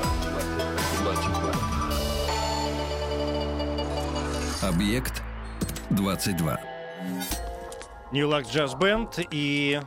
22. 4.61 4.69
Объект 4.69 5.23
22. 5.91 6.61
New 8.13 8.29
Lux 8.29 8.45
Jazz 8.53 8.79
Band 8.79 9.27
и... 9.31 9.81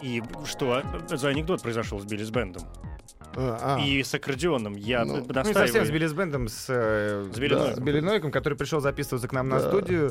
И 0.00 0.20
что 0.46 0.82
за 1.08 1.28
анекдот 1.28 1.62
произошел 1.62 2.00
с 2.00 2.04
Билли 2.04 2.24
с 2.24 2.30
Бендом? 2.30 2.62
А, 3.36 3.76
а. 3.78 3.80
И 3.80 4.02
с 4.02 4.12
аккордеоном. 4.14 4.74
Я 4.74 5.04
Ну, 5.04 5.18
Ну 5.18 5.24
настаиваю. 5.26 5.54
совсем 5.54 5.86
с 5.86 5.90
Билли 5.90 6.06
с 6.06 6.12
Бендом, 6.12 6.48
с, 6.48 6.66
э, 6.68 7.30
С 7.32 7.38
Билли 7.38 7.54
да, 7.54 7.58
Нойком. 7.60 7.76
с 7.76 7.78
Билли 7.86 8.00
Нойком, 8.00 8.30
который 8.32 8.58
пришел 8.58 8.80
записываться 8.80 9.28
к 9.28 9.32
нам 9.32 9.48
на 9.48 9.60
Да. 9.60 9.68
студию. 9.68 10.10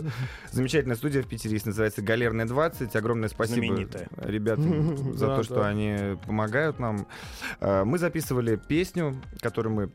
Замечательная 0.51 0.95
студия 0.95 1.21
в 1.21 1.27
Питере 1.27 1.53
есть, 1.53 1.65
называется 1.65 2.01
«Галерная 2.01 2.45
20». 2.45 2.95
Огромное 2.95 3.27
спасибо 3.29 3.65
Знаменитая. 3.67 4.07
ребятам 4.17 5.13
за 5.17 5.27
Да, 5.27 5.35
то, 5.37 5.43
что 5.43 5.55
да. 5.55 5.67
они 5.67 6.17
помогают 6.25 6.79
нам. 6.79 7.05
Э, 7.59 7.83
Мы 7.83 7.97
записывали 7.99 8.55
песню, 8.55 9.21
которую 9.41 9.75
мы 9.75 9.91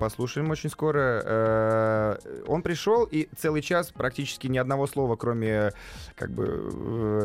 послушаем 0.00 0.50
очень 0.50 0.70
скоро. 0.70 1.22
Э, 1.24 2.16
Он 2.46 2.62
пришел, 2.62 3.04
и 3.04 3.28
целый 3.36 3.62
час 3.62 3.90
практически 3.92 4.46
ни 4.48 4.58
одного 4.58 4.86
слова, 4.86 5.16
кроме 5.16 5.72
как 6.16 6.30
бы 6.32 6.70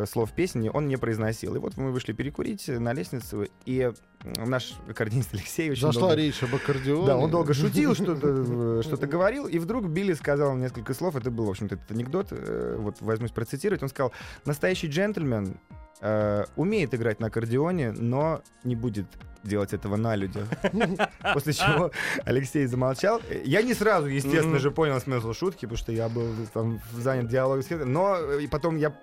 э, 0.01 0.05
слов 0.07 0.31
песни, 0.33 0.69
он 0.73 0.87
не 0.87 0.97
произносил. 0.97 1.55
И 1.55 1.59
вот 1.59 1.77
мы 1.77 1.91
вышли 1.91 2.13
перекурить 2.13 2.67
на 2.67 2.93
лестницу, 2.93 3.47
и 3.65 3.91
э, 4.23 4.45
наш 4.45 4.73
аккордеонист 4.87 5.33
Алексей 5.33 5.71
очень 5.71 5.81
Зашла 5.81 6.01
долго- 6.01 6.15
речь 6.17 6.43
об 6.43 6.53
аккордеоне. 6.55 7.05
да, 7.07 7.17
он 7.17 7.31
долго 7.31 7.53
шутил, 7.53 7.95
что-то 7.95 8.27
э, 8.27 8.81
что-то 8.83 9.07
говорил, 9.07 9.47
и 9.47 9.57
вдруг 9.59 9.87
Билли 9.87 10.13
сказал 10.13 10.55
несколько 10.55 10.93
слов. 10.93 11.15
Это 11.15 11.31
был, 11.31 11.45
в 11.45 11.49
общем-то, 11.49 11.75
этот 11.75 11.91
анекдот. 11.91 12.27
э, 12.31 12.75
Вот 12.79 12.97
возьмусь 13.01 13.31
процитировать. 13.31 13.81
Он 13.83 13.89
сказал: 13.89 14.11
настоящий 14.45 14.87
джентльмен 14.87 15.57
э, 16.01 16.45
умеет 16.55 16.93
играть 16.93 17.19
на 17.19 17.27
аккордеоне, 17.27 17.91
но 17.91 18.41
не 18.63 18.75
будет 18.75 19.07
делать 19.43 19.73
этого 19.73 19.95
на 19.95 20.15
людях. 20.15 20.47
После 21.33 21.53
чего 21.53 21.91
Алексей 22.25 22.65
замолчал. 22.65 23.21
Я 23.45 23.61
не 23.61 23.73
сразу, 23.73 24.07
естественно 24.07 24.59
же, 24.59 24.71
понял 24.71 24.99
смысл 24.99 25.33
шутки, 25.33 25.61
потому 25.61 25.77
что 25.77 25.91
я 25.91 26.09
был 26.09 26.27
там 26.53 26.81
занят 26.93 27.27
диалогом 27.27 27.63
с 27.63 27.67
кем-то. 27.67 27.85
Но 27.85 28.17
э, 28.17 28.41
и 28.43 28.47
потом 28.47 28.77
я, 28.77 28.93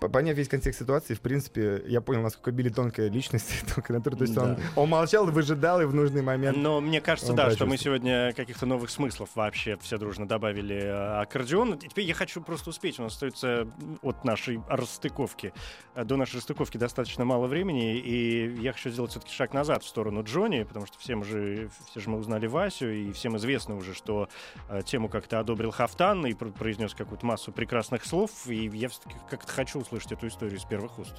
поняв 0.00 0.36
весь 0.36 0.48
контекст 0.48 0.80
ситуации, 0.80 1.14
в 1.14 1.20
принципе, 1.20 1.82
я 1.86 2.00
понял, 2.00 2.22
насколько 2.22 2.52
Билли 2.52 2.68
тонкая 2.68 3.08
личность, 3.08 3.64
тонкая 3.74 3.98
натура. 3.98 4.16
То 4.16 4.24
есть 4.24 4.36
он, 4.36 4.58
он 4.76 4.88
молчал 4.88 5.26
выжидал, 5.26 5.80
и 5.80 5.84
в 5.84 5.94
нужный 5.94 6.22
момент 6.22 6.56
Но 6.56 6.80
мне 6.80 7.00
кажется, 7.00 7.32
да, 7.32 7.50
что 7.50 7.66
мы 7.66 7.76
сегодня 7.76 8.32
каких-то 8.32 8.66
новых 8.66 8.90
смыслов 8.90 9.30
вообще 9.34 9.76
все 9.80 9.98
дружно 9.98 10.28
добавили 10.28 10.76
э, 10.76 11.20
аккордеон. 11.22 11.74
И 11.74 11.88
теперь 11.88 12.04
я 12.04 12.14
хочу 12.14 12.40
просто 12.40 12.70
успеть. 12.70 12.98
У 12.98 13.02
нас 13.02 13.14
остается 13.14 13.66
от 14.02 14.24
нашей 14.24 14.60
расстыковки. 14.68 15.52
э, 15.94 16.04
До 16.04 16.16
нашей 16.24 16.36
расстыковки 16.36 16.78
достаточно 16.78 17.24
мало 17.24 17.46
времени. 17.46 17.98
И 17.98 18.60
я 18.60 18.72
хочу 18.72 18.90
сделать 18.90 19.10
все-таки 19.10 19.32
шаг 19.32 19.52
назад 19.52 19.82
в 19.82 19.86
сторону 19.86 20.22
Джонни, 20.22 20.62
потому 20.62 20.86
что 20.86 20.98
все 20.98 21.14
мы 21.16 21.24
же, 21.24 21.68
все 21.90 22.00
же 22.00 22.08
мы 22.08 22.18
узнали 22.18 22.46
Васю, 22.46 22.88
и 22.90 23.12
всем 23.12 23.36
известно 23.36 23.76
уже, 23.76 23.94
что 23.94 24.28
э, 24.68 24.80
тему 24.84 25.08
как-то 25.08 25.38
одобрил 25.38 25.70
Хафтан 25.70 26.24
и 26.26 26.32
пр- 26.32 26.50
произнес 26.52 26.94
какую-то 26.94 27.26
массу 27.26 27.52
прекрасных 27.52 28.04
слов. 28.06 28.30
И 28.48 28.70
я 28.72 28.88
все-таки 28.88 29.16
как-то 29.28 29.52
хочу 29.52 29.80
услышать 29.80 30.12
эту 30.12 30.26
историю 30.28 30.58
с 30.58 30.64
первых 30.64 30.98
уст. 30.98 31.14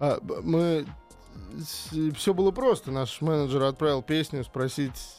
А, 0.00 0.18
мы... 0.42 0.86
Все 2.16 2.32
было 2.32 2.52
просто. 2.52 2.92
Наш 2.92 3.20
менеджер 3.20 3.62
отправил 3.64 4.02
песню 4.02 4.44
спросить 4.44 5.16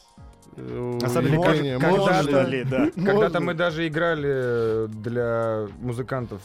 Особенно 1.02 1.42
как- 1.42 1.58
когда- 1.80 2.64
да. 2.64 2.90
Когда-то 2.94 3.40
мы 3.40 3.52
даже 3.52 3.86
играли 3.86 4.86
для 4.88 5.66
музыкантов. 5.80 6.40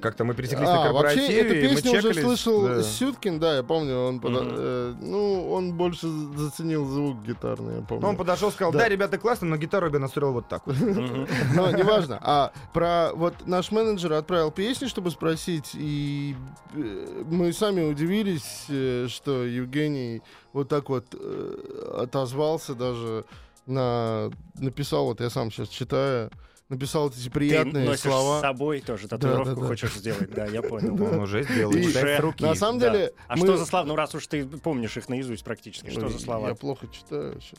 Как-то 0.00 0.24
мы 0.24 0.34
пересеклись 0.34 0.68
на 0.68 0.84
А, 0.88 0.92
вообще, 0.92 1.16
корпоративе, 1.16 1.40
эту 1.40 1.54
и 1.54 1.62
мы 1.62 1.74
песню 1.74 1.90
уже 1.92 2.00
чекались, 2.00 2.22
слышал 2.22 2.62
да. 2.66 2.82
Сюткин, 2.82 3.38
да, 3.40 3.56
я 3.56 3.62
помню, 3.62 3.96
он, 3.98 4.16
Мгм. 4.16 4.24
э, 4.26 4.94
ну, 5.00 5.50
он 5.50 5.72
больше 5.74 6.06
заценил 6.36 6.86
звук 6.86 7.22
гитарный, 7.24 7.76
я 7.76 7.82
помню. 7.82 8.02
Ну, 8.02 8.08
он 8.10 8.16
подошел, 8.16 8.50
сказал, 8.50 8.72
Да. 8.72 8.78
да, 8.80 8.88
ребята, 8.88 9.18
классно, 9.18 9.48
но 9.48 9.56
гитару 9.56 9.86
я 9.86 9.92
бы 9.92 9.98
настроил 9.98 10.32
вот 10.32 10.48
так. 10.48 10.62
Но 10.66 11.70
неважно. 11.72 12.18
А 12.22 12.52
про 12.72 13.10
вот 13.14 13.34
наш 13.46 13.70
менеджер 13.72 14.12
отправил 14.12 14.50
песню, 14.50 14.88
чтобы 14.88 15.10
спросить, 15.10 15.70
и 15.74 16.36
э, 16.74 17.22
мы 17.28 17.52
сами 17.52 17.82
удивились, 17.90 18.66
э, 18.68 19.06
что 19.08 19.44
Евгений 19.44 20.22
вот 20.52 20.68
так 20.68 20.88
вот 20.88 21.06
э, 21.14 21.94
отозвался 22.02 22.74
даже 22.74 23.24
на 23.66 24.30
написал 24.58 25.04
вот 25.06 25.20
я 25.20 25.30
сам 25.30 25.50
сейчас 25.52 25.68
читаю 25.68 26.30
написал 26.70 27.04
вот 27.04 27.14
эти 27.16 27.24
Ты 27.24 27.30
приятные 27.30 27.96
с 27.96 28.00
слова. 28.00 28.40
собой 28.40 28.80
тоже 28.80 29.08
татуировку 29.08 29.54
да, 29.56 29.60
да. 29.60 29.66
хочешь 29.66 29.92
сделать, 29.94 30.32
да, 30.32 30.46
я 30.46 30.62
понял. 30.62 30.94
Он 31.02 31.20
уже 31.20 31.42
сделал, 31.42 31.72
И- 31.72 31.82
читает 31.82 31.94
с 31.94 31.98
Уже- 31.98 32.16
руки. 32.18 32.44
На 32.44 32.54
самом 32.54 32.78
Да. 32.78 32.90
деле, 32.90 33.12
А 33.28 33.36
мы- 33.36 33.46
что 33.46 33.56
за 33.56 33.66
слова? 33.66 33.84
Ну, 33.84 33.96
раз 33.96 34.14
уж 34.14 34.26
ты 34.26 34.46
помнишь 34.46 34.96
их 34.96 35.08
наизусть 35.08 35.44
практически, 35.44 35.90
что 35.90 36.08
за 36.08 36.18
слова? 36.18 36.48
Я 36.48 36.54
плохо 36.54 36.86
читаю 36.90 37.38
сейчас. 37.40 37.58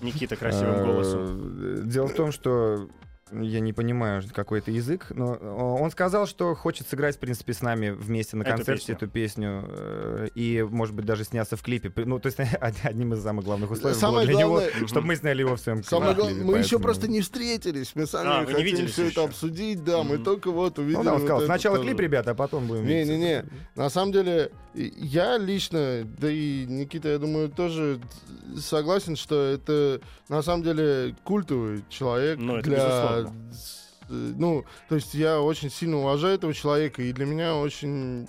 Никита 0.00 0.34
красивым 0.36 0.84
голосом. 0.86 1.60
Э, 1.62 1.82
Дело 1.84 2.08
в 2.08 2.14
том, 2.14 2.32
что 2.32 2.88
я 3.32 3.60
не 3.60 3.72
понимаю, 3.72 4.22
какой 4.34 4.58
это 4.60 4.70
язык, 4.70 5.06
но 5.10 5.36
э, 5.40 5.48
он 5.48 5.90
сказал, 5.90 6.26
что 6.26 6.54
хочет 6.54 6.88
сыграть, 6.88 7.16
в 7.16 7.18
принципе, 7.18 7.52
с 7.52 7.62
нами 7.62 7.90
вместе 7.90 8.36
на 8.36 8.42
Эту 8.42 8.50
концерте 8.56 8.80
песню. 8.80 8.94
эту 8.96 9.08
песню, 9.08 9.64
э, 9.68 10.28
и, 10.34 10.62
может 10.68 10.94
быть, 10.94 11.04
даже 11.06 11.24
сняться 11.24 11.56
в 11.56 11.62
клипе. 11.62 11.92
Ну, 12.04 12.18
то 12.18 12.26
есть 12.26 12.38
одним 12.82 13.14
из 13.14 13.22
самых 13.22 13.44
главных 13.44 13.70
условий 13.70 13.94
Самое 13.94 14.26
было 14.26 14.36
для 14.38 14.46
главное- 14.46 14.74
него, 14.76 14.86
чтобы 14.88 15.06
мы 15.06 15.16
сняли 15.16 15.40
его 15.40 15.56
в 15.56 15.60
своем 15.60 15.82
Самое 15.84 16.14
клипе, 16.14 16.28
главное, 16.34 16.44
мы 16.52 16.58
еще 16.58 16.78
просто 16.78 17.08
не 17.08 17.20
встретились, 17.20 17.92
мы 17.94 18.06
сами 18.06 18.28
А, 18.28 18.42
вы 18.44 18.62
не 18.72 18.86
все 18.86 19.02
это 19.02 19.10
еще? 19.20 19.24
обсудить, 19.24 19.84
да, 19.84 20.02
мы 20.02 20.16
Мгм. 20.16 20.24
только 20.24 20.50
вот 20.50 20.78
увидели. 20.78 20.96
Ну 20.98 21.04
да, 21.04 21.10
он 21.14 21.18
вот 21.18 21.24
сказал, 21.26 21.38
это 21.38 21.46
сначала 21.46 21.76
тоже. 21.76 21.88
клип, 21.88 22.00
ребята, 22.00 22.30
а 22.32 22.34
потом 22.34 22.66
будем 22.66 22.84
видеться». 22.84 23.12
Не-не-не, 23.12 23.44
на 23.76 23.90
самом 23.90 24.12
деле, 24.12 24.50
я 24.74 25.36
лично, 25.38 26.04
да 26.18 26.30
и 26.30 26.64
Никита, 26.66 27.08
я 27.08 27.18
думаю, 27.18 27.48
тоже 27.48 28.00
согласен, 28.58 29.16
что 29.16 29.44
это 29.44 30.00
на 30.28 30.42
самом 30.42 30.62
деле 30.62 31.14
культовый 31.24 31.84
человек 31.88 32.38
Ну, 32.38 32.56
это 32.56 32.68
для... 32.68 33.19
с- 33.52 33.80
Ну, 34.08 34.64
то 34.88 34.96
есть 34.96 35.14
я 35.14 35.40
очень 35.40 35.70
сильно 35.70 35.98
уважаю 35.98 36.34
этого 36.34 36.52
человека, 36.52 37.02
и 37.02 37.12
для 37.12 37.26
меня 37.26 37.54
очень 37.56 38.28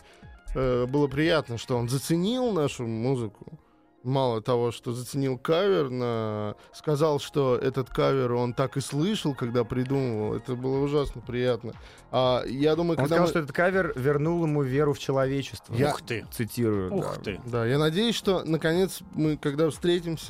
э, 0.54 0.86
было 0.86 1.08
приятно, 1.08 1.58
что 1.58 1.78
он 1.78 1.90
заценил 1.90 2.52
нашу 2.52 2.86
музыку 2.86 3.58
мало 4.04 4.42
того, 4.42 4.72
что 4.72 4.94
заценил 4.94 5.38
кавер, 5.38 5.90
на... 5.90 6.56
сказал, 6.74 7.20
что 7.20 7.56
этот 7.56 7.90
кавер 7.90 8.34
он 8.34 8.54
так 8.54 8.78
и 8.78 8.82
слышал, 8.82 9.36
когда 9.36 9.64
придумывал. 9.64 10.36
Это 10.36 10.56
было 10.56 10.80
ужасно 10.80 11.22
приятно. 11.22 11.74
А 12.14 12.44
я 12.46 12.76
думаю, 12.76 12.92
Он 12.92 12.96
когда 12.98 13.16
сказал, 13.16 13.24
мы- 13.26 13.30
что 13.30 13.40
этот 13.40 13.52
кавер 13.56 13.94
вернул 13.96 14.44
ему 14.44 14.64
веру 14.64 14.94
в 14.94 15.00
человечество. 15.00 15.74
Я- 15.76 15.90
Ух 15.92 16.02
ты. 16.02 16.26
цитирую. 16.32 16.94
Ух 16.94 17.16
да. 17.18 17.22
ты. 17.24 17.42
Да, 17.46 17.66
я 17.66 17.78
надеюсь, 17.78 18.16
что 18.16 18.44
наконец 18.44 19.00
мы, 19.14 19.38
когда 19.38 19.70
встретимся 19.70 20.24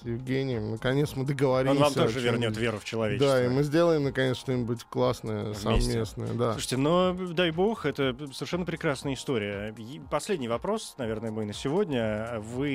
с 0.00 0.04
Евгением, 0.04 0.72
наконец 0.72 1.14
мы 1.14 1.24
договоримся. 1.24 1.76
Он 1.76 1.82
вам 1.84 1.94
тоже 1.94 2.20
вернет 2.20 2.56
веру 2.56 2.78
в 2.78 2.84
человечество. 2.84 3.34
Да, 3.34 3.44
и 3.44 3.48
мы 3.48 3.62
сделаем 3.62 4.02
наконец 4.04 4.36
что-нибудь 4.38 4.84
классное, 4.84 5.44
Вместе. 5.52 5.62
совместное. 5.62 6.32
Да. 6.34 6.52
Слушайте, 6.52 6.76
но 6.78 7.12
дай 7.12 7.50
бог, 7.52 7.86
это 7.86 8.16
совершенно 8.32 8.64
прекрасная 8.64 9.14
история. 9.14 9.74
Последний 10.10 10.48
вопрос, 10.48 10.94
наверное, 10.98 11.30
мой 11.30 11.44
на 11.44 11.52
сегодня. 11.52 12.40
Вы, 12.40 12.69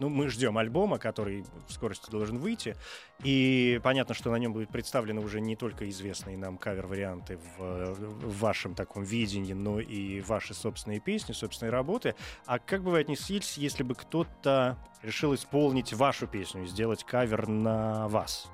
ну, 0.00 0.08
мы 0.08 0.28
ждем 0.28 0.58
альбома, 0.58 0.98
который 0.98 1.44
в 1.66 1.72
скорости 1.72 2.10
должен 2.10 2.38
выйти, 2.38 2.76
и 3.22 3.80
понятно, 3.82 4.14
что 4.14 4.30
на 4.30 4.36
нем 4.36 4.52
будут 4.52 4.70
представлены 4.70 5.20
уже 5.20 5.40
не 5.40 5.56
только 5.56 5.88
известные 5.88 6.36
нам 6.36 6.58
кавер-варианты 6.58 7.38
в, 7.58 7.94
в 7.94 8.38
вашем 8.38 8.74
таком 8.74 9.02
видении, 9.02 9.52
но 9.52 9.80
и 9.80 10.20
ваши 10.20 10.54
собственные 10.54 11.00
песни, 11.00 11.32
собственные 11.32 11.72
работы. 11.72 12.14
А 12.46 12.58
как 12.58 12.82
бы 12.82 12.92
вы 12.92 13.00
отнеслись, 13.00 13.58
если 13.58 13.82
бы 13.82 13.94
кто-то 13.94 14.78
решил 15.02 15.34
исполнить 15.34 15.92
вашу 15.92 16.26
песню, 16.26 16.66
сделать 16.66 17.04
кавер 17.04 17.48
на 17.48 18.08
вас? 18.08 18.50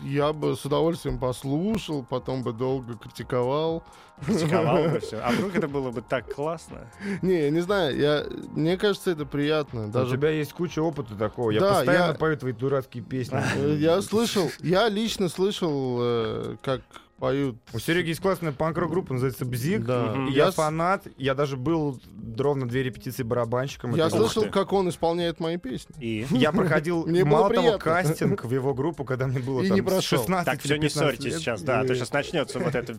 Я 0.00 0.32
бы 0.32 0.56
с 0.56 0.64
удовольствием 0.64 1.18
послушал, 1.18 2.02
потом 2.02 2.42
бы 2.42 2.52
долго 2.52 2.94
критиковал. 2.96 3.84
Критиковал 4.24 4.88
бы 4.88 4.98
все. 5.00 5.18
А 5.18 5.30
вдруг 5.30 5.54
это 5.54 5.68
было 5.68 5.90
бы 5.90 6.02
так 6.02 6.34
классно? 6.34 6.90
Не, 7.22 7.42
я 7.44 7.50
не 7.50 7.60
знаю, 7.60 7.96
я, 7.96 8.26
мне 8.54 8.76
кажется, 8.76 9.12
это 9.12 9.24
приятно. 9.24 9.86
У 9.86 9.90
Даже 9.90 10.16
тебя 10.16 10.30
есть 10.30 10.52
куча 10.52 10.80
опыта 10.80 11.14
такого. 11.14 11.50
Я 11.52 11.60
Да, 11.60 11.74
постоянно 11.74 12.12
я- 12.12 12.18
пою 12.18 12.36
твои 12.36 12.52
дурацкие 12.52 13.04
песни. 13.04 13.40
я 13.78 14.02
слышал, 14.02 14.50
я 14.60 14.88
лично 14.88 15.28
слышал, 15.28 15.98
э, 16.00 16.56
как 16.62 16.80
поют. 17.18 17.56
У 17.72 17.78
Сереги 17.78 18.08
есть 18.08 18.20
классная 18.20 18.52
панк-рок-группа, 18.52 19.12
называется 19.12 19.44
Бзик. 19.44 19.84
Да. 19.84 20.14
И 20.28 20.32
Я 20.32 20.46
Я 20.46 20.52
с- 20.52 20.54
фанат. 20.54 21.06
Я 21.16 21.34
даже 21.34 21.56
был 21.56 21.98
ровно 22.38 22.68
две 22.68 22.82
репетиции 22.82 23.22
барабанщиком. 23.22 23.94
Я 23.94 24.06
этой 24.06 24.20
Ух 24.20 24.26
слышал, 24.32 24.42
ты. 24.44 24.50
как 24.50 24.72
он 24.72 24.88
исполняет 24.88 25.40
мои 25.40 25.56
песни. 25.56 25.94
И 26.00 26.26
Я 26.30 26.52
проходил, 26.52 27.06
Мне 27.06 27.24
мало 27.24 27.52
того, 27.52 27.78
кастинг 27.78 28.44
в 28.44 28.52
его 28.52 28.74
группу, 28.74 29.04
когда 29.04 29.26
мне 29.26 29.38
было 29.38 29.62
И 29.62 29.68
там 29.68 29.76
не 29.76 29.82
прошел. 29.82 30.18
16 30.18 30.44
Так, 30.44 30.60
все, 30.60 30.74
не 30.76 30.88
15 30.88 30.92
ссорьтесь 30.98 31.24
лет. 31.32 31.40
сейчас, 31.40 31.62
да, 31.62 31.80
а 31.80 31.84
то 31.84 31.92
И- 31.92 31.96
сейчас 31.96 32.12
начнется 32.12 32.58
вот 32.58 32.74
это. 32.74 32.98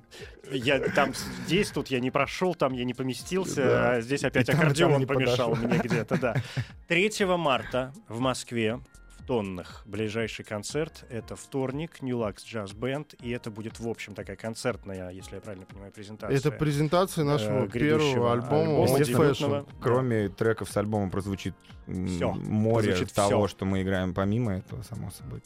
Я 0.51 0.79
там 0.79 1.11
здесь, 1.45 1.69
тут 1.69 1.87
я 1.89 1.99
не 1.99 2.11
прошел, 2.11 2.55
там 2.55 2.73
я 2.73 2.85
не 2.85 2.93
поместился, 2.93 3.55
Да. 3.63 3.91
а 3.93 4.01
здесь 4.01 4.23
опять 4.23 4.49
И 4.49 4.51
там, 4.51 4.55
и 4.55 4.57
там 4.57 4.67
аккордеон 4.71 4.99
не 4.99 5.05
помешал 5.05 5.55
мне 5.55 5.77
где-то, 5.77 6.17
да. 6.19 6.35
3 6.87 7.11
марта 7.37 7.93
в 8.07 8.19
Москве 8.19 8.79
Тоннах 9.27 9.83
ближайший 9.85 10.45
концерт. 10.45 11.05
Это 11.09 11.35
вторник, 11.35 11.97
New 11.99 12.17
Lux 12.17 12.37
Jazz 12.49 12.73
Band, 12.73 13.15
и 13.21 13.29
это 13.31 13.51
будет, 13.51 13.77
в 13.77 13.87
общем, 13.89 14.15
такая 14.15 14.37
концертная, 14.37 15.09
если 15.11 15.35
я 15.35 15.41
правильно 15.41 15.65
понимаю, 15.65 15.91
презентация. 15.91 16.37
Это 16.37 16.49
презентация 16.49 17.25
нашего 17.25 17.65
э, 17.65 17.69
первого 17.69 18.31
альбома 18.31 18.85
альбома. 18.85 18.97
Fashion. 18.97 19.69
Кроме 19.81 20.29
треков 20.29 20.69
с 20.69 20.77
альбома 20.77 21.11
прозвучит 21.11 21.53
м, 21.87 22.07
Всё. 22.07 22.31
море 22.33 22.87
Прозвучит 22.89 23.13
того, 23.13 23.47
всё. 23.47 23.55
что 23.55 23.65
мы 23.65 23.81
играем 23.81 24.13
помимо 24.13 24.55
этого, 24.55 24.81
само 24.83 25.11
собой. 25.11 25.41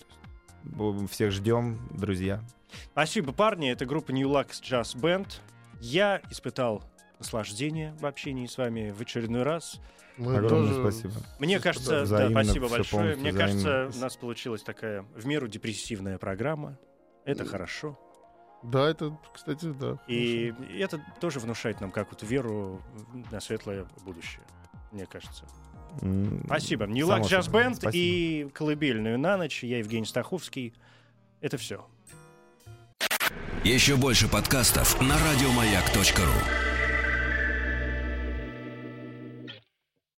Всех 1.10 1.32
ждем, 1.32 1.80
друзья. 1.92 2.44
Спасибо, 2.92 3.34
парни. 3.34 3.72
Это 3.72 3.88
группа 3.88 4.12
New 4.12 4.30
Lux 4.30 4.62
Jazz 4.62 4.96
Band. 4.96 5.28
Я 5.80 6.22
испытал 6.30 6.84
наслаждение 7.18 7.96
в 8.00 8.06
общении 8.06 8.46
с 8.46 8.58
вами 8.60 8.92
в 8.92 9.02
очередной 9.02 9.42
раз. 9.42 9.80
Мы 10.22 10.38
Огромное 10.38 10.70
тоже- 10.76 10.82
спасибо. 10.82 11.14
Мне 11.40 11.60
кажется, 11.60 12.06
да, 12.06 12.30
спасибо 12.30 12.70
большое. 12.70 13.16
Мне 13.16 13.32
взаимно. 13.32 13.40
кажется, 13.40 13.92
у 13.98 14.02
нас 14.02 14.16
получилась 14.18 14.62
такая 14.62 15.04
в 15.16 15.26
меру 15.26 15.48
депрессивная 15.48 16.18
программа. 16.20 16.78
Это 17.26 17.44
хорошо. 17.46 18.00
Да, 18.64 18.88
это, 18.88 19.18
кстати, 19.34 19.66
да. 19.80 19.98
И 20.08 20.54
это 20.78 21.04
тоже 21.20 21.40
внушает 21.40 21.82
нам 21.82 21.90
какую-то 21.90 22.28
веру 22.28 22.82
на 23.32 23.40
светлое 23.42 23.88
будущее, 24.06 24.44
мне 24.92 25.08
кажется. 25.08 25.46
М, 26.02 26.44
Спасибо. 26.46 26.86
New 26.86 27.08
само 27.08 27.24
Luck 27.26 27.28
Jazz 27.30 27.44
собой. 27.44 27.64
Band 27.64 27.76
Спасибо. 27.76 27.92
и 27.98 28.50
колыбельную 28.54 29.18
на 29.18 29.38
ночь. 29.38 29.64
Я 29.64 29.80
Евгений 29.80 30.06
Стаховский. 30.06 30.76
Это 31.42 31.58
все. 31.58 31.86
Еще 33.64 33.96
больше 33.96 34.28
подкастов 34.28 35.02
на 35.02 35.16
радиомаяк.ру. 35.18 36.71